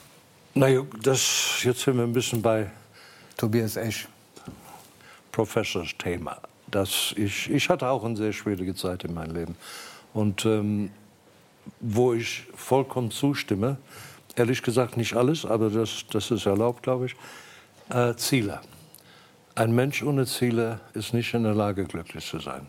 [0.55, 2.71] Naja, das, jetzt sind wir ein bisschen bei
[3.37, 4.09] Tobias Esch.
[5.33, 6.39] Professors Thema.
[6.71, 9.55] Das ich, ich hatte auch eine sehr schwierige Zeit in meinem Leben.
[10.15, 10.91] Und ähm,
[11.81, 13.79] wo ich vollkommen zustimme,
[14.37, 17.17] ehrlich gesagt nicht alles, aber das, das ist erlaubt, glaube ich,
[17.91, 18.61] äh, Ziele.
[19.55, 22.69] Ein Mensch ohne Ziele ist nicht in der Lage, glücklich zu sein.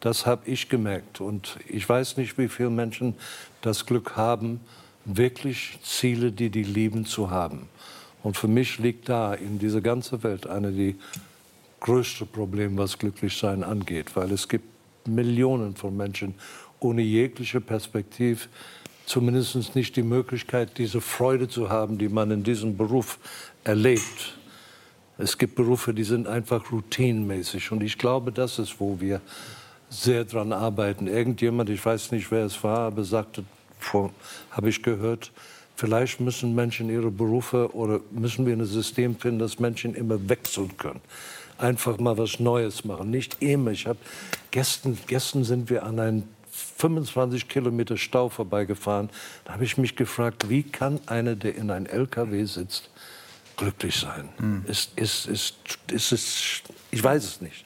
[0.00, 1.20] Das habe ich gemerkt.
[1.20, 3.14] Und ich weiß nicht, wie viele Menschen
[3.60, 4.60] das Glück haben,
[5.04, 7.68] wirklich Ziele, die die lieben, zu haben.
[8.22, 10.96] Und für mich liegt da in dieser ganzen Welt eine die
[11.80, 14.66] größte Problem, was Glücklichsein angeht, weil es gibt
[15.06, 16.34] Millionen von Menschen
[16.80, 18.46] ohne jegliche Perspektive,
[19.06, 23.18] zumindest nicht die Möglichkeit, diese Freude zu haben, die man in diesem Beruf
[23.64, 24.36] erlebt.
[25.18, 29.20] Es gibt Berufe, die sind einfach routinenmäßig und ich glaube, das ist, wo wir
[29.88, 31.06] sehr dran arbeiten.
[31.06, 33.44] Irgendjemand, ich weiß nicht, wer es war, aber sagte,
[34.50, 35.32] habe ich gehört,
[35.76, 40.76] vielleicht müssen Menschen ihre Berufe oder müssen wir ein System finden, dass Menschen immer wechseln
[40.76, 41.00] können.
[41.58, 43.10] Einfach mal was Neues machen.
[43.10, 43.70] Nicht immer.
[43.70, 43.98] Ich habe
[44.50, 49.10] gestern, gestern sind wir an einen 25 Kilometer Stau vorbeigefahren.
[49.44, 52.90] Da habe ich mich gefragt, wie kann einer, der in einem LKW sitzt,
[53.56, 54.28] glücklich sein?
[54.66, 55.54] Ist, ist, ist,
[55.90, 57.65] ist, es, ich weiß es nicht.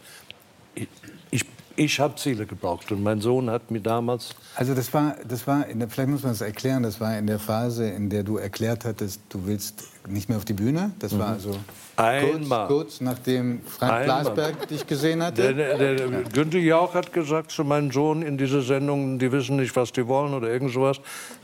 [1.83, 5.64] Ich, habe Ziele gebraucht und mein Sohn hat mir damals Also das war, das war
[5.64, 8.85] der, vielleicht muss man das erklären, das war in der Phase, in der du erklärt
[8.85, 10.93] hattest, du willst nicht mehr auf die Bühne.
[10.99, 11.33] Das war Mhm.
[11.35, 11.57] also
[11.97, 12.66] Einmal.
[12.68, 14.22] kurz, kurz nachdem Frank Einmal.
[14.24, 15.55] Blasberg dich gesehen hatte.
[15.55, 19.57] Der, der, der, Günther Jauch hat gesagt zu meinem Sohn in dieser Sendung, die wissen
[19.57, 20.99] nicht, was die wollen oder irgend sowas.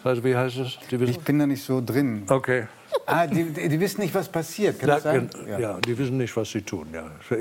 [0.05, 0.79] Also, wie heißt es?
[0.91, 2.25] Ich bin da nicht so drin.
[2.29, 2.65] okay.
[3.07, 4.79] Ah, die, die wissen nicht, was passiert.
[4.81, 5.31] Kann Da, das sein?
[5.49, 5.59] ja.
[5.59, 6.89] ja, die wissen nicht, was sie tun.
[6.93, 7.05] Ja.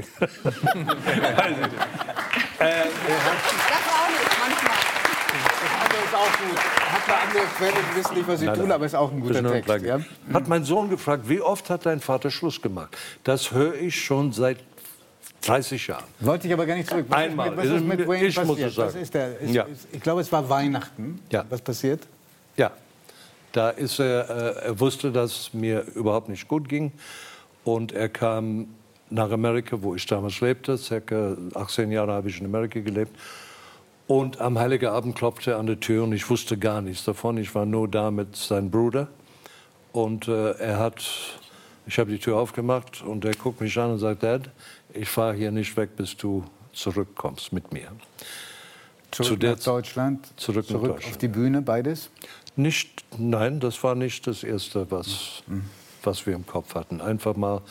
[2.60, 4.78] Das auch nicht, manchmal.
[5.62, 6.58] Das andere ist auch gut.
[6.58, 8.72] Hat eine andere Quelle, die wissen nicht, was sie Nein, tun, nein.
[8.74, 9.86] aber ist auch ein guter ein Text.
[9.86, 10.00] Ja?
[10.34, 12.96] Hat mein Sohn gefragt, wie oft hat dein Vater Schluss gemacht?
[13.24, 14.58] Das höre ich schon seit
[15.42, 16.04] 30 Jahren.
[16.20, 17.06] Wollte ich aber gar nicht zurück.
[17.10, 17.48] Was Einmal.
[17.50, 18.70] Ist mit, was ist mit Wayne Ich muss passiert?
[18.70, 18.98] es sagen.
[19.02, 19.40] Ist der?
[19.40, 19.64] Ist, Ja.
[19.64, 21.20] ist, ich glaube, es war Weihnachten.
[21.32, 21.44] Ja.
[21.50, 22.02] Was passiert?
[22.58, 22.72] Ja,
[23.56, 26.92] da ist er, äh, er wusste, dass es mir überhaupt nicht gut ging.
[27.64, 28.68] Und er kam
[29.10, 30.78] nach Amerika, wo ich damals lebte.
[30.78, 33.18] Circa 18 Jahre habe ich in Amerika gelebt.
[34.08, 37.38] Und am Heiligen Abend klopfte er an die Tür und ich wusste gar nichts davon.
[37.38, 39.08] Ich war nur da mit seinem Bruder.
[39.94, 41.04] Und äh, er hat,
[41.88, 44.50] ich habe die Tür aufgemacht und er guckt mich an und sagt, Dad,
[44.94, 47.88] ich fahre hier nicht weg, bis du zurückkommst mit mir.
[49.12, 51.14] Zurück Zu nach Deutschland, Zurück nach zurück Deutschland.
[51.14, 52.10] auf die Bühne, beides?
[52.56, 55.44] Nicht, nein, das war nicht das Erste, was,
[56.04, 57.02] was wir im Kopf hatten.
[57.02, 57.62] Einfach mal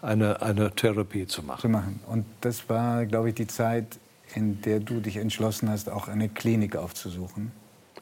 [0.00, 1.70] eine, eine Therapie zu zu machen.
[1.72, 2.00] machen.
[2.06, 3.98] Und das war, glaube ich, die Zeit,
[4.34, 7.52] in der du dich entschlossen hast, auch eine Klinik aufzusuchen.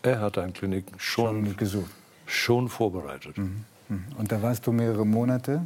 [0.03, 1.91] Er hat eine Klinik schon, Schon gesucht.
[2.27, 3.37] schon vorbereitet.
[3.37, 3.65] Mhm.
[4.17, 5.63] Und da warst du mehrere Monate.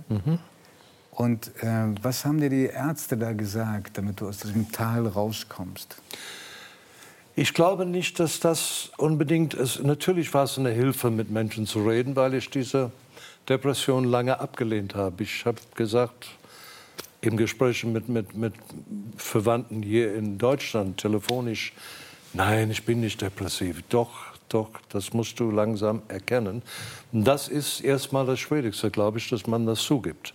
[1.11, 5.97] Und äh, was haben dir die Ärzte da gesagt, damit du aus diesem Tal rauskommst?
[7.36, 9.82] Ich glaube nicht, dass das unbedingt ist.
[9.82, 12.93] Natürlich war es eine Hilfe, mit Menschen zu reden, weil ich diese
[13.48, 15.24] Depression lange abgelehnt habe.
[15.24, 16.28] Ich habe gesagt,
[17.20, 18.55] im Gespräch mit, mit, mit
[19.16, 21.73] Verwandten hier in Deutschland, telefonisch,
[22.35, 23.85] Nein, ich bin nicht depressiv.
[23.89, 24.11] Doch,
[24.48, 26.62] doch, das musst du langsam erkennen.
[27.12, 30.35] Das ist erstmal das Schwierigste, glaube ich, dass man das zugibt.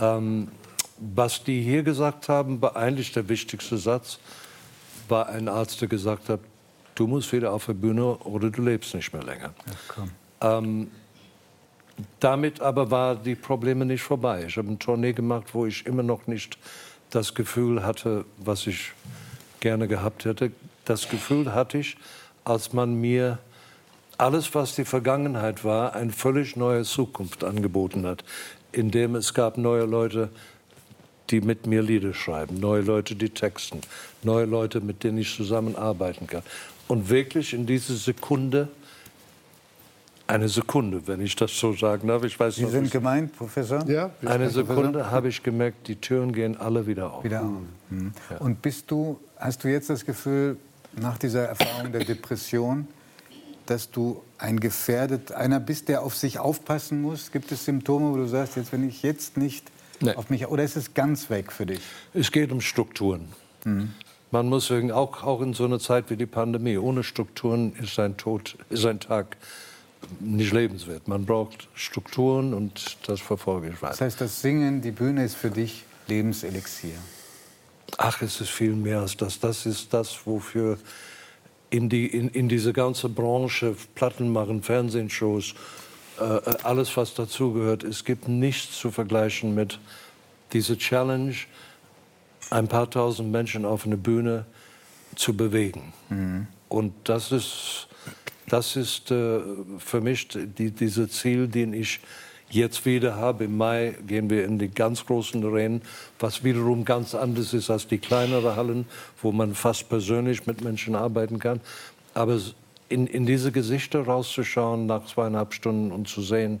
[0.00, 0.48] Ähm,
[0.98, 4.18] was die hier gesagt haben, war eigentlich der wichtigste Satz,
[5.08, 6.40] war ein Arzt, der gesagt hat,
[6.94, 9.52] du musst wieder auf der Bühne oder du lebst nicht mehr länger.
[10.40, 10.90] Ähm,
[12.20, 14.44] damit aber war die Probleme nicht vorbei.
[14.46, 16.58] Ich habe eine Tournee gemacht, wo ich immer noch nicht
[17.10, 18.92] das Gefühl hatte, was ich
[19.60, 20.52] gerne gehabt hätte.
[20.84, 21.96] Das Gefühl hatte ich,
[22.44, 23.38] als man mir
[24.18, 28.24] alles, was die Vergangenheit war, eine völlig neue Zukunft angeboten hat,
[28.72, 30.30] indem es gab neue Leute,
[31.30, 33.80] die mit mir Lieder schreiben, neue Leute, die texten,
[34.22, 36.42] neue Leute, mit denen ich zusammenarbeiten kann.
[36.88, 38.68] Und wirklich in diese Sekunde,
[40.28, 43.36] eine Sekunde, wenn ich das so sagen darf, ich weiß Sie noch, sind nicht- gemeint,
[43.36, 43.84] Professor?
[43.88, 44.50] Ja, eine?
[44.50, 47.24] Sekunde habe ich gemerkt, die Türen gehen alle wieder auf.
[47.24, 47.50] Wieder auf.
[47.90, 48.12] Mhm.
[48.40, 50.56] Und bist du, hast du jetzt das Gefühl,
[51.00, 52.88] nach dieser Erfahrung der Depression,
[53.66, 57.30] dass du ein gefährdet, einer bist, der auf sich aufpassen muss?
[57.30, 59.70] Gibt es Symptome, wo du sagst, jetzt, wenn ich jetzt nicht
[60.00, 60.14] Nee.
[60.14, 61.80] auf mich, oder ist es ganz weg für dich?
[62.14, 63.28] Es geht um Strukturen.
[64.30, 67.98] Man muss wegen, auch, auch in so einer Zeit wie die Pandemie, ohne Strukturen ist
[67.98, 69.36] ein Tod, ist ein Tag
[70.20, 71.08] nicht lebenswert.
[71.08, 74.04] Man braucht Strukturen und das verfolge ich Das weiter.
[74.04, 76.94] heißt, das Singen, die Bühne ist für dich Lebenselixier.
[77.98, 79.40] Ach, es ist viel mehr als das.
[79.40, 80.78] Das ist das, wofür
[81.70, 85.54] in, die, in, in diese ganze Branche, Platten machen, Fernsehshows,
[86.18, 89.78] alles, was dazugehört, es gibt nichts zu vergleichen mit
[90.52, 91.34] dieser Challenge,
[92.50, 94.46] ein paar tausend Menschen auf eine Bühne
[95.16, 95.92] zu bewegen.
[96.68, 97.88] Und das ist,
[98.48, 99.40] das ist äh,
[99.78, 102.00] für mich die, diese Ziel, den ich
[102.50, 103.44] jetzt wieder habe.
[103.44, 105.82] Im Mai gehen wir in die ganz großen Arenen,
[106.18, 108.86] was wiederum ganz anders ist als die kleineren Hallen,
[109.22, 111.60] wo man fast persönlich mit Menschen arbeiten kann.
[112.14, 112.38] Aber
[112.88, 116.60] in, in diese Gesichter rauszuschauen nach zweieinhalb Stunden und zu sehen,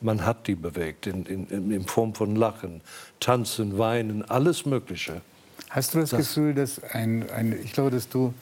[0.00, 2.80] man hat die bewegt in, in, in, in Form von Lachen,
[3.20, 5.20] Tanzen, Weinen, alles Mögliche.
[5.70, 8.34] Hast du das, Gefühl, dass ein, ein, ich glaube, dass du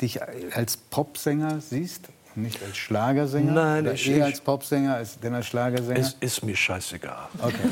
[0.00, 0.18] dich
[0.54, 3.52] als Popsänger siehst und nicht als Schlagersänger?
[3.52, 6.00] Nein, ich- eher ich- als Popsänger als denn als Schlagersänger?
[6.00, 7.28] Es ist mir scheißegal.
[7.40, 7.54] Okay.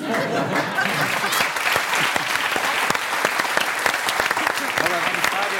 [4.78, 5.58] Aber meine Frage,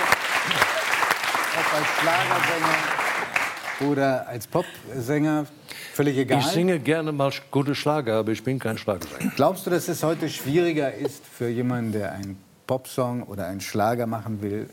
[1.59, 3.02] ob als Schlagersänger
[3.89, 5.47] oder als Popsänger,
[5.95, 6.41] völlig egal.
[6.41, 9.33] Ich singe gerne mal gute Schlager, aber ich bin kein Schlagersänger.
[9.37, 14.07] Glaubst du, dass es heute schwieriger ist für jemanden, der einen Popsong oder einen Schlager
[14.07, 14.69] machen will,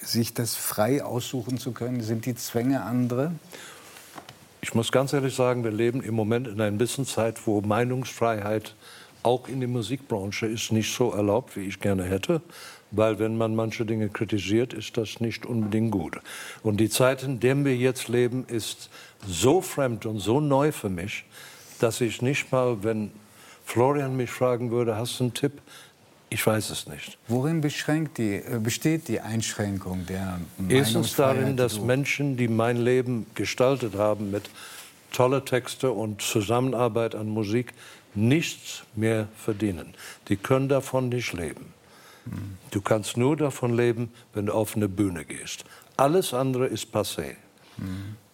[0.00, 2.00] sich das frei aussuchen zu können?
[2.00, 3.32] Sind die Zwänge andere?
[4.60, 8.74] Ich muss ganz ehrlich sagen, wir leben im Moment in einer bisschen Zeit, wo Meinungsfreiheit
[9.22, 12.40] auch in der Musikbranche ist nicht so erlaubt, wie ich gerne hätte.
[12.96, 16.18] Weil wenn man manche Dinge kritisiert, ist das nicht unbedingt gut.
[16.62, 18.90] Und die Zeit, in der wir jetzt leben, ist
[19.26, 21.24] so fremd und so neu für mich,
[21.80, 23.10] dass ich nicht mal, wenn
[23.64, 25.60] Florian mich fragen würde, hast du einen Tipp?
[26.30, 27.18] Ich weiß es nicht.
[27.28, 33.26] Worin beschränkt die, äh, besteht die Einschränkung der Erstens darin, dass Menschen, die mein Leben
[33.34, 34.50] gestaltet haben mit
[35.12, 37.72] tolle Texte und Zusammenarbeit an Musik,
[38.14, 39.94] nichts mehr verdienen.
[40.28, 41.73] Die können davon nicht leben.
[42.70, 45.64] Du kannst nur davon leben, wenn du auf eine Bühne gehst.
[45.96, 47.36] Alles andere ist passé.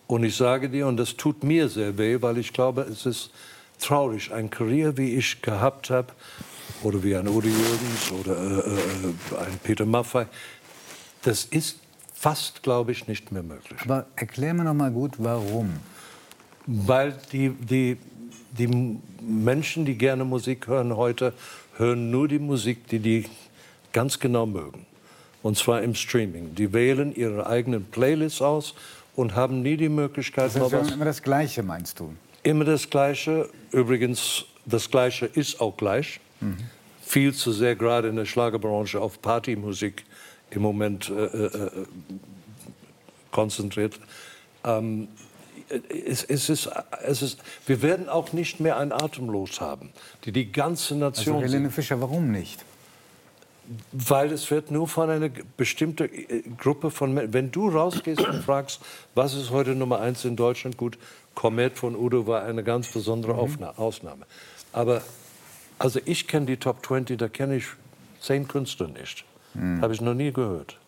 [0.07, 3.31] Und ich sage dir, und das tut mir sehr weh, weil ich glaube, es ist
[3.79, 6.13] traurig, ein Karriere, wie ich gehabt habe,
[6.83, 10.27] oder wie ein Udo Jürgens oder äh, äh, ein Peter Maffay,
[11.23, 11.79] das ist
[12.15, 13.81] fast, glaube ich, nicht mehr möglich.
[13.85, 15.71] Aber erklär mir noch mal gut, warum.
[16.67, 17.97] Weil die, die,
[18.57, 21.33] die Menschen, die gerne Musik hören heute,
[21.77, 23.25] hören nur die Musik, die die
[23.93, 24.87] ganz genau mögen.
[25.43, 26.55] Und zwar im Streaming.
[26.55, 28.75] Die wählen ihre eigenen Playlists aus
[29.17, 32.15] und haben nie die Möglichkeit, Das mal was immer das Gleiche, meinst du?
[32.43, 33.49] Immer das Gleiche.
[33.71, 36.21] Übrigens, das Gleiche ist auch gleich.
[37.03, 40.05] Viel zu sehr, gerade in der Schlagerbranche, auf Partymusik
[40.51, 41.71] im Moment äh, äh, äh,
[43.31, 43.99] konzentriert.
[44.65, 45.09] Ähm,
[45.89, 46.71] es, es ist,
[47.05, 49.91] es ist, wir werden auch nicht mehr ein Atemlos haben,
[50.25, 52.65] die die ganze Also Nation Helene Fischer, warum nicht?
[53.93, 57.33] Weil es wird nur von einer bestimmten äh, Gruppe von Menschen.
[57.33, 58.81] Wenn du rausgehst und fragst,
[59.15, 60.99] was ist heute Nummer eins in Deutschland, gut,
[61.35, 64.27] Komet von Udo war eine ganz besondere Aufna Ausnahme.
[64.73, 65.03] Aber
[65.79, 67.67] also ich kenne die Top 20, da kenne ich
[68.21, 69.25] zehn Künstler nicht.
[69.81, 70.79] Habe ich noch nie gehört.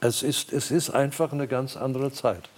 [0.00, 2.48] Es ist, es ist einfach eine ganz andere Zeit.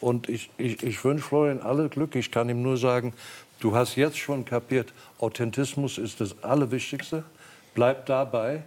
[0.00, 2.14] Und ich, ich, ich wünsche Florian alle Glück.
[2.16, 3.14] Ich kann ihm nur sagen,
[3.60, 7.24] du hast jetzt schon kapiert, Authentismus ist das Allerwichtigste.
[7.74, 8.62] Bleib dabei.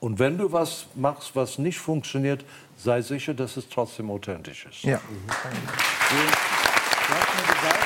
[0.00, 2.42] Und wenn du was machst, was nicht funktioniert,
[2.78, 4.82] sei sicher, dass es trotzdem authentisch ist.
[4.82, 4.98] Ja.
[4.98, 6.16] Du
[7.14, 7.78] hast mir gesagt,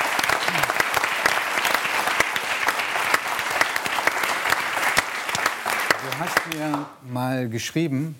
[6.01, 8.15] du hast mir mal geschrieben,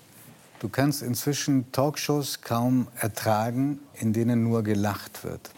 [0.60, 5.50] du kannst inzwischen Talkshows kaum ertragen, in denen nur gelacht wird.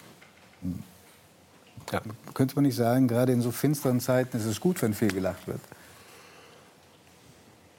[1.90, 2.02] Ja.
[2.34, 5.48] Könnte man nicht sagen, gerade in so finsteren Zeiten ist es gut, wenn viel gelacht
[5.48, 5.60] wird?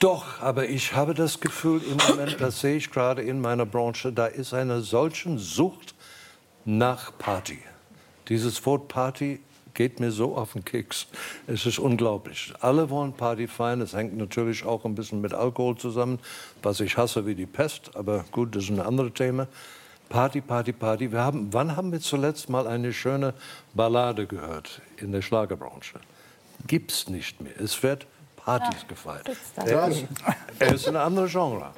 [0.00, 4.10] Doch, aber ich habe das Gefühl im Moment, das sehe ich gerade in meiner Branche,
[4.10, 5.94] da ist eine solche Sucht
[6.64, 7.58] nach Party.
[8.30, 9.40] Dieses Wort Party
[9.74, 11.06] geht mir so auf den Keks.
[11.46, 12.54] Es ist unglaublich.
[12.60, 13.82] Alle wollen Party feiern.
[13.82, 16.18] Es hängt natürlich auch ein bisschen mit Alkohol zusammen,
[16.62, 17.94] was ich hasse wie die Pest.
[17.94, 19.48] Aber gut, das ist ein anderes Thema.
[20.08, 21.12] Party, Party, Party.
[21.12, 23.34] Wir haben, wann haben wir zuletzt mal eine schöne
[23.74, 26.00] Ballade gehört in der Schlagerbranche?
[26.66, 27.52] Gibt's nicht mehr.
[27.60, 28.06] Es wird
[28.58, 29.30] Partys gefeiert.
[29.56, 30.04] Er ist,
[30.58, 31.70] er ist eine andere Genre.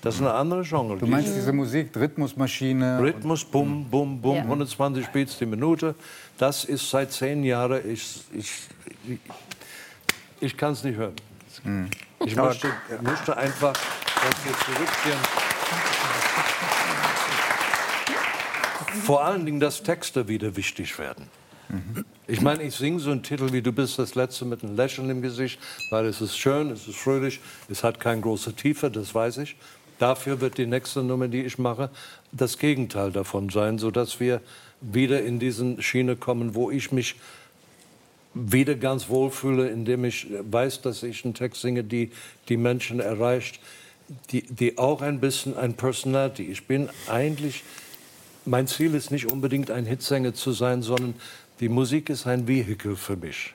[0.00, 0.98] Das ist eine andere Genre.
[0.98, 2.98] Du meinst diese Musik, Rhythmusmaschine?
[3.00, 4.42] Rhythmus, bum, bum, bum, Ja.
[4.42, 5.94] 120 Beats die Minute.
[6.36, 7.80] Das ist seit zehn Jahren.
[7.90, 8.68] Ich, ich,
[9.06, 9.18] ich,
[10.40, 11.14] ich kann es nicht hören.
[12.24, 12.68] Ich möchte,
[13.02, 15.20] möchte einfach, dass wir zurückkehren.
[19.04, 21.28] Vor allen Dingen, dass Texte wieder wichtig werden.
[22.26, 25.10] Ich meine, ich singe so einen Titel wie Du bist das Letzte mit einem Lächeln
[25.10, 25.58] im Gesicht,
[25.90, 29.56] weil es ist schön, es ist fröhlich, es hat keine große Tiefe, das weiß ich.
[29.98, 31.90] Dafür wird die nächste Nummer, die ich mache,
[32.32, 34.40] das Gegenteil davon sein, sodass wir
[34.80, 37.16] wieder in diesen Schiene kommen, wo ich mich
[38.34, 42.10] wieder ganz wohlfühle, indem ich weiß, dass ich einen Text singe, die
[42.48, 43.60] die Menschen erreicht,
[44.30, 46.42] die, die auch ein bisschen ein Personality.
[46.42, 47.62] Ich bin eigentlich,
[48.44, 51.14] mein Ziel ist nicht unbedingt ein Hitsänger zu sein, sondern
[51.60, 53.54] die Musik ist ein Vehikel für mich.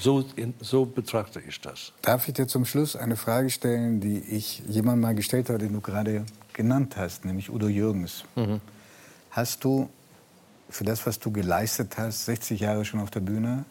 [0.00, 1.92] So, in, so betrachte ich das.
[2.02, 5.72] Darf ich dir zum Schluss eine Frage stellen, die ich jemand mal gestellt habe, den
[5.72, 8.24] du gerade genannt hast, nämlich Udo Jürgens.
[9.30, 9.90] Hast du
[10.68, 13.64] für das, was du geleistet hast, 60 Jahre schon auf der Bühne,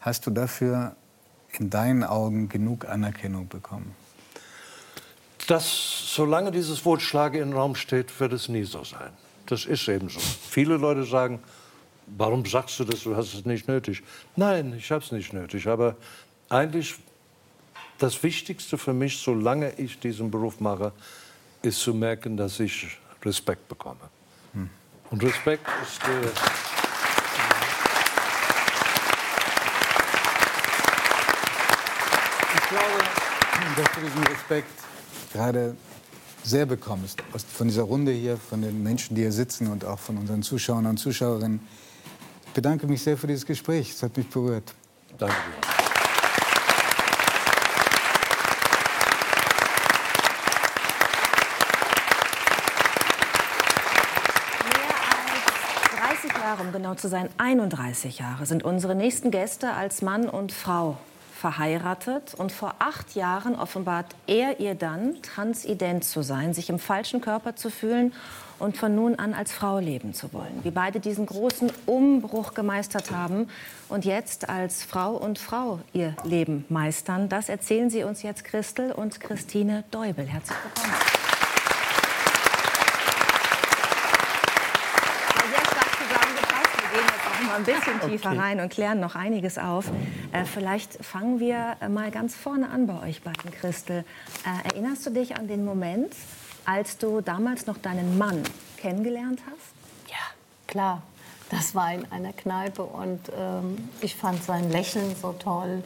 [0.00, 0.96] hast du dafür
[1.58, 3.94] in deinen Augen genug Anerkennung bekommen?
[5.46, 9.10] Das, solange dieses Wort Schlage im Raum steht, wird es nie so sein.
[9.46, 10.20] Das ist eben so.
[10.20, 11.40] Viele Leute sagen,
[12.06, 14.02] warum sagst du das, du hast es nicht nötig.
[14.36, 15.66] Nein, ich habe es nicht nötig.
[15.68, 15.96] Aber
[16.48, 16.96] eigentlich
[17.98, 20.92] das Wichtigste für mich, solange ich diesen Beruf mache,
[21.62, 24.10] ist zu merken, dass ich Respekt bekomme.
[25.10, 26.26] Und Respekt ist äh,
[32.56, 33.04] Ich glaube,
[33.76, 34.68] dass du diesen Respekt
[35.32, 35.76] gerade
[36.42, 37.22] sehr bekommst.
[37.52, 40.86] Von dieser Runde hier, von den Menschen, die hier sitzen und auch von unseren Zuschauern
[40.86, 41.60] und Zuschauerinnen.
[42.54, 43.90] Ich bedanke mich sehr für dieses Gespräch.
[43.90, 44.72] Es hat mich berührt.
[45.18, 45.40] Danke dir.
[54.68, 54.94] Mehr
[56.06, 60.28] als 30 Jahre, um genau zu sein, 31 Jahre, sind unsere nächsten Gäste als Mann
[60.28, 60.96] und Frau
[61.44, 62.32] verheiratet.
[62.32, 67.54] Und vor acht Jahren offenbart er ihr dann, transident zu sein, sich im falschen Körper
[67.54, 68.14] zu fühlen
[68.58, 70.60] und von nun an als Frau leben zu wollen.
[70.62, 73.50] Wie beide diesen großen Umbruch gemeistert haben
[73.90, 78.90] und jetzt als Frau und Frau ihr Leben meistern, das erzählen sie uns jetzt Christel
[78.90, 80.26] und Christine Deubel.
[80.26, 80.94] Herzlich willkommen.
[85.50, 86.72] sehr stark zusammengefasst.
[86.80, 89.86] Wir gehen jetzt noch mal ein bisschen tiefer rein und klären noch einiges auf.
[90.32, 94.04] Äh, vielleicht fangen wir äh, mal ganz vorne an bei euch beiden, Christel.
[94.44, 96.14] Äh, erinnerst du dich an den Moment,
[96.64, 98.42] als du damals noch deinen Mann
[98.76, 100.10] kennengelernt hast?
[100.10, 100.16] Ja,
[100.66, 101.02] klar.
[101.50, 105.84] Das war in einer Kneipe und ähm, ich fand sein Lächeln so toll.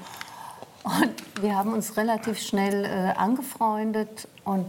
[0.84, 4.66] Und wir haben uns relativ schnell äh, angefreundet und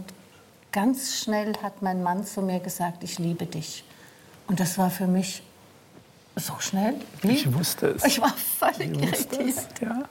[0.72, 3.84] ganz schnell hat mein Mann zu mir gesagt, ich liebe dich.
[4.48, 5.42] Und das war für mich
[6.46, 6.94] so schnell.
[7.22, 7.32] Wie?
[7.32, 8.04] Ich wusste es.
[8.04, 9.48] Ich war völlig irritiert.
[9.48, 10.02] es, ja.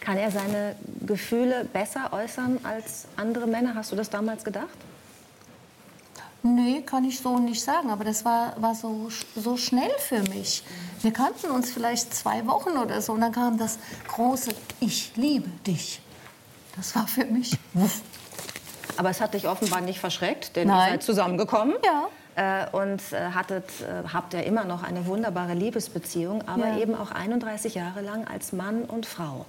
[0.00, 0.74] Kann er seine
[1.06, 3.74] Gefühle besser äußern als andere Männer?
[3.74, 4.66] Hast du das damals gedacht?
[6.42, 10.64] Nee, kann ich so nicht sagen, aber das war, war so, so schnell für mich.
[11.00, 13.78] Wir kannten uns vielleicht zwei Wochen oder so und dann kam das
[14.08, 14.50] große
[14.80, 16.00] Ich liebe dich.
[16.74, 17.56] Das war für mich.
[18.96, 20.78] Aber es hat dich offenbar nicht verschreckt, denn Nein.
[20.78, 21.74] ihr seid zusammengekommen.
[21.84, 22.08] Ja.
[22.34, 26.78] Äh, und äh, hattet, äh, habt ihr immer noch eine wunderbare Liebesbeziehung, aber Ja.
[26.78, 29.44] eben auch 31 Jahre lang als Mann und Frau.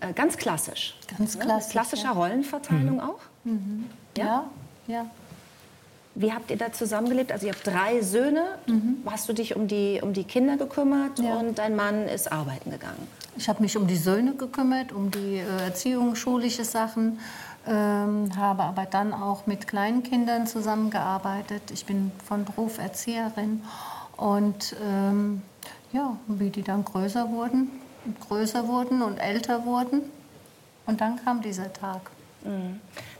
[0.00, 0.98] Äh, ganz klassisch.
[1.16, 1.44] Ganz ne?
[1.46, 2.12] klassisch, Klassischer ja.
[2.12, 3.20] Rollenverteilung auch.
[4.18, 4.44] Ja,
[4.86, 5.06] ja.
[6.14, 7.30] Wie habt ihr da zusammengelebt?
[7.30, 8.42] Also ihr habt drei Söhne.
[9.06, 11.34] Hast du dich um die, um die Kinder gekümmert Ja.
[11.36, 13.06] und dein Mann ist arbeiten gegangen.
[13.36, 17.18] Ich habe mich um die Söhne gekümmert, um die äh, Erziehung, schulische Sachen.
[17.66, 21.70] Ähm, habe aber dann auch mit kleinen Kindern zusammengearbeitet.
[21.72, 23.62] Ich bin von Beruf Erzieherin
[24.16, 25.42] und ähm,
[25.92, 27.70] ja, wie die dann größer wurden,
[28.04, 30.02] und größer wurden und älter wurden
[30.86, 32.10] und dann kam dieser Tag.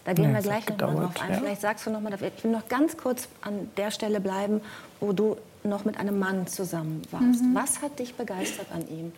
[0.05, 1.33] Da gehen Ja, wir gleich hat noch mal gedauert, drauf ein.
[1.33, 1.39] ja.
[1.41, 4.61] Vielleicht sagst du noch mal, ich will noch ganz kurz an der Stelle bleiben,
[5.01, 7.43] wo du noch mit einem Mann zusammen warst.
[7.43, 7.55] Mhm.
[7.55, 9.13] Was hat dich begeistert an ihm?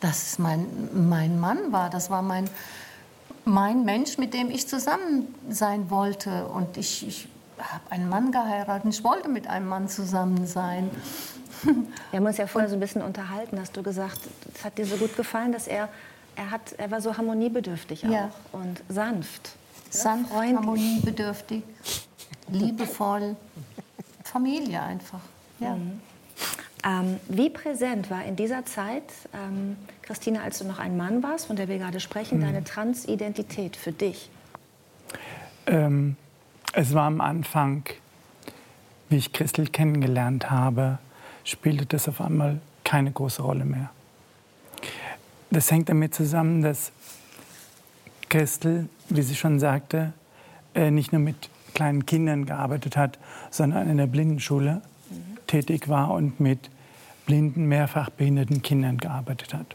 [0.00, 0.66] dass es mein,
[1.08, 1.88] mein Mann war.
[1.88, 2.50] Das war mein,
[3.46, 6.46] mein Mensch, mit dem ich zusammen sein wollte.
[6.48, 7.28] Und ich, ich
[7.58, 8.92] habe einen Mann geheiratet.
[8.92, 10.90] Ich wollte mit einem Mann zusammen sein.
[11.62, 14.18] Wir haben uns ja vorher so ein bisschen unterhalten, hast du gesagt,
[14.54, 15.88] es hat dir so gut gefallen, dass er,
[16.36, 18.26] er, hat, er war so harmoniebedürftig Ja.
[18.52, 19.52] auch und sanft.
[19.88, 21.62] Sanft, harmoniebedürftig,
[22.48, 23.36] liebevoll.
[24.24, 25.20] Familie einfach.
[25.60, 25.76] Ja.
[25.76, 26.00] Mhm.
[26.86, 29.02] Ähm, wie präsent war in dieser Zeit,
[29.34, 32.42] ähm, Christine, als du noch ein Mann warst, von der wir gerade sprechen, Mhm.
[32.42, 34.30] deine Transidentität für dich?
[35.66, 36.16] Ähm,
[36.72, 37.82] es war am Anfang,
[39.08, 40.98] wie ich Christel kennengelernt habe,
[41.42, 43.90] spielte das auf einmal keine große Rolle mehr.
[45.50, 46.92] Das hängt damit zusammen, dass
[48.28, 50.12] Christel, wie sie schon sagte,
[50.74, 53.18] äh, nicht nur mit kleinen Kindern gearbeitet hat,
[53.50, 54.82] sondern in der Blindenschule
[55.46, 56.70] tätig war und mit
[57.26, 59.66] blinden, mehrfach behinderten Kindern gearbeitet hat.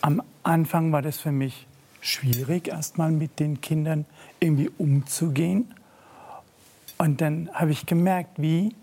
[0.00, 1.66] Am Anfang war das für mich
[2.00, 4.04] schwierig, erstmal mit den Kindern
[4.40, 5.72] irgendwie umzugehen.
[6.98, 8.74] Und dann habe ich gemerkt, wie,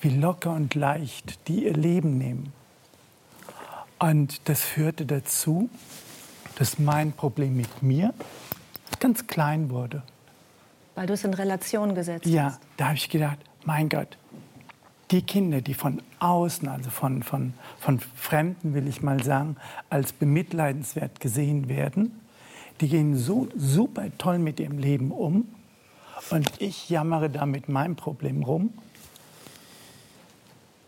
[0.00, 2.52] wie locker und leicht die ihr Leben nehmen.
[3.98, 5.70] Und das führte dazu,
[6.56, 8.12] dass mein Problem mit mir
[9.00, 10.02] ganz klein wurde.
[10.94, 12.60] Weil du es in Relation gesetzt Ja, hast.
[12.76, 14.16] da habe ich gedacht, mein Gott,
[15.10, 19.56] die Kinder, die von außen, also von, von, von Fremden, will ich mal sagen,
[19.90, 22.20] als bemitleidenswert gesehen werden,
[22.80, 25.46] die gehen so super toll mit ihrem Leben um
[26.30, 28.72] und ich jammere da mit meinem Problem rum.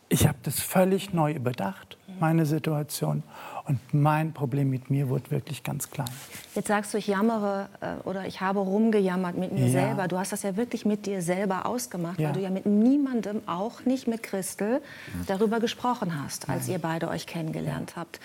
[0.09, 3.23] Ich habe das völlig neu überdacht, meine Situation.
[3.67, 6.09] Und mein Problem mit mir wurde wirklich ganz klein.
[6.55, 9.73] Jetzt sagst du, ich jammere äh, oder ich habe rumgejammert mit mir Ja.
[9.87, 10.07] selber.
[10.09, 12.29] Du hast das ja wirklich mit dir selber ausgemacht, Ja.
[12.29, 14.81] weil du ja mit niemandem, auch nicht mit Christel,
[15.27, 18.21] darüber gesprochen hast, als ihr beide euch kennengelernt habt.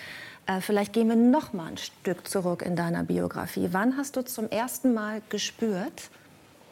[0.46, 3.70] Äh, vielleicht gehen wir noch mal ein Stück zurück in deiner Biografie.
[3.72, 6.12] Wann hast du zum ersten Mal gespürt,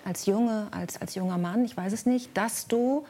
[0.06, 3.06] als Junge, als, als junger Mann, ich weiß es nicht, dass du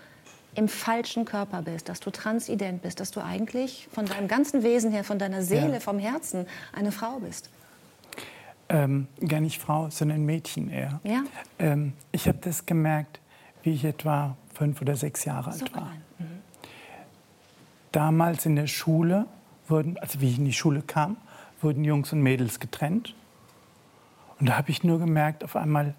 [0.60, 4.92] im falschen Körper bist, dass du transident bist, dass du eigentlich von deinem ganzen Wesen
[4.92, 5.80] her, von deiner Seele, Ja.
[5.80, 7.50] vom Herzen eine Frau bist?
[8.68, 11.00] Ähm, gar nicht Frau, sondern Mädchen eher.
[11.04, 11.24] Ja?
[11.60, 13.22] Ähm, ich habe das gemerkt,
[13.64, 15.94] wie ich etwa fünf oder sechs Jahre alt war.
[17.94, 19.26] Damals in der Schule
[19.70, 21.16] wurden, also wie ich in die Schule kam,
[21.62, 23.16] wurden Jungs und Mädels getrennt.
[24.40, 25.96] Und da habe ich nur gemerkt, auf einmal,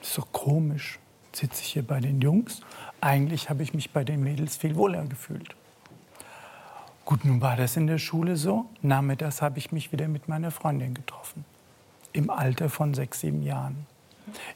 [0.00, 0.98] das ist so komisch,
[1.32, 2.60] sitze ich hier bei den Jungs.
[3.06, 5.54] Eigentlich habe ich mich bei den Mädels viel wohler gefühlt.
[7.04, 8.66] Gut, nun war das in der Schule so.
[8.82, 11.44] Nachmittags habe ich mich wieder mit meiner Freundin getroffen.
[12.12, 13.86] Im Alter von sechs, sieben Jahren.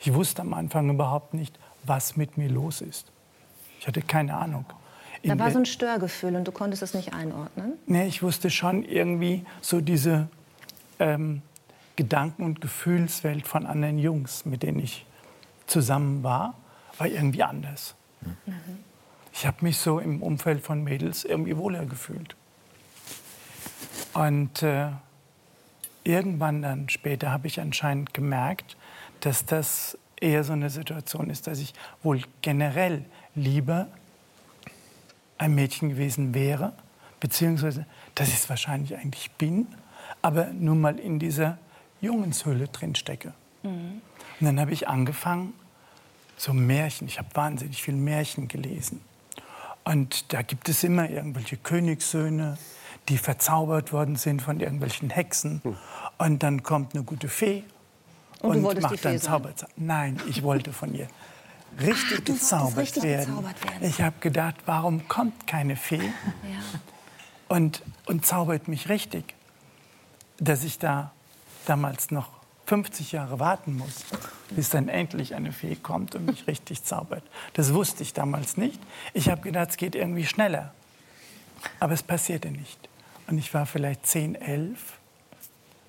[0.00, 3.06] Ich wusste am Anfang überhaupt nicht, was mit mir los ist.
[3.78, 4.64] Ich hatte keine Ahnung.
[5.22, 7.74] Da In war der- so ein Störgefühl und du konntest es nicht einordnen.
[7.86, 10.26] Nee, ich wusste schon irgendwie so diese
[10.98, 11.42] ähm,
[11.94, 15.06] Gedanken- und Gefühlswelt von anderen Jungs, mit denen ich
[15.68, 16.54] zusammen war,
[16.98, 17.94] war irgendwie anders.
[19.32, 22.36] Ich habe mich so im Umfeld von Mädels irgendwie wohler gefühlt.
[24.12, 24.88] Und äh,
[26.04, 28.76] irgendwann dann später habe ich anscheinend gemerkt,
[29.20, 31.72] dass das eher so eine Situation ist, dass ich
[32.02, 33.86] wohl generell lieber
[35.38, 36.72] ein Mädchen gewesen wäre,
[37.20, 39.66] beziehungsweise dass ich es wahrscheinlich eigentlich bin,
[40.20, 41.58] aber nur mal in dieser
[42.00, 43.32] Jungenshöhle drin stecke.
[44.40, 45.54] Und dann habe ich angefangen,
[46.40, 49.02] so Märchen, ich habe wahnsinnig viel Märchen gelesen.
[49.84, 52.56] Und da gibt es immer irgendwelche Königssöhne,
[53.10, 55.60] die verzaubert worden sind von irgendwelchen Hexen.
[56.16, 57.64] Und dann kommt eine gute Fee
[58.40, 59.42] Und die macht dann Fee sein?
[59.42, 61.08] Zauberzau- Nein, ich wollte von ihr
[61.78, 63.26] richtig Ach, gezaubert, richtig werden.
[63.26, 63.88] gezaubert werden.
[63.88, 66.10] Ich habe gedacht, warum kommt keine Fee
[67.48, 69.34] und, und zaubert mich richtig?
[70.38, 71.12] Dass ich da
[71.66, 72.28] damals noch
[72.70, 74.04] 50 Jahre warten muss,
[74.50, 77.24] bis dann endlich eine Fee kommt und mich richtig zaubert.
[77.54, 78.78] Das wusste ich damals nicht.
[79.12, 80.72] Ich habe gedacht, es geht irgendwie schneller.
[81.80, 82.78] Aber es passierte nicht.
[83.26, 84.78] Und ich war vielleicht 10, 11,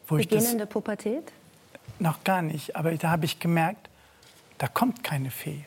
[0.07, 1.31] wo ich das Beginnende Pubertät?
[1.99, 3.87] noch gar nicht, aber da habe ich gemerkt,
[4.57, 5.65] da kommt keine Fee.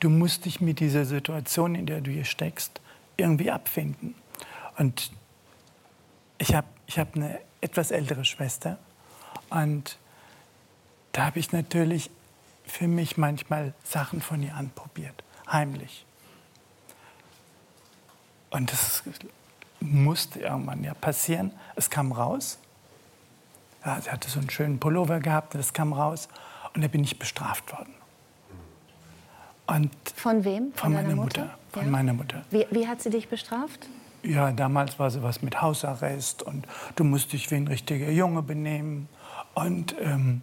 [0.00, 2.80] Du musst dich mit dieser Situation, in der du hier steckst,
[3.18, 4.14] irgendwie abfinden.
[4.78, 5.12] Und
[6.38, 8.78] ich habe ich hab eine etwas ältere Schwester
[9.50, 9.98] Und
[11.12, 12.10] da habe ich natürlich
[12.66, 16.04] für mich manchmal Sachen von ihr anprobiert, heimlich.
[18.50, 19.02] Und das
[19.80, 21.50] musste irgendwann ja passieren.
[21.76, 22.58] Es kam raus.
[23.84, 26.28] Ja, sie hatte so einen schönen Pullover gehabt, das kam raus.
[26.74, 27.94] Und da bin ich bestraft worden.
[29.66, 30.72] Und Von wem?
[30.74, 31.58] von deiner meiner Mutter.
[31.72, 31.90] Von Ja.
[31.90, 32.44] meiner Mutter.
[32.50, 33.86] Wie, wie hat sie dich bestraft?
[34.22, 36.66] Ja, damals war sowas mit Hausarrest und
[36.96, 39.08] du musst dich wie ein richtiger Junge benehmen.
[39.54, 40.42] Und ähm,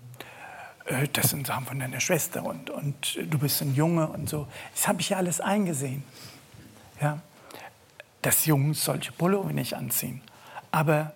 [0.86, 4.48] äh, das sind Sachen von deiner Schwester und, und du bist ein Junge und so.
[4.76, 6.04] Das habe ich ja alles eingesehen.
[7.02, 7.20] Ja?
[8.22, 10.22] Dass Jungs solche Pullover nicht anziehen.
[10.72, 11.14] Aber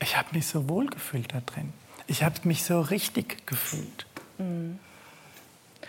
[0.00, 1.72] ich habe mich so wohl gefühlt da drin.
[2.06, 4.06] Ich habe mich so richtig gefühlt.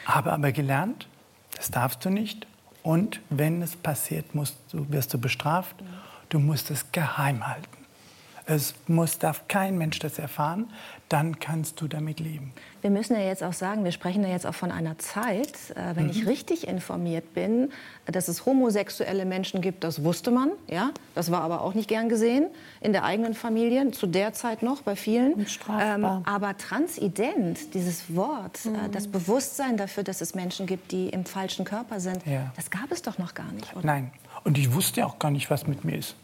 [0.06, 1.08] Habe aber gelernt,
[1.56, 2.46] das darfst du nicht.
[2.84, 5.76] Und wenn es passiert, musst du, wirst du bestraft.
[6.30, 7.83] Du musst es geheim halten.
[8.46, 10.70] Es muss, darf kein Mensch das erfahren.
[11.10, 12.54] Dann kannst du damit leben.
[12.82, 15.96] Wir müssen ja jetzt auch sagen, wir sprechen ja jetzt auch von einer Zeit, äh,
[15.96, 17.72] wenn ich richtig informiert bin,
[18.06, 22.10] dass es homosexuelle Menschen gibt, das wusste man, ja, das war aber auch nicht gern
[22.10, 22.48] gesehen
[22.82, 25.46] in der eigenen Familie, zu der Zeit noch bei vielen.
[25.80, 31.26] Ähm, aber transident, dieses Wort, äh, das Bewusstsein dafür, dass es Menschen gibt, die im
[31.26, 32.52] falschen Körper sind, Ja.
[32.56, 33.74] das gab es doch noch gar nicht.
[33.76, 33.86] Oder?
[33.86, 34.12] Nein.
[34.44, 36.16] Und ich wusste auch gar nicht, was mit mir ist.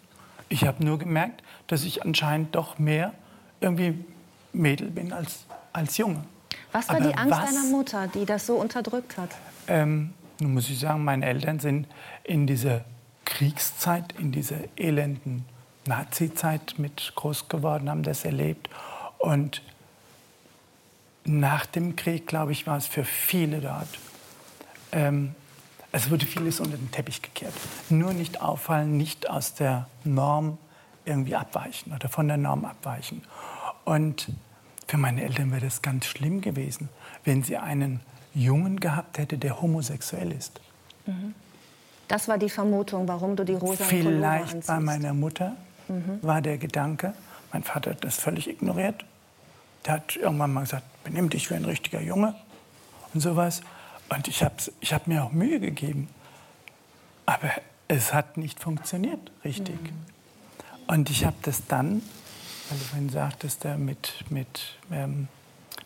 [0.50, 3.14] Ich habe nur gemerkt, dass ich anscheinend doch mehr
[3.62, 4.04] irgendwie
[4.52, 6.24] Mädel bin als, als Junge.
[6.72, 9.30] Was war Aber die Angst was- deiner Mutter, die das so unterdrückt hat?
[9.68, 11.88] Ähm, nun muss ich sagen, meine Eltern sind
[12.24, 12.84] in dieser
[13.26, 15.46] Kriegszeit, in dieser elenden
[15.86, 18.70] Nazi-Zeit mit groß geworden, haben das erlebt.
[19.20, 19.62] Und
[21.26, 23.88] nach dem Krieg, glaube ich, war es für viele dort.
[24.92, 25.36] Ähm,
[25.92, 27.54] es wurde vieles unter den Teppich gekehrt.
[27.90, 30.58] Nur nicht auffallen, nicht aus der Norm
[31.06, 33.24] irgendwie abweichen oder von der Norm abweichen.
[33.86, 34.30] Und
[34.88, 36.90] für meine Eltern wäre das ganz schlimm gewesen,
[37.24, 38.02] wenn sie einen
[38.36, 40.60] Jungen gehabt hätte, der homosexuell ist.
[42.08, 45.56] Das war die Vermutung, warum du die rosa Vielleicht bei meiner Mutter
[45.88, 46.20] Mhm.
[46.22, 47.16] war der Gedanke,
[47.52, 49.04] mein Vater hat das völlig ignoriert.
[49.86, 52.36] Der hat irgendwann mal gesagt, benimm dich wie ein richtiger Junge
[53.14, 53.62] und sowas.
[54.10, 56.10] Und ich habe ich hab mir auch Mühe gegeben.
[57.26, 57.52] Aber
[57.88, 59.80] es hat nicht funktioniert richtig.
[60.88, 62.02] Und ich habe das dann,
[62.70, 65.28] weil du vorhin sagtest, da mit, mit, ähm,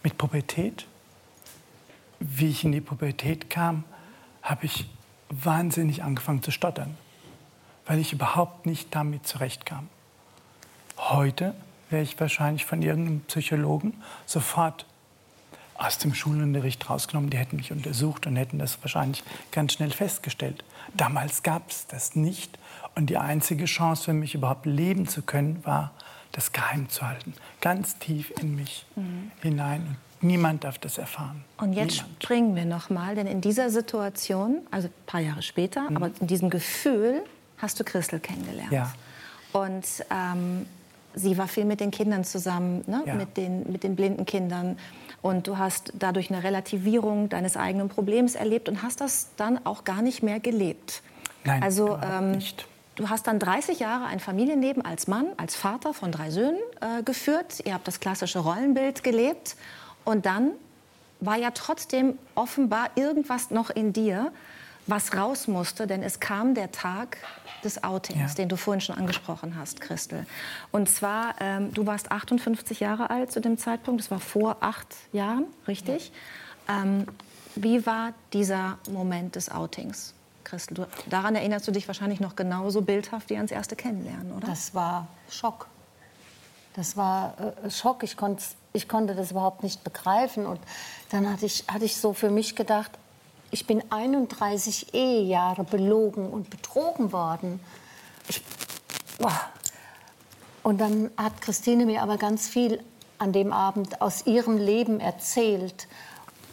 [0.01, 0.87] mit Pubertät,
[2.19, 3.83] wie ich in die Pubertät kam,
[4.41, 4.89] habe ich
[5.29, 6.97] wahnsinnig angefangen zu stottern,
[7.85, 9.89] weil ich überhaupt nicht damit zurechtkam.
[10.97, 11.55] Heute
[11.89, 14.85] wäre ich wahrscheinlich von irgendeinem Psychologen sofort
[15.75, 17.29] aus dem Schulunterricht rausgenommen.
[17.29, 20.63] Die hätten mich untersucht und hätten das wahrscheinlich ganz schnell festgestellt.
[20.95, 22.57] Damals gab es das nicht.
[22.95, 25.91] Und die einzige Chance für mich überhaupt leben zu können, war,
[26.31, 27.33] das geheim zu halten.
[27.61, 28.85] Ganz tief in mich
[29.41, 29.97] hinein.
[30.21, 31.43] Und niemand darf das erfahren.
[31.57, 32.23] Und jetzt Niemand.
[32.23, 36.27] springen wir noch mal, denn in dieser Situation, also ein paar Jahre später, aber in
[36.27, 37.23] diesem Gefühl
[37.57, 38.71] hast du Christel kennengelernt.
[38.71, 38.93] Ja.
[39.53, 40.65] Und ähm,
[41.15, 43.03] sie war viel mit den Kindern zusammen, ne?
[43.05, 43.15] Ja.
[43.15, 44.77] mit, den, mit den blinden Kindern.
[45.21, 49.85] Und du hast dadurch eine Relativierung deines eigenen Problems erlebt und hast das dann auch
[49.85, 51.01] gar nicht mehr gelebt.
[51.45, 52.67] Nein, also ähm, nicht.
[52.95, 57.03] du hast dann 30 Jahre ein Familienleben als Mann, als Vater von drei Söhnen äh,
[57.03, 57.61] geführt.
[57.63, 59.55] Ihr habt das klassische Rollenbild gelebt.
[60.03, 60.51] Und dann
[61.21, 64.31] war ja trotzdem offenbar irgendwas noch in dir,
[64.87, 67.17] was raus musste, denn es kam der Tag
[67.63, 68.35] des Outings, Ja.
[68.35, 70.25] den du vorhin schon angesprochen hast, Christel.
[70.71, 74.87] Und zwar, ähm, du warst 58 Jahre alt zu dem Zeitpunkt, das war vor acht
[75.13, 76.11] Jahren, richtig?
[76.67, 77.05] Ähm,
[77.55, 80.73] wie war dieser Moment des Outings, Christel?
[80.75, 84.47] Du, daran erinnerst du dich wahrscheinlich noch genauso bildhaft wie ans erste Kennenlernen, oder?
[84.47, 85.67] Das war Schock.
[86.75, 88.03] Das war äh, Schock.
[88.03, 88.41] Ich, konnt,
[88.73, 90.45] ich konnte das überhaupt nicht begreifen.
[90.47, 90.59] Und
[91.11, 92.91] dann hatte ich, hatte ich so für mich gedacht,
[93.53, 97.59] ich bin 31 Ehejahre belogen und betrogen worden.
[98.27, 98.41] Ich.
[100.63, 102.81] Und dann hat Christine mir aber ganz viel
[103.19, 105.87] an dem Abend aus ihrem Leben erzählt.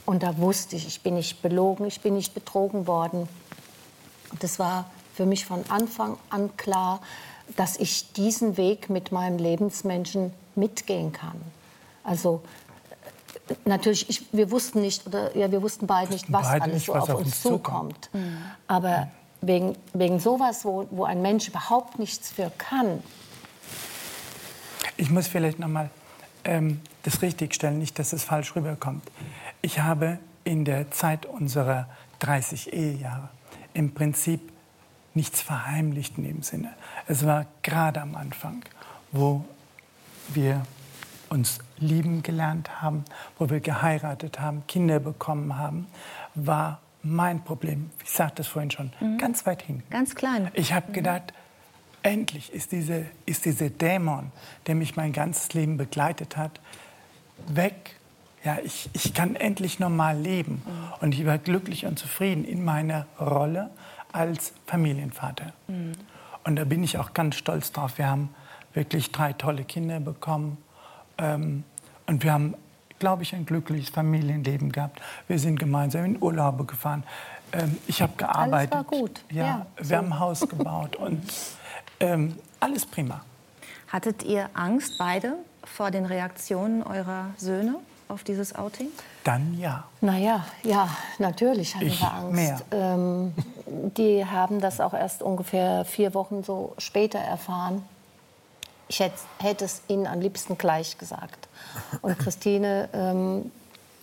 [0.04, 3.28] Und da wusste ich, ich bin nicht belogen, ich bin nicht betrogen worden.
[4.30, 7.00] Und es war für mich von Anfang an klar,
[7.56, 11.40] dass ich diesen Weg mit meinem Lebensmenschen mitgehen kann.
[12.04, 12.42] Also
[13.64, 16.86] natürlich, ich, wir wussten nicht, oder ja, wir wussten beide nicht, was beide alles nicht,
[16.86, 18.06] so was auf auf uns zukommt.
[18.06, 18.10] zukommt.
[18.66, 19.08] Aber
[19.40, 23.02] wegen, wegen sowas, wo, wo ein Mensch überhaupt nichts für kann,
[24.96, 25.90] Ich muss vielleicht noch mal
[26.44, 29.02] ähm, das richtigstellen, nicht, dass es falsch rüberkommt.
[29.62, 33.28] Ich habe in der Zeit unserer 30 Ehejahre
[33.72, 34.52] im Prinzip
[35.14, 36.74] nichts verheimlicht in dem Sinne.
[37.06, 38.62] Es war gerade am Anfang,
[39.12, 39.44] wo
[40.28, 40.62] wir
[41.30, 43.04] uns lieben gelernt haben,
[43.38, 45.86] wo wir geheiratet haben, Kinder bekommen haben,
[46.34, 47.90] war mein Problem.
[48.04, 49.82] Ich sagte das vorhin schon, ganz weit hin.
[49.88, 50.50] Ganz klein.
[50.54, 51.32] Ich habe gedacht,
[52.02, 54.32] endlich ist, diese, ist dieser Dämon,
[54.66, 56.60] der mich mein ganzes Leben begleitet hat,
[57.48, 57.96] weg.
[58.44, 60.62] Ja, ich, ich kann endlich normal leben.
[61.00, 63.70] Und ich war glücklich und zufrieden in meiner Rolle
[64.12, 65.52] als Familienvater.
[66.44, 67.98] Und da bin ich auch ganz stolz drauf.
[67.98, 68.30] Wir haben
[68.72, 70.58] wirklich drei tolle Kinder bekommen.
[71.20, 71.64] Ähm,
[72.06, 72.54] und wir haben,
[72.98, 75.00] glaube ich, ein glückliches Familienleben gehabt.
[75.28, 77.04] Wir sind gemeinsam in Urlaube gefahren.
[77.52, 78.72] Ähm, ich habe gearbeitet.
[78.74, 79.22] war gut.
[79.30, 79.96] Ja, Ja, wir so.
[79.96, 81.22] haben ein Haus gebaut und
[82.00, 83.20] ähm, alles prima.
[83.88, 85.34] Hattet ihr Angst, beide,
[85.64, 87.74] vor den Reaktionen eurer Söhne
[88.08, 88.88] auf dieses Outing?
[89.24, 89.84] Dann ja.
[90.00, 90.88] Naja, ja,
[91.18, 92.32] natürlich hatten Ich wir Angst.
[92.34, 92.60] mehr.
[92.70, 93.34] Ähm,
[93.96, 97.82] die haben das auch erst ungefähr vier Wochen so später erfahren.
[98.90, 101.48] Ich hätte, es ihnen am liebsten gleich gesagt.
[102.02, 103.52] Und Christine ähm,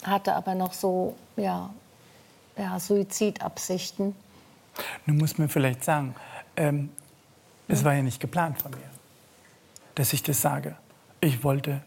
[0.01, 1.69] hatte aber noch so ja,
[2.55, 4.15] ja, Suizidabsichten.
[5.05, 6.15] Nun muss man vielleicht sagen,
[6.55, 6.89] ähm,
[7.67, 8.89] es war ja nicht geplant von mir,
[9.95, 10.77] dass ich das sage.
[11.19, 11.81] Ich wollte,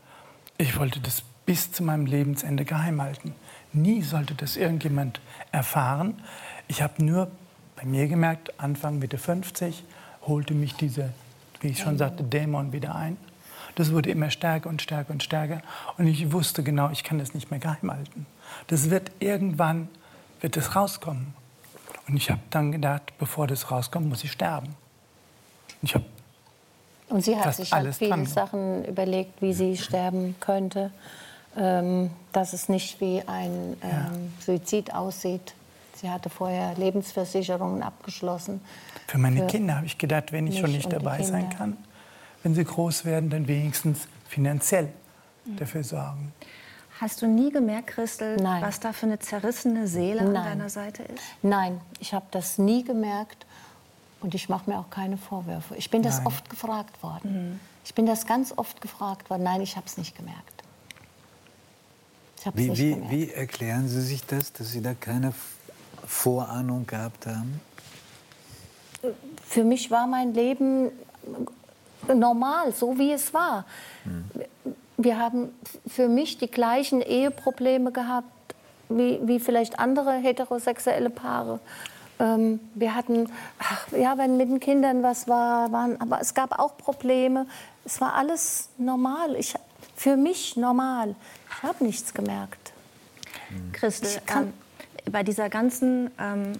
[0.59, 3.35] ich wollte das bis zu meinem Lebensende geheim halten.
[3.73, 5.23] Nie sollte das irgendjemand
[5.53, 6.23] erfahren.
[6.69, 7.31] Ich habe nur
[7.77, 9.85] bei mir gemerkt, Anfang Mitte 50
[10.27, 11.15] holte mich dieser,
[11.61, 13.17] wie ich schon sagte, Dämon wieder ein.
[13.75, 15.63] Das wurde immer stärker und stärker und stärker.
[15.97, 18.27] Und ich wusste genau, ich kann das nicht mehr geheim halten.
[18.67, 19.89] Das wird irgendwann,
[20.41, 21.35] wird es rauskommen.
[22.09, 24.75] Und ich habe dann gedacht, bevor das rauskommt, muss ich sterben.
[25.83, 26.05] Ich habe
[27.09, 28.27] Und sie hat sich halt alles viele dran.
[28.27, 30.91] Sachen überlegt, wie sie sterben könnte.
[31.57, 35.55] Ähm, dass es nicht wie ein ähm, Suizid aussieht.
[36.01, 38.61] Sie hatte vorher Lebensversicherungen abgeschlossen.
[39.07, 41.77] Für meine Für Kinder habe ich gedacht, wenn ich schon nicht dabei sein kann,
[42.43, 44.89] wenn sie groß werden, dann wenigstens finanziell
[45.45, 45.57] Mhm.
[45.57, 46.33] dafür sorgen.
[47.01, 48.63] Hast du nie gemerkt, Christel, Nein.
[48.63, 50.45] was da für eine zerrissene Seele an Nein.
[50.45, 51.23] deiner Seite ist?
[51.43, 53.47] Nein, ich habe das nie gemerkt
[54.21, 55.77] und ich mache mir auch keine Vorwürfe.
[55.77, 56.27] Ich bin das Nein.
[56.27, 57.59] oft gefragt worden.
[57.87, 59.43] Ich bin das ganz oft gefragt worden.
[59.45, 60.63] Nein, ich habe es nicht gemerkt.
[62.39, 65.33] Ich habe es Wie, nicht wie, wie erklären Sie sich das, dass Sie da keine
[66.07, 67.61] Vorahnung gehabt haben?
[69.47, 70.91] Für mich war mein Leben
[72.13, 73.65] normal, so wie es war.
[74.97, 75.49] Wir haben
[75.87, 78.29] für mich die gleichen Eheprobleme gehabt
[78.89, 81.61] wie, wie vielleicht andere heterosexuelle Paare.
[82.19, 86.59] Ähm, wir hatten, ach, ja, wenn mit den Kindern was war, waren, aber es gab
[86.59, 87.47] auch Probleme.
[87.85, 89.37] Es war alles normal.
[89.37, 89.55] Ich,
[89.97, 91.15] für mich normal.
[91.57, 92.73] Ich habe nichts gemerkt.
[93.73, 94.53] Christel, Ich kann- ähm,
[95.11, 96.53] bei, dieser ganzen, ähm,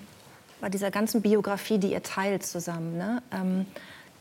[0.61, 3.67] bei dieser ganzen Biografie, die ihr teilt zusammen, ne, ähm,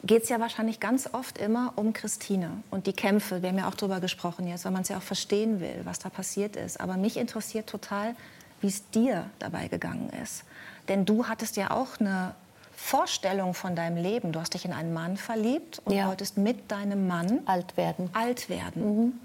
[0.04, 3.42] geht es ja wahrscheinlich ganz oft immer um Christine und die Kämpfe.
[3.42, 6.00] Wir haben ja auch darüber gesprochen jetzt, weil man es ja auch verstehen will, was
[6.00, 6.80] da passiert ist.
[6.80, 8.16] Aber mich interessiert total,
[8.62, 10.44] wie es dir dabei gegangen ist.
[10.88, 12.34] Denn du hattest ja auch eine
[12.78, 14.32] Vorstellung von deinem Leben.
[14.32, 16.08] Du hast dich in einen Mann verliebt und Ja.
[16.08, 18.10] wolltest mit deinem Mann Alt werden.
[18.14, 19.20] alt werden.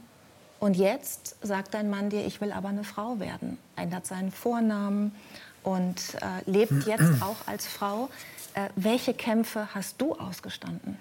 [0.64, 3.58] Und jetzt sagt dein Mann dir, ich will aber eine Frau werden.
[3.76, 5.14] Ändert seinen Vornamen
[5.62, 8.08] und äh, lebt jetzt auch als Frau.
[8.54, 10.96] Äh, welche Kämpfe hast du ausgestanden?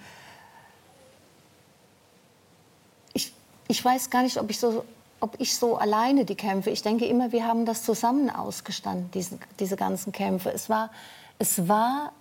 [3.13, 3.33] ich,
[3.69, 4.83] ich weiß gar nicht, ob ich, so,
[5.21, 6.69] ob ich so alleine die Kämpfe.
[6.69, 10.51] Ich denke immer, wir haben das zusammen ausgestanden, diese, diese ganzen Kämpfe.
[10.51, 10.91] Es war,
[11.39, 12.11] es war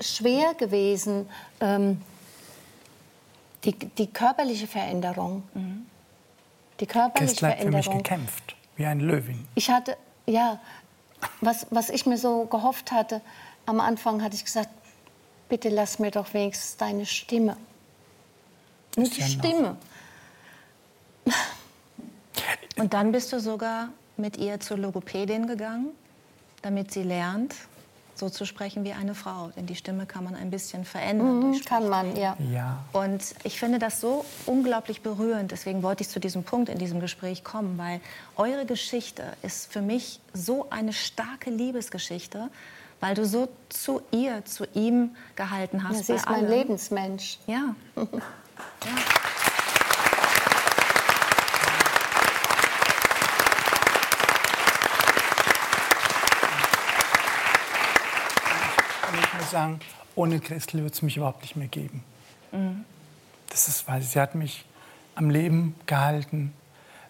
[0.00, 2.00] schwer gewesen, ähm,
[3.64, 5.42] die, die körperliche Veränderung.
[6.80, 8.02] Die körperliche Christel hat für mich Veränderung.
[8.02, 9.46] gekämpft, wie ein Löwin.
[9.54, 9.96] Ich hatte,
[10.26, 10.60] ja,
[11.40, 13.20] was, was ich mir so gehofft hatte,
[13.66, 14.70] am Anfang hatte ich gesagt,
[15.48, 17.56] bitte lass mir doch wenigstens deine Stimme.
[18.96, 19.26] Nur die ja.
[19.26, 19.76] Stimme.
[22.76, 25.90] Und dann bist du sogar mit ihr zur Logopädin gegangen,
[26.62, 27.54] damit sie lernt,
[28.22, 29.50] so zu sprechen wie eine Frau.
[29.56, 31.40] Denn die Stimme kann man ein bisschen verändern.
[31.40, 32.36] durch Mhm, kann man, ja.
[32.52, 32.84] Ja.
[32.92, 35.50] Und ich finde das so unglaublich berührend.
[35.50, 38.00] Deswegen wollte ich zu diesem Punkt in diesem Gespräch kommen, weil
[38.36, 42.48] eure Geschichte ist für mich so eine starke Liebesgeschichte,
[43.00, 45.96] weil du so zu ihr, zu ihm gehalten hast.
[45.96, 46.48] Ja, sie ist mein.
[46.48, 47.40] Lebensmensch.
[47.48, 47.74] Ja.
[47.96, 49.31] Und
[59.52, 59.78] sagen,
[60.16, 62.02] ohne Christel würde es mich überhaupt nicht mehr geben.
[63.48, 64.64] Das ist, weil sie hat mich
[65.14, 66.52] am Leben gehalten.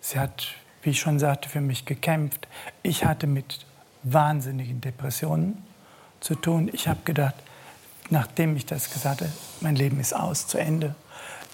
[0.01, 0.47] Sie hat,
[0.83, 2.47] wie ich schon sagte, für mich gekämpft.
[2.83, 3.65] Ich hatte mit
[4.03, 5.63] wahnsinnigen Depressionen
[6.21, 6.69] zu tun.
[6.73, 7.35] Ich habe gedacht,
[8.11, 10.95] nachdem ich das gesagt habe, mein Leben ist aus, zu Ende.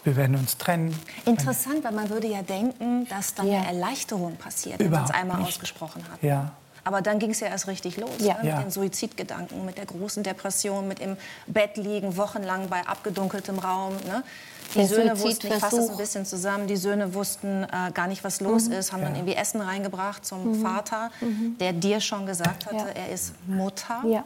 [0.05, 0.99] wir werden uns trennen.
[1.27, 3.59] Interessant, weil man würde ja denken, dass dann Ja.
[3.59, 5.49] eine Erleichterung passiert, wenn man es einmal nicht.
[5.49, 6.23] ausgesprochen hat.
[6.23, 6.53] Ja.
[6.89, 8.33] Aber dann ging es ja erst richtig los, Ja.
[8.35, 8.39] ne?
[8.45, 8.63] mit Ja.
[8.63, 13.93] den Suizidgedanken, mit der großen Depression, mit im Bett liegen, wochenlang bei abgedunkeltem Raum.
[14.07, 14.23] Ne?
[14.73, 18.07] Die Der Söhne wussten, ich fasse das ein bisschen zusammen, die Söhne wussten äh, gar
[18.07, 18.73] nicht, was los Mhm.
[18.73, 20.63] ist, haben dann irgendwie Essen reingebracht zum Mhm.
[20.63, 21.11] Vater,
[21.61, 22.87] der dir schon gesagt hatte, Ja.
[22.89, 24.03] er ist Mutter.
[24.07, 24.25] Ja.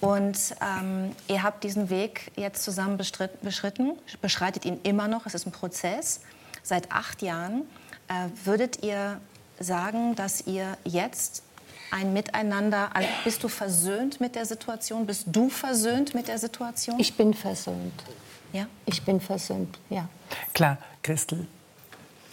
[0.00, 5.46] Und ähm, ihr habt diesen Weg jetzt zusammen beschritten, beschreitet ihn immer noch, es ist
[5.46, 6.20] ein Prozess.
[6.64, 7.62] Seit acht Jahren
[8.08, 9.20] äh, würdet ihr
[9.60, 11.44] sagen, dass ihr jetzt
[11.92, 15.06] ein Miteinander, also bist du versöhnt mit der Situation?
[15.06, 16.98] Bist du versöhnt mit der Situation?
[16.98, 18.02] Ich bin versöhnt.
[18.52, 18.66] Ja?
[18.86, 20.08] Ich bin versöhnt, ja.
[20.54, 21.46] Klar, Christel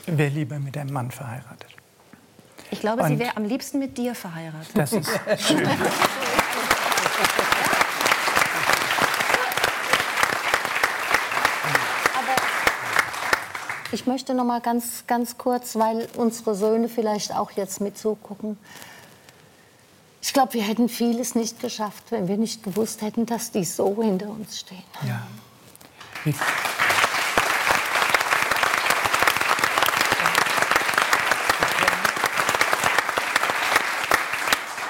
[0.08, 1.68] wäre lieber mit einem Mann verheiratet.
[2.72, 4.70] Ich glaube, sie Und- wäre am liebsten mit dir verheiratet.
[4.76, 5.10] Das ist
[5.40, 5.68] schön.
[13.92, 18.58] Ich möchte noch mal ganz, ganz kurz, weil unsere Söhne vielleicht auch jetzt mit zugucken.
[20.22, 24.02] Ich glaube, wir hätten vieles nicht geschafft, wenn wir nicht gewusst hätten, dass die so
[24.04, 24.84] hinter uns stehen.
[25.08, 25.26] Ja.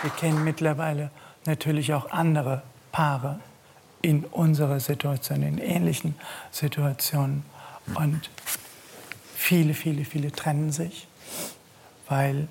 [0.01, 1.11] Wir kennen mittlerweile
[1.45, 3.39] natürlich auch andere Paare
[4.01, 6.15] in unserer Situation, in ähnlichen
[6.51, 7.43] Situationen.
[7.95, 8.29] Und
[9.35, 11.07] viele, viele, viele trennen sich,
[12.07, 12.47] weil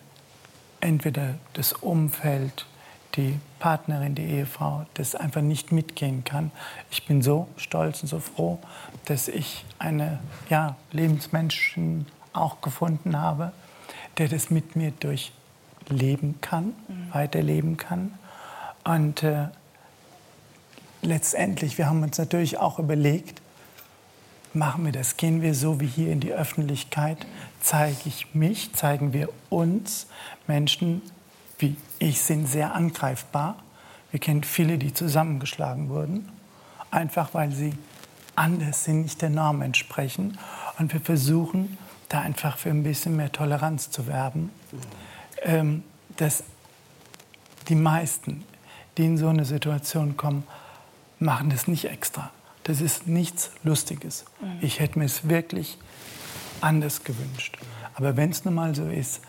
[0.80, 2.66] entweder das Umfeld,
[3.16, 6.50] die Partnerin, die Ehefrau, das einfach nicht mitgehen kann.
[6.90, 8.58] Ich bin so stolz und so froh,
[9.06, 13.52] dass ich eine ja, Lebensmenschen auch gefunden habe,
[14.18, 16.74] der das mit mir durchleben kann,
[17.12, 18.14] weiterleben kann.
[18.84, 19.48] Und äh,
[21.02, 23.42] letztendlich, wir haben uns natürlich auch überlegt,
[24.58, 27.26] machen wir das, gehen wir so wie hier in die Öffentlichkeit,
[27.60, 30.06] zeige ich mich, zeigen wir uns,
[30.46, 31.02] Menschen
[31.58, 33.56] wie ich sind sehr angreifbar.
[34.10, 36.28] Wir kennen viele, die zusammengeschlagen wurden,
[36.90, 37.74] einfach weil sie
[38.36, 40.38] anders sind, nicht der Norm entsprechen.
[40.78, 41.76] Und wir versuchen,
[42.08, 44.50] da einfach für ein bisschen mehr Toleranz zu werben.
[45.42, 45.82] Ähm,
[46.16, 46.44] dass
[47.68, 48.44] die meisten,
[48.96, 50.44] die in so eine Situation kommen,
[51.18, 52.30] machen das nicht extra.
[52.68, 54.26] Das ist nichts Lustiges.
[54.42, 54.58] Mhm.
[54.60, 55.78] Ich hätte mir es wirklich
[56.60, 57.56] anders gewünscht.
[57.94, 59.22] Aber wenn es nun mal so ist,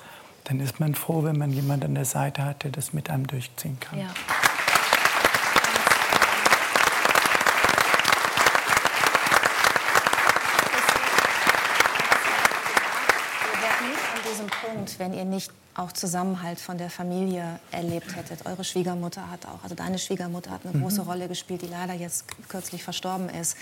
[0.44, 3.28] dann ist man froh, wenn man jemanden an der Seite hat, der das mit einem
[3.28, 3.98] durchziehen kann.
[3.98, 4.08] Ja.
[13.54, 18.14] Ihr wärt nicht an diesem Punkt, wenn ihr nicht auch Zusammenhalt von der Familie erlebt
[18.16, 18.46] hättet.
[18.46, 20.82] Eure Schwiegermutter hat auch, also deine Schwiegermutter hat eine Mhm.
[20.82, 23.56] große Rolle gespielt, die leider jetzt kürzlich verstorben ist.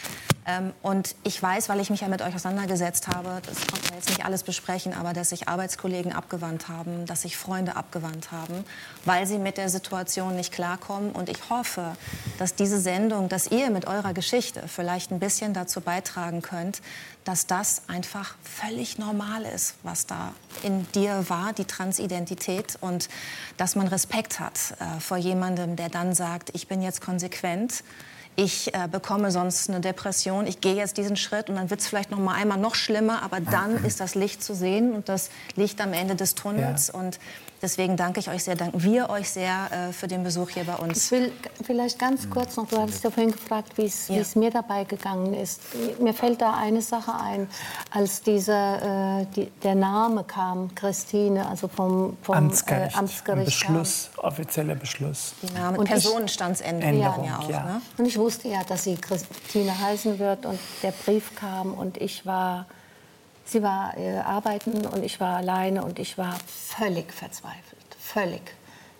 [0.48, 4.00] Ähm, und ich weiß, weil ich mich ja mit euch auseinandergesetzt habe, das konnte man
[4.00, 8.64] jetzt nicht alles besprechen, aber dass sich Arbeitskollegen abgewandt haben, dass sich Freunde abgewandt haben,
[9.06, 11.12] weil sie mit der Situation nicht klarkommen.
[11.12, 11.96] Und ich hoffe,
[12.40, 16.82] dass diese Sendung, dass ihr mit eurer Geschichte vielleicht ein bisschen dazu beitragen könnt,
[17.28, 20.34] dass das einfach völlig normal ist, was da
[20.64, 23.10] in dir war, die Transidentität und
[23.58, 27.84] dass man Respekt hat äh, vor jemandem, der dann sagt, ich bin jetzt konsequent,
[28.38, 31.88] ich äh, bekomme sonst eine Depression, ich gehe jetzt diesen Schritt und dann wird es
[31.88, 35.30] vielleicht noch mal einmal noch schlimmer, aber dann ist das Licht zu sehen und das
[35.56, 37.20] Licht am Ende des Tunnels und
[37.62, 40.76] deswegen danke ich euch sehr, danken wir euch sehr äh, für den Besuch hier bei
[40.76, 41.06] uns.
[41.06, 41.32] Ich will
[41.64, 44.84] vielleicht ganz kurz noch, du hattest ja vorhin gefragt, wie es wie es mir dabei
[44.84, 45.62] gegangen ist.
[46.00, 47.48] Mir fällt da eine Sache ein,
[47.92, 54.10] als dieser, äh, die, der Name kam, Christine, also vom, vom Amtsgericht, Äh, Amtsgericht Beschluss,
[54.18, 55.34] offizieller Beschluss.
[55.42, 57.50] Die Name, Und Personenstandsänderung Änderung, ja auch.
[57.50, 57.64] ja.
[57.64, 57.82] Ne?
[57.98, 62.26] Und ich wusste ja, dass sie Christine heißen wird und der Brief kam und ich
[62.26, 62.66] war,
[63.48, 68.42] sie war äh, arbeiten und ich war alleine und ich war völlig verzweifelt, völlig.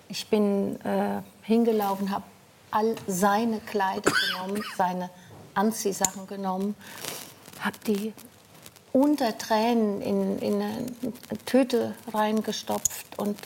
[0.10, 2.24] Ich bin äh, hingelaufen, habe
[2.72, 5.10] all seine Kleider genommen, seine
[5.54, 6.76] Anziehsachen genommen,
[7.60, 8.14] habe die
[8.94, 10.86] unter Tränen in, in eine
[11.46, 13.38] Tüte reingestopft und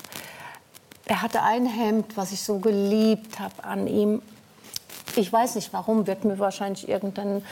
[1.05, 4.21] er hatte ein Hemd, was ich so geliebt habe an ihm.
[5.15, 7.43] Ich weiß nicht warum, wird mir wahrscheinlich irgendein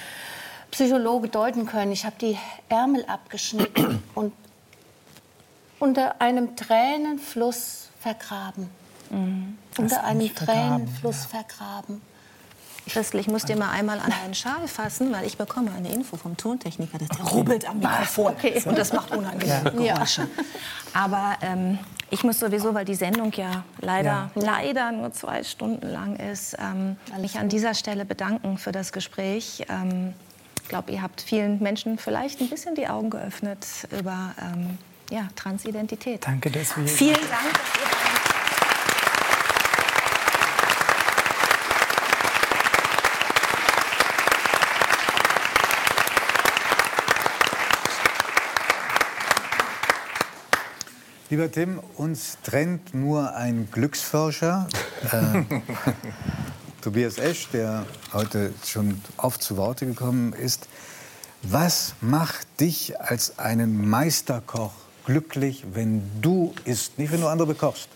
[0.72, 1.92] Psychologe deuten können.
[1.92, 2.38] Ich habe die
[2.70, 4.34] Ärmel abgeschnitten und
[5.80, 8.70] unter einem Tränenfluss vergraben.
[9.78, 12.02] Unter einem mich vergraben, Tränenfluss vergraben.
[12.88, 16.18] Christel, ich muss dir mal einmal an deinen Schal fassen, weil ich bekomme eine Info
[16.18, 18.34] vom Tontechniker, dass der rubbelt am Mikrofon.
[18.34, 18.62] Okay.
[18.66, 19.94] Und das macht unangenehme Ja.
[19.94, 20.28] Geräusche.
[20.94, 21.80] Aber ähm,
[22.10, 26.98] ich muss sowieso, weil die Sendung ja leider, leider nur zwei Stunden lang ist, ähm,
[27.22, 29.66] mich an dieser Stelle bedanken für das Gespräch.
[29.70, 30.14] Ähm,
[30.70, 33.66] Ich glaube, ihr habt vielen Menschen vielleicht ein bisschen die Augen geöffnet
[34.00, 34.78] über ähm,
[35.10, 36.24] ja, Transidentität.
[36.24, 37.32] Danke, dass wir hier Vielen Dank.
[37.32, 38.00] dass ihr
[51.32, 54.68] Lieber Tim, uns trennt nur ein Glücksforscher,
[55.12, 55.44] äh,
[56.82, 60.70] Tobias Esch, der heute schon oft zu Worte gekommen ist.
[61.42, 64.72] Was macht dich als einen Meisterkoch
[65.06, 67.90] glücklich, wenn du isst, nicht wenn du andere bekochst?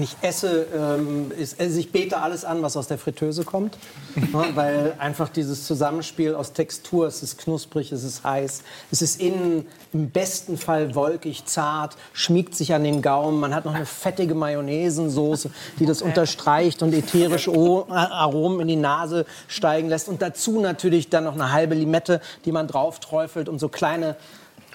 [0.00, 3.76] Ich esse, ähm, ist, also ich bete alles an, was aus der Fritteuse kommt.
[4.32, 9.20] Ja, weil einfach dieses Zusammenspiel aus Textur, es ist knusprig, es ist heiß, es ist
[9.20, 13.38] innen im besten Fall wolkig, zart, schmiegt sich an den Gaumen.
[13.40, 18.76] Man hat noch eine fettige Mayonnaisensoße, die das unterstreicht und ätherische O- Aromen in die
[18.76, 20.08] Nase steigen lässt.
[20.08, 24.16] Und dazu natürlich dann noch eine halbe Limette, die man drauf träufelt, um so kleine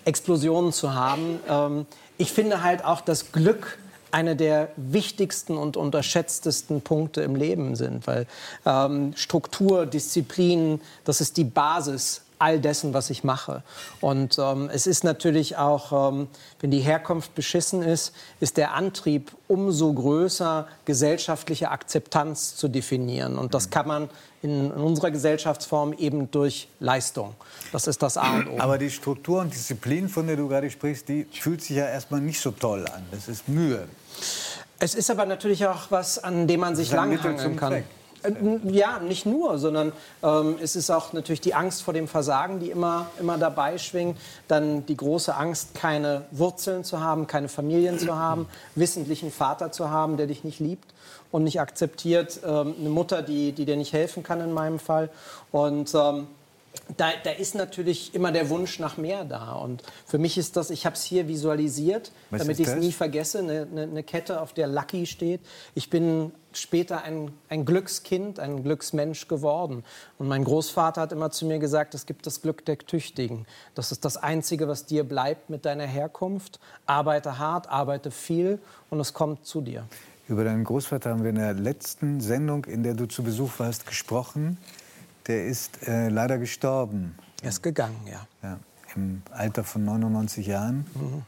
[0.05, 1.39] Explosionen zu haben.
[1.49, 1.85] Ähm,
[2.17, 3.77] ich finde halt auch, dass Glück
[4.11, 8.27] eine der wichtigsten und unterschätztesten Punkte im Leben sind, weil
[8.65, 13.63] ähm, Struktur, Disziplin, das ist die Basis all dessen, was ich mache.
[13.99, 16.27] Und ähm, es ist natürlich auch, ähm,
[16.61, 23.37] wenn die Herkunft beschissen ist, ist der Antrieb umso größer, gesellschaftliche Akzeptanz zu definieren.
[23.37, 24.09] Und das kann man
[24.41, 27.35] in, in unserer Gesellschaftsform eben durch Leistung.
[27.73, 28.59] Das ist das A und O.
[28.59, 32.21] Aber die Struktur und Disziplin, von der du gerade sprichst, die fühlt sich ja erstmal
[32.21, 33.05] nicht so toll an.
[33.11, 33.87] Das ist Mühe.
[34.79, 37.71] Es ist aber natürlich auch was, an dem man sich langhangeln kann.
[37.71, 37.83] Zweck.
[38.23, 38.31] Äh,
[38.71, 39.91] Ja, nicht nur, sondern
[40.23, 44.17] ähm, es ist auch natürlich die Angst vor dem Versagen, die immer, immer dabei schwingt.
[44.47, 49.89] Dann die große Angst, keine Wurzeln zu haben, keine Familien zu haben, wissentlichen Vater zu
[49.89, 50.93] haben, der dich nicht liebt
[51.31, 52.39] und nicht akzeptiert.
[52.45, 55.09] Ähm, eine Mutter, die, die dir nicht helfen kann in meinem Fall.
[55.51, 56.27] Und ähm,
[56.97, 59.53] da, da ist natürlich immer der Wunsch nach mehr da.
[59.53, 62.91] Und für mich ist das, ich habe es hier visualisiert, Was damit ich es nie
[62.91, 65.41] vergesse, eine, eine, eine Kette, auf der Lucky steht.
[65.75, 69.83] Ich bin später ein, ein Glückskind, ein Glücksmensch geworden.
[70.17, 73.45] Und mein Großvater hat immer zu mir gesagt, es gibt das Glück der Tüchtigen.
[73.75, 76.59] Das ist das Einzige, was dir bleibt mit deiner Herkunft.
[76.85, 79.85] Arbeite hart, arbeite viel und es kommt zu dir.
[80.27, 83.87] Über deinen Großvater haben wir in der letzten Sendung, in der du zu Besuch warst,
[83.87, 84.57] gesprochen.
[85.29, 87.15] Der ist äh, leider gestorben.
[87.43, 88.27] Er ist gegangen, ja.
[88.41, 88.59] ja.
[88.95, 90.87] Im Alter von 99 Jahren.
[90.95, 91.21] Mhm.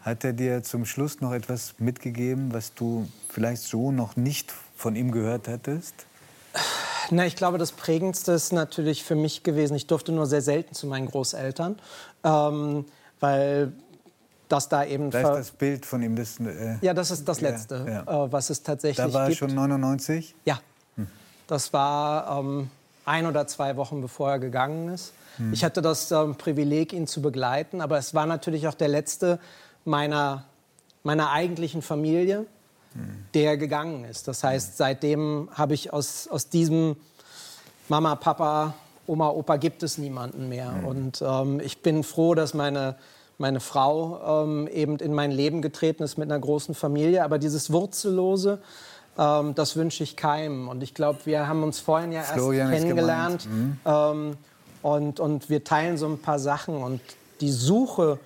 [0.00, 4.96] Hat er dir zum Schluss noch etwas mitgegeben, was du vielleicht so noch nicht von
[4.96, 5.94] ihm gehört hattest?
[7.10, 10.74] Na, ich glaube, das Prägendste ist natürlich für mich gewesen, ich durfte nur sehr selten
[10.74, 11.78] zu meinen Großeltern,
[12.24, 12.84] ähm,
[13.20, 13.72] weil
[14.48, 15.12] das da eben...
[15.12, 16.16] Da ist das Bild von ihm.
[16.16, 18.24] Das, äh, ja, das ist das Ja, Letzte, ja.
[18.24, 19.38] Äh, was es tatsächlich da war er gibt.
[19.38, 20.34] schon 99?
[20.44, 20.58] Ja,
[21.46, 22.68] das war ähm,
[23.04, 25.12] ein oder zwei Wochen bevor er gegangen ist.
[25.36, 25.52] Hm.
[25.52, 29.38] Ich hatte das ähm, Privileg, ihn zu begleiten, aber es war natürlich auch der letzte
[29.84, 30.44] meiner,
[31.02, 32.46] meiner eigentlichen Familie,
[33.34, 34.28] der gegangen ist.
[34.28, 36.96] Das heißt, seitdem habe ich aus, aus diesem
[37.88, 38.74] Mama, Papa,
[39.06, 40.72] Oma, Opa gibt es niemanden mehr.
[40.86, 42.96] Und ähm, ich bin froh, dass meine,
[43.36, 47.24] meine Frau ähm, eben in mein Leben getreten ist mit einer großen Familie.
[47.24, 48.60] Aber dieses Wurzellose,
[49.18, 50.68] ähm, das wünsche ich keinem.
[50.68, 53.44] Und ich glaube, wir haben uns vorhin ja erst Florian ist kennengelernt.
[53.44, 53.78] gemeint.
[53.84, 54.36] Ähm,
[54.82, 56.76] und, und wir teilen so ein paar Sachen.
[56.82, 57.00] Und
[57.40, 58.18] die Suche,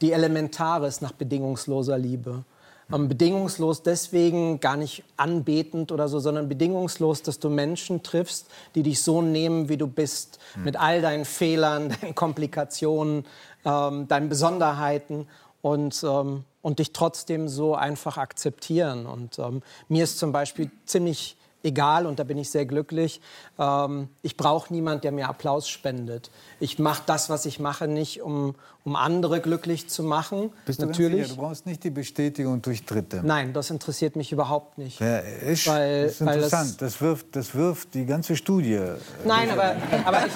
[0.00, 2.44] die elementare ist nach bedingungsloser Liebe.
[2.92, 8.82] Ähm, bedingungslos deswegen gar nicht anbetend oder so, sondern bedingungslos, dass du Menschen triffst, die
[8.82, 13.24] dich so nehmen, wie du bist, mit all deinen Fehlern, deinen Komplikationen,
[13.64, 15.28] ähm, deinen Besonderheiten
[15.62, 19.06] und, ähm, und dich trotzdem so einfach akzeptieren.
[19.06, 23.20] Und ähm, mir ist zum Beispiel ziemlich egal und da bin ich sehr glücklich.
[23.58, 26.30] Ähm, ich brauche niemand, der mir Applaus spendet.
[26.58, 28.54] Ich mache das, was ich mache, nicht um,
[28.84, 30.50] um andere glücklich zu machen.
[30.66, 31.24] Bist du Natürlich.
[31.26, 31.36] Sicher?
[31.36, 33.20] Du brauchst nicht die Bestätigung durch Dritte.
[33.24, 35.00] Nein, das interessiert mich überhaupt nicht.
[35.00, 36.82] Ja, ist, Weil- das ist weil das- interessant.
[36.82, 38.74] Das, wirft, das wirft die ganze Studie.
[38.74, 40.32] äh, Nein, aber, aber ich,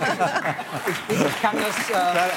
[1.11, 1.91] ich, ich kann das.
[1.91, 2.31] Äh,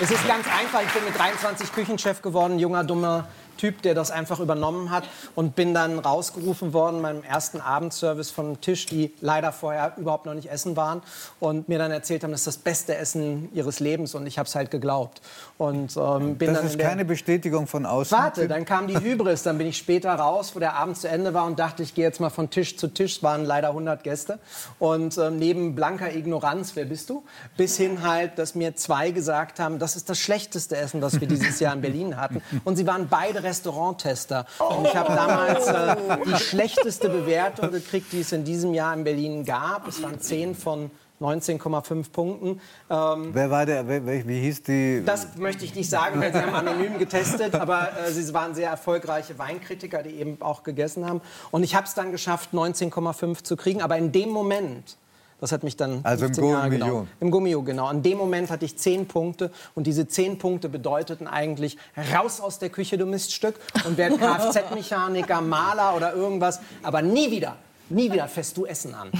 [0.00, 0.82] es ist ganz einfach.
[0.82, 3.26] Ich bin mit 23 Küchenchef geworden, junger, dummer
[3.60, 5.04] Typ, der das einfach übernommen hat
[5.34, 10.32] und bin dann rausgerufen worden beim ersten Abendservice vom Tisch, die leider vorher überhaupt noch
[10.32, 11.02] nicht essen waren
[11.40, 14.46] und mir dann erzählt haben, das ist das beste Essen ihres Lebens und ich habe
[14.46, 15.20] es halt geglaubt
[15.60, 18.16] und ähm, bin Das dann ist der, keine Bestätigung von außen.
[18.16, 19.42] Warte, dann kam die Hybris.
[19.42, 22.06] Dann bin ich später raus, wo der Abend zu Ende war und dachte, ich gehe
[22.06, 23.18] jetzt mal von Tisch zu Tisch.
[23.18, 24.38] Es waren leider 100 Gäste.
[24.78, 27.24] Und ähm, neben blanker Ignoranz, wer bist du?
[27.58, 31.28] Bis hin halt, dass mir zwei gesagt haben, das ist das schlechteste Essen, das wir
[31.28, 32.40] dieses Jahr in Berlin hatten.
[32.64, 34.46] Und sie waren beide Restauranttester.
[34.60, 39.04] Und ich habe damals äh, die schlechteste Bewertung gekriegt, die es in diesem Jahr in
[39.04, 39.86] Berlin gab.
[39.86, 42.60] Es waren 10 von 19,5 Punkten.
[42.88, 45.02] Ähm, Wer war der, wer, wie hieß die?
[45.04, 48.70] das möchte ich nicht sagen, weil sie haben anonym getestet, aber äh, sie waren sehr
[48.70, 51.20] erfolgreiche Weinkritiker, die eben auch gegessen haben.
[51.50, 53.82] Und ich habe es dann geschafft, 19,5 zu kriegen.
[53.82, 54.96] Aber in dem Moment,
[55.40, 56.88] das hat mich dann Also im 15 Jahre Gourmillon.
[56.88, 57.08] gedauert.
[57.20, 57.90] Im Gummio, genau.
[57.90, 61.76] In dem Moment hatte ich 10 Punkte und diese 10 Punkte bedeuteten eigentlich
[62.14, 63.54] raus aus der Küche, du Miststück
[63.86, 67.56] und werd Kfz-Mechaniker, Maler oder irgendwas, aber nie wieder.
[67.90, 69.10] Nie wieder fässt du Essen an.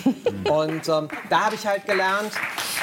[0.49, 2.33] Und ähm, da habe ich halt gelernt,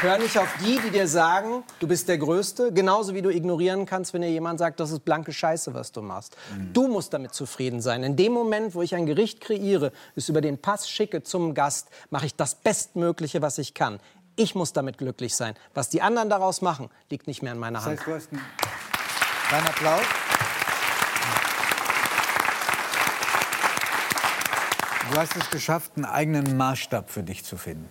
[0.02, 2.74] hör nicht auf die, die dir sagen, du bist der Größte.
[2.74, 6.02] Genauso wie du ignorieren kannst, wenn dir jemand sagt, das ist blanke Scheiße, was du
[6.02, 6.36] machst.
[6.74, 8.04] Du musst damit zufrieden sein.
[8.04, 11.88] In dem Moment, wo ich ein Gericht kreiere, es über den Pass schicke zum Gast,
[12.10, 14.00] mache ich das Bestmögliche, was ich kann.
[14.36, 15.56] Ich muss damit glücklich sein.
[15.74, 18.00] Was die anderen daraus machen, liegt nicht mehr in meiner Das Hand.
[18.00, 18.30] heißt, du hast
[19.54, 20.02] einen Applaus.
[25.12, 27.90] Du hast es geschafft, einen eigenen Maßstab für dich zu finden.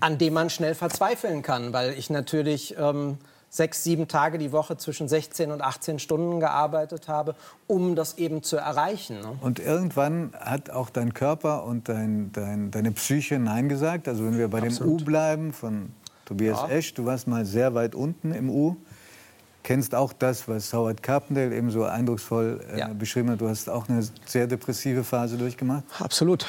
[0.00, 3.18] an dem man schnell verzweifeln kann, weil ich natürlich ähm,
[3.48, 7.34] sechs, sieben Tage die Woche zwischen 16 und 18 Stunden gearbeitet habe,
[7.66, 9.20] um das eben zu erreichen.
[9.20, 9.38] Ne?
[9.40, 14.08] Und irgendwann hat auch dein Körper und dein, dein, deine Psyche Nein gesagt.
[14.08, 15.92] Also wenn wir bei dem U bleiben von
[16.26, 16.68] Tobias Ja.
[16.68, 18.76] Esch, du warst mal sehr weit unten im U.
[19.64, 22.88] Kennst auch das, was Howard Carpendale eben so eindrucksvoll äh, Ja.
[22.88, 23.40] beschrieben hat.
[23.40, 25.82] Du hast auch eine sehr depressive Phase durchgemacht.
[25.98, 26.46] Absolut.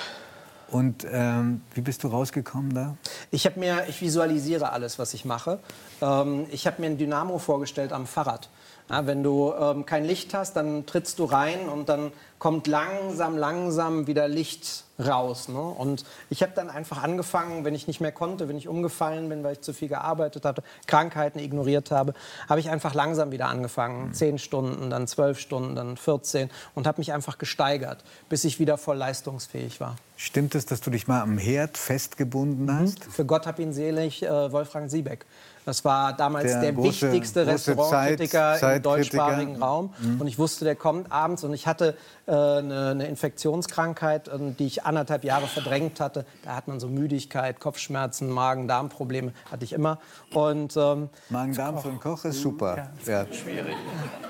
[0.70, 2.98] Und ähm, wie bist du rausgekommen da?
[3.32, 5.60] Ich habe mir, ich visualisiere alles, was ich mache.
[6.02, 8.50] Ähm, ich habe mir ein Dynamo vorgestellt am Fahrrad.
[8.90, 13.38] Ja, wenn du ähm, kein Licht hast, dann trittst du rein und dann kommt langsam,
[13.38, 15.49] langsam wieder Licht raus.
[15.49, 15.60] Ne?
[15.60, 19.44] Und ich habe dann einfach angefangen, wenn ich nicht mehr konnte, wenn ich umgefallen bin,
[19.44, 22.14] weil ich zu viel gearbeitet hatte, Krankheiten ignoriert habe,
[22.48, 24.14] habe ich einfach langsam wieder angefangen.
[24.14, 28.78] Zehn Stunden, dann zwölf Stunden, dann 14 und habe mich einfach gesteigert, bis ich wieder
[28.78, 29.95] voll leistungsfähig war.
[30.16, 33.03] Stimmt es, dass du dich mal am Herd festgebunden hast?
[33.03, 35.26] Für Gott hab ihn selig, äh, Wolfgang Siebeck.
[35.66, 39.62] Das war damals Der der, große- wichtigste Restaurantkritiker Zeit- im deutschsprachigen.
[39.62, 39.94] Raum.
[40.00, 40.22] Mhm.
[40.22, 41.44] Und ich wusste, der kommt abends.
[41.44, 41.98] Und ich hatte
[42.28, 46.26] äh, eine, eine Infektionskrankheit, äh, die ich anderthalb Jahre verdrängt hatte.
[46.44, 49.34] Da hat man so Müdigkeit, Kopfschmerzen, Magen-Darm-Probleme.
[49.52, 49.98] Hatte ich immer.
[50.34, 52.90] Und ähm, Magen-Darm für einen Koch ist super.
[53.08, 53.26] Ja.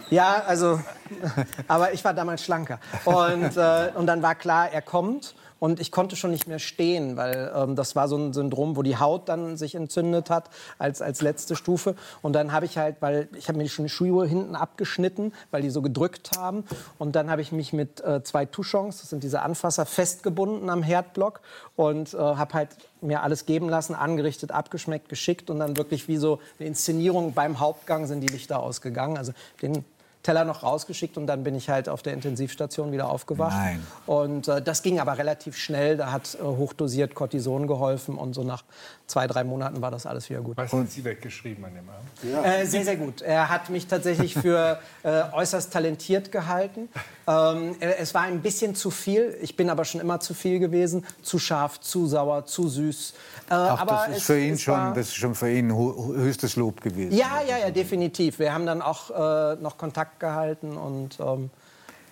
[0.09, 0.79] ja, also,
[1.67, 2.79] aber ich war damals schlanker.
[3.03, 5.35] Und, äh, und dann war klar, er kommt.
[5.59, 8.83] Und ich konnte schon nicht mehr stehen, weil ähm, das war so ein Syndrom, wo
[8.83, 11.95] die Haut dann sich entzündet hat als, als letzte Stufe.
[12.21, 15.61] Und dann habe ich halt, weil ich habe mir schon die Schuhe hinten abgeschnitten, weil
[15.61, 16.65] die so gedrückt haben.
[16.97, 20.83] Und dann habe ich mich mit äh, zwei Touchons, das sind diese Anfasser, festgebunden am
[20.83, 21.41] Herdblock
[21.75, 22.69] und äh, habe halt
[23.01, 27.59] mir alles geben lassen, angerichtet, abgeschmeckt, geschickt und dann wirklich wie so eine Inszenierung beim
[27.59, 29.17] Hauptgang sind die Lichter ausgegangen.
[29.17, 29.85] Also den
[30.25, 33.55] Teller noch rausgeschickt und dann bin ich halt auf der Intensivstation wieder aufgewacht.
[33.55, 33.85] Nein.
[34.07, 35.97] Und äh, das ging aber relativ schnell.
[35.97, 38.63] Da hat äh, hochdosiert Cortison geholfen und so nach
[39.07, 40.57] zwei, drei Monaten war das alles wieder gut.
[40.57, 42.45] Was hat sie weggeschrieben an dem Abend?
[42.45, 43.21] Äh, sehr, sehr gut.
[43.21, 46.89] Er hat mich tatsächlich für äh, äußerst talentiert gehalten.
[47.27, 49.37] Ähm, äh, es war ein bisschen zu viel.
[49.41, 51.05] Ich bin aber schon immer zu viel gewesen.
[51.21, 53.13] Zu scharf, zu sauer, zu süß.
[53.49, 55.75] Äh, Ach, aber das ist, es- für ihn schon, war- das ist schon für ihn
[55.75, 57.15] höchstes Lob gewesen.
[57.15, 58.39] Ja, ja, ja, definitiv.
[58.39, 61.49] Wir haben dann auch äh, noch Kontakt gehalten und ähm,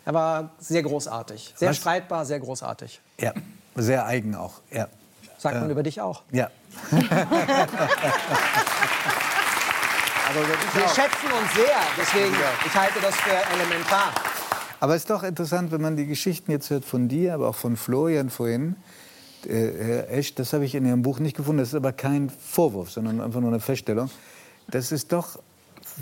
[0.06, 1.53] er war sehr großartig.
[1.57, 1.78] Sehr Was?
[1.78, 2.99] streitbar, sehr großartig.
[3.20, 3.34] Ja,
[3.76, 4.61] sehr eigen auch.
[4.72, 4.88] Ja.
[5.44, 6.24] Sagt man Äh, über dich auch.
[6.32, 6.49] Ja.
[10.74, 12.34] Wir schätzen uns sehr, deswegen,
[12.65, 14.14] ich halte das für elementar.
[14.80, 17.56] Aber es ist doch interessant, wenn man die Geschichten jetzt hört von dir, aber auch
[17.56, 18.78] von Florian vorhin.
[19.45, 21.60] Äh, Herr Esch, das habe ich in Ihrem Buch nicht gefunden.
[21.60, 24.10] Das ist aber kein Vorwurf, sondern einfach nur eine Feststellung.
[24.70, 25.40] Das ist doch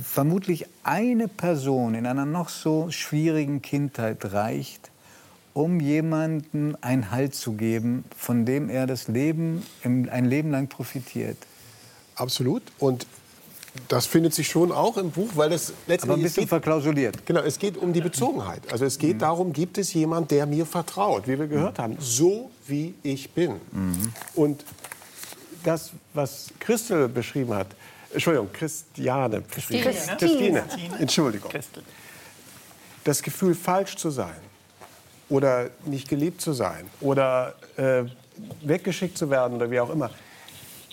[0.03, 4.90] vermutlich eine Person in einer noch so schwierigen Kindheit reicht,
[5.53, 11.38] um jemandem einen Halt zu geben, von dem er das Leben, ein Leben lang profitiert.
[12.15, 12.64] Absolut.
[12.80, 13.06] Und
[13.88, 17.26] das findet sich schon auch im Buch, weil das letztendlich Aber ein bisschen geht, verklausuliert.
[17.26, 18.61] genau, es geht um die Bezogenheit.
[18.72, 22.52] Also es geht darum, gibt es jemand, der mir vertraut, wie wir gehört haben, so
[22.68, 23.61] wie ich bin.
[24.36, 24.65] Und
[25.64, 27.68] das, was Christel beschrieben hat,
[28.11, 29.94] Entschuldigung, Christiane beschrieben hat.
[29.94, 30.18] Christine.
[30.18, 30.99] Christine, Christine.
[30.99, 31.52] Entschuldigung.
[33.06, 34.36] Das Gefühl, falsch zu sein
[35.31, 38.03] oder nicht geliebt zu sein oder äh,
[38.61, 40.11] weggeschickt zu werden oder wie auch immer.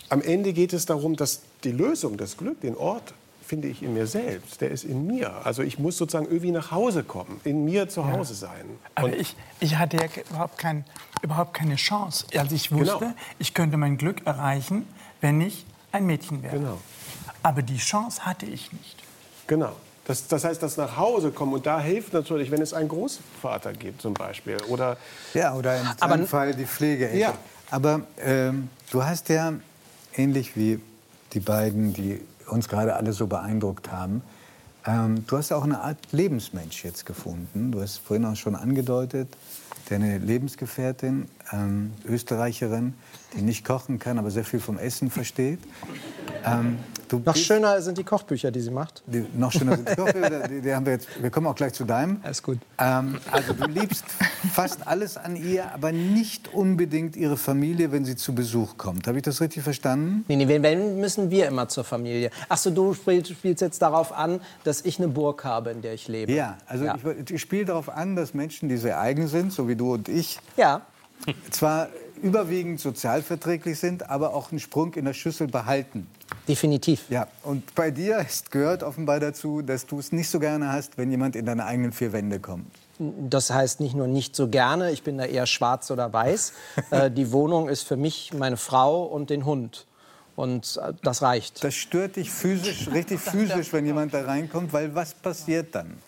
[0.08, 3.12] Am Ende geht es darum, dass die Lösung, das Glück, den Ort,
[3.44, 4.60] finde ich in mir selbst.
[4.60, 5.44] Der ist in mir.
[5.44, 8.64] Also ich muss sozusagen irgendwie nach Hause kommen, in mir zu Hause sein.
[8.94, 10.84] Aber ich, ich hatte ja überhaupt, kein,
[11.22, 12.26] überhaupt keine Chance.
[12.36, 13.14] Also ich wusste, Genau.
[13.38, 14.86] ich könnte mein Glück erreichen,
[15.20, 16.58] wenn ich ein Mädchen wäre.
[16.58, 16.78] Genau.
[17.42, 18.96] Aber die Chance hatte ich nicht.
[19.46, 19.72] Genau.
[20.08, 21.52] Das, das heißt, das nach Hause kommen.
[21.52, 24.56] Und da hilft natürlich, wenn es einen Großvater gibt zum Beispiel.
[24.68, 24.96] Oder
[25.34, 27.14] Ja, oder Aber- seinem Fall die Pflege.
[27.16, 27.34] Ja.
[27.70, 29.52] Aber ähm, du hast ja
[30.16, 30.80] ähnlich wie
[31.34, 34.22] die beiden, die uns gerade alle so beeindruckt haben.
[34.86, 37.70] Ähm, du hast auch eine Art Lebensmensch jetzt gefunden.
[37.70, 39.28] Du hast vorhin auch schon angedeutet,
[39.90, 42.94] deine Lebensgefährtin, ähm, Österreicherin,
[43.36, 45.58] die nicht kochen kann, aber sehr viel vom Essen versteht.
[46.54, 49.02] Ähm, du Noch bist- schöner sind die Kochbücher, die sie macht.
[49.06, 51.08] die, noch schöner sind die Kochbilder, die, die haben wir jetzt.
[51.20, 52.20] Wir kommen auch gleich zu deinem.
[52.22, 52.58] Alles gut.
[52.78, 54.04] Ähm, also du liebst
[54.52, 59.06] fast alles an ihr, aber nicht unbedingt ihre Familie, wenn sie zu Besuch kommt.
[59.06, 60.24] Habe ich das richtig verstanden?
[60.28, 62.30] Nee, nee, wenn- müssen wir immer zur Familie.
[62.48, 66.32] Achso, du spielst, jetzt darauf an, dass ich eine Burg habe, in der ich lebe.
[66.32, 66.96] Ja, also Ja.
[67.24, 70.08] ich, ich spiele darauf an, dass Menschen, die sehr eigen sind, so wie du und
[70.08, 70.82] ich, Ja.
[71.50, 71.88] zwar
[72.22, 76.06] überwiegend sozialverträglich sind, aber auch einen Sprung in der Schüssel behalten.
[76.46, 77.04] Definitiv.
[77.08, 80.98] Ja, und bei dir ist, gehört offenbar dazu, dass du es nicht so gerne hast,
[80.98, 82.70] wenn jemand in deine eigenen vier Wände kommt.
[82.98, 86.52] Das heißt nicht nur nicht so gerne, ich bin da eher schwarz oder weiß.
[86.90, 89.86] äh, die Wohnung ist für mich meine Frau und den Hund.
[90.34, 91.62] Und äh, das reicht.
[91.62, 95.98] Das stört dich physisch, richtig physisch, wenn jemand da reinkommt, weil was passiert dann?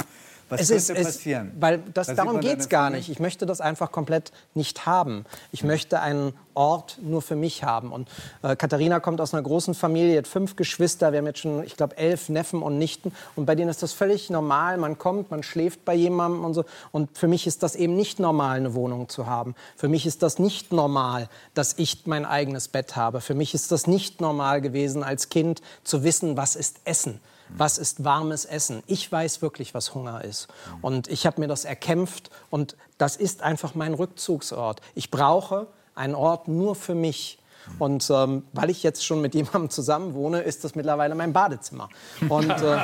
[0.50, 1.52] Was es könnte ist, es, passieren?
[1.58, 3.08] weil das, Da sieht darum geht es gar nicht.
[3.08, 5.24] Ich möchte das einfach komplett nicht haben.
[5.52, 7.92] Ich möchte einen Ort nur für mich haben.
[7.92, 8.08] Und
[8.42, 11.12] äh, Katharina kommt aus einer großen Familie, hat fünf Geschwister.
[11.12, 13.12] Wir haben jetzt schon, ich glaube, elf Neffen und Nichten.
[13.36, 14.76] Und bei denen ist das völlig normal.
[14.76, 16.64] Man kommt, man schläft bei jemandem und so.
[16.90, 19.54] Und für mich ist das eben nicht normal, eine Wohnung zu haben.
[19.76, 23.20] Für mich ist das nicht normal, dass ich mein eigenes Bett habe.
[23.20, 27.20] Für mich ist das nicht normal gewesen, als Kind zu wissen, was ist Essen.
[27.56, 28.82] Was ist warmes Essen?
[28.86, 30.48] Ich weiß wirklich, was Hunger ist.
[30.82, 34.80] Und ich habe mir das erkämpft und das ist einfach mein Rückzugsort.
[34.94, 37.38] Ich brauche einen Ort nur für mich.
[37.78, 41.88] Und ähm, weil ich jetzt schon mit jemandem zusammen wohne, ist das mittlerweile mein Badezimmer.
[42.28, 42.78] Und äh,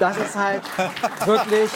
[0.00, 0.62] das ist halt
[1.24, 1.70] wirklich.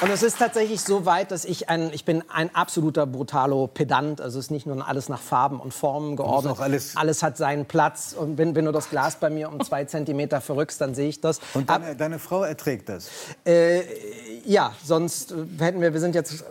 [0.00, 4.20] Und es ist tatsächlich so weit, dass ich ein, ich bin ein absoluter Brutalo-Pedant.
[4.20, 6.58] Also es ist nicht nur alles nach Farben und Formen geordnet.
[6.60, 8.14] alles- alles hat seinen Platz.
[8.18, 11.20] Und wenn, wenn du das Glas bei mir um zwei Zentimeter verrückst, dann sehe ich
[11.20, 11.40] das.
[11.54, 13.08] Und deine, deine Frau erträgt das.
[13.46, 13.82] Äh,
[14.44, 16.44] ja, sonst hätten wir, wir sind jetzt,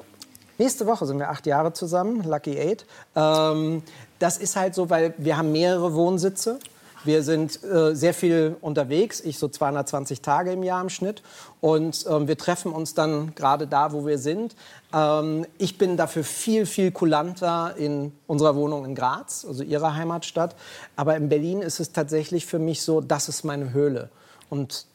[0.58, 2.86] nächste Woche sind wir acht Jahre zusammen, Lucky Eight.
[3.16, 3.84] Ähm,
[4.20, 6.60] das ist halt so, weil wir haben mehrere Wohnsitze.
[7.04, 11.22] Wir sind äh, sehr viel unterwegs, ich so 220 Tage im Jahr im Schnitt.
[11.60, 14.56] Und ähm, wir treffen uns dann gerade da, wo wir sind.
[14.94, 20.56] Ähm, ich bin dafür viel, viel kulanter in unserer Wohnung in Graz, also ihrer Heimatstadt.
[20.96, 24.10] Aber in Berlin ist es tatsächlich für mich so, das ist meine Höhle.
[24.50, 24.86] Und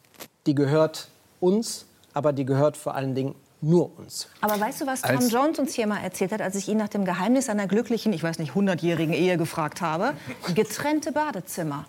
[0.47, 1.09] die gehört
[1.40, 4.28] uns, aber die gehört vor allen Dingen nur uns.
[4.40, 6.76] Aber weißt du, was Tom Als- Jones uns hier mal erzählt hat, als ich ihn
[6.78, 10.14] nach dem Geheimnis einer glücklichen, ich weiß nicht, 100-jährigen Ehe gefragt habe?
[10.55, 11.85] Getrennte Badezimmer.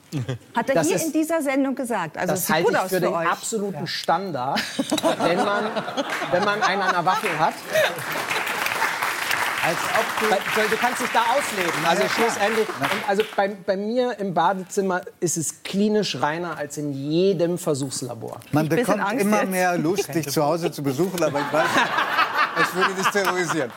[0.55, 2.17] Hat er Das hier ist- in dieser Sendung gesagt.
[2.17, 3.27] Also das halte gut ich aus für für den euch.
[3.29, 4.59] absoluten Standard,
[5.19, 5.65] wenn man,
[6.31, 7.53] wenn man einen an der Waffel hat.
[9.65, 10.19] Als ob
[10.55, 11.85] du du kannst dich da ausleben.
[11.87, 12.67] Also schlussendlich.
[12.69, 18.39] Und also bei, bei mir im Badezimmer ist es klinisch reiner als in jedem Versuchslabor.
[18.51, 19.51] Man Ich bekommt Angst immer jetzt.
[19.51, 21.67] mehr Lust, dich zu Hause zu besuchen, aber ich weiß,
[22.61, 23.71] es würde dich terrorisieren.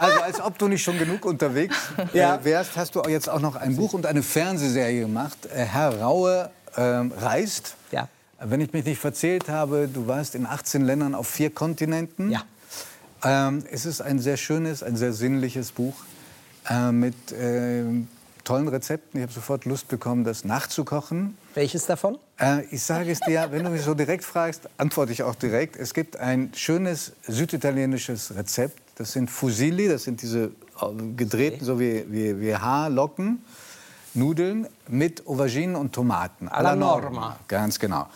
[0.00, 1.76] Also als ob du nicht schon genug unterwegs
[2.12, 2.36] Ja.
[2.36, 5.38] äh, wärst, hast du jetzt auch noch ein Buch und eine Fernsehserie gemacht.
[5.46, 7.74] Äh, Herr Raue ähm, reist.
[7.90, 8.08] Ja.
[8.40, 12.30] Wenn ich mich nicht verzählt habe, du warst in 18 Ländern auf vier Kontinenten.
[12.30, 12.42] Ja.
[13.24, 15.94] Ähm, es ist ein sehr schönes, ein sehr sinnliches Buch
[16.68, 18.08] äh, mit ähm,
[18.44, 19.20] tollen Rezepten.
[19.20, 21.36] Ich habe sofort Lust bekommen, das nachzukochen.
[21.54, 22.18] Welches davon?
[22.40, 25.76] Äh, ich sage es dir, wenn du mich so direkt fragst, antworte ich auch direkt.
[25.76, 28.80] Es gibt ein schönes süditalienisches Rezept.
[28.96, 30.44] Das sind Fusilli, das sind diese
[30.80, 30.86] äh,
[31.16, 33.44] gedrehten, so wie, wie, wie Haarlocken,
[34.14, 36.48] Nudeln mit Auberginen und Tomaten.
[36.48, 37.38] Alla norma.
[37.48, 38.08] Ganz genau.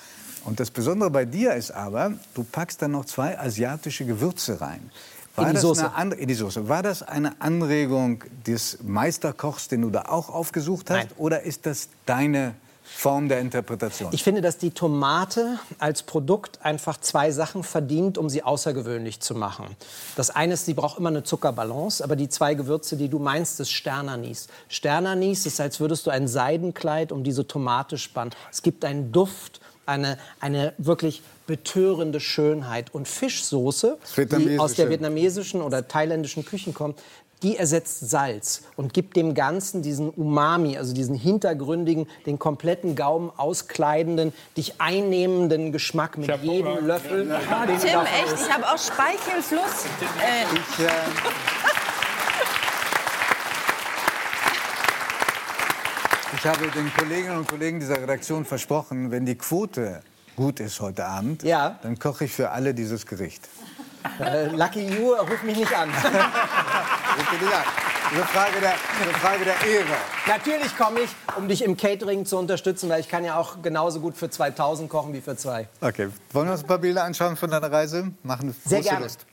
[0.44, 4.90] Und das Besondere bei dir ist aber, du packst dann noch zwei asiatische Gewürze rein.
[5.36, 5.94] In die Soße.
[5.94, 6.69] Eine, in die Soße.
[6.69, 10.97] War das eine Anregung des Meisterkochs, den du da auch aufgesucht hast?
[10.97, 11.09] Nein.
[11.16, 14.10] Oder ist das deine Form der Interpretation?
[14.12, 19.35] Ich finde, dass die Tomate als Produkt einfach zwei Sachen verdient, um sie außergewöhnlich zu
[19.35, 19.74] machen.
[20.16, 23.59] Das eine ist, sie braucht immer eine Zuckerbalance, aber die zwei Gewürze, die du meinst,
[23.59, 24.48] ist Sternanis.
[24.69, 28.35] Sternanis ist, als würdest du ein Seidenkleid um diese Tomate spannen.
[28.51, 32.95] Es gibt einen Duft, eine, eine wirklich betörende Schönheit.
[32.95, 36.99] Und Fischsoße, die aus der vietnamesischen oder thailändischen Küchen kommt,
[37.43, 43.33] die ersetzt Salz und gibt dem Ganzen diesen Umami, also diesen hintergründigen, den kompletten Gaumen
[43.37, 47.29] auskleidenden, dich einnehmenden Geschmack mit jedem Löffel.
[47.33, 49.87] Oh, den du Tim, echt, ich habe auch Speichelfluss.
[50.21, 50.45] Äh,
[50.79, 50.89] Ich, äh,
[56.37, 60.03] ich habe den Kolleginnen und Kollegen dieser Redaktion versprochen, wenn die Quote
[60.37, 61.79] gut ist heute Abend, Ja.
[61.83, 63.49] dann koche ich für alle dieses Gericht.
[64.19, 65.91] Äh, Lucky You, ruf mich nicht an.
[68.13, 69.87] Eine Frage der, eine Frage der Ehre.
[70.27, 74.01] Natürlich komme ich, um dich im Catering zu unterstützen, weil ich kann ja auch genauso
[74.01, 75.67] gut für 2000 kochen wie für zwei.
[75.81, 78.13] Okay, wollen wir uns ein paar Bilder anschauen von deiner Reise?
[78.23, 79.05] Machen Sehr große gerne.
[79.07, 79.25] Lust.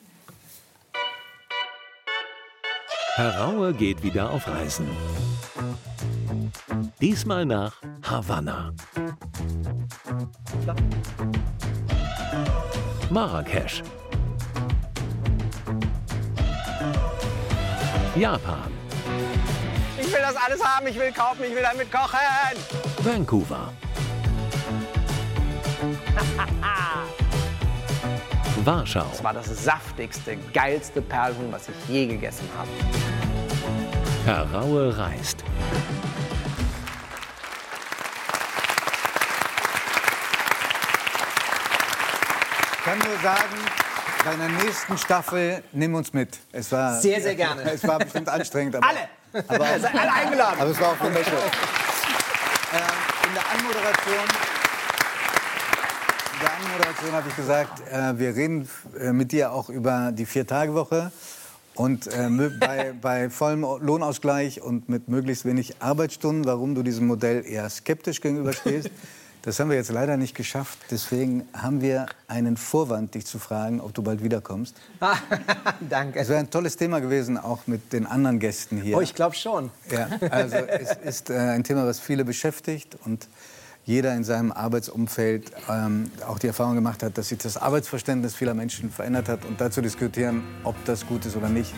[3.15, 4.87] Herr Raue geht wieder auf Reisen.
[7.01, 7.73] Diesmal nach
[8.03, 8.73] Havanna.
[13.09, 13.81] Marrakesch.
[18.15, 18.69] Japan.
[19.97, 22.19] Ich will das alles haben, ich will kaufen, ich will damit kochen.
[22.97, 23.71] Vancouver.
[28.65, 29.05] Warschau.
[29.09, 32.67] Das war das saftigste, geilste Perlhuhn, was ich je gegessen habe.
[34.25, 35.45] Herr Raue reist.
[42.89, 43.55] Kann nur sagen,
[44.25, 46.39] bei der nächsten Staffel nimm uns mit.
[46.51, 47.61] Es war, Sehr, sehr gerne.
[47.73, 48.75] Es war bestimmt anstrengend.
[48.77, 49.43] Aber, Alle!
[49.47, 50.59] Aber, seid alle eingeladen.
[50.59, 51.33] Aber es war auch wunderschön.
[52.71, 52.81] Ähm,
[53.27, 54.25] in der Anmoderation,
[56.33, 60.27] in der Anmoderation habe ich gesagt, äh, wir reden äh, mit dir auch über die
[60.27, 61.11] Vier-Tage-Woche.
[61.73, 62.29] Und äh,
[62.59, 68.21] bei, bei vollem Lohnausgleich und mit möglichst wenig Arbeitsstunden, warum du diesem Modell eher skeptisch
[68.21, 68.91] gegenüberstehst.
[69.49, 70.77] Das haben wir jetzt leider nicht geschafft.
[70.91, 74.75] Deswegen haben wir einen Vorwand, dich zu fragen, ob du bald wiederkommst.
[75.89, 76.19] Danke.
[76.19, 78.95] Es wäre ein tolles Thema gewesen, auch mit den anderen Gästen hier.
[78.95, 79.71] Oh, ich glaube schon.
[79.89, 83.27] Ja, also es ist äh, ein Thema, was viele beschäftigt und
[83.85, 88.53] jeder in seinem Arbeitsumfeld ähm, auch die Erfahrung gemacht hat, dass sich das Arbeitsverständnis vieler
[88.53, 91.73] Menschen verändert hat und dazu diskutieren, ob das gut ist oder nicht.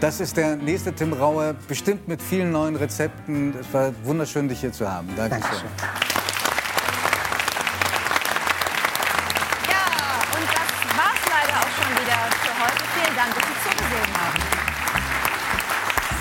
[0.00, 3.54] Das ist der nächste Tim Raue, bestimmt mit vielen neuen Rezepten.
[3.60, 5.08] Es war wunderschön, dich hier zu haben.
[5.16, 5.68] Dankeschön.
[5.78, 6.33] Ja,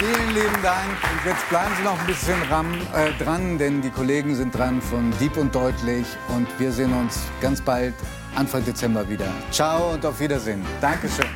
[0.04, 0.90] Vielen lieben Dank.
[0.90, 4.82] Und jetzt bleiben Sie noch ein bisschen ram, äh, dran, denn die Kollegen sind dran
[4.82, 6.06] von Dieb und Deutlich.
[6.28, 7.94] Und wir sehen uns ganz bald,
[8.36, 9.28] Anfang Dezember wieder.
[9.50, 10.66] Ciao und auf Wiedersehen.
[10.82, 11.28] Dankeschön.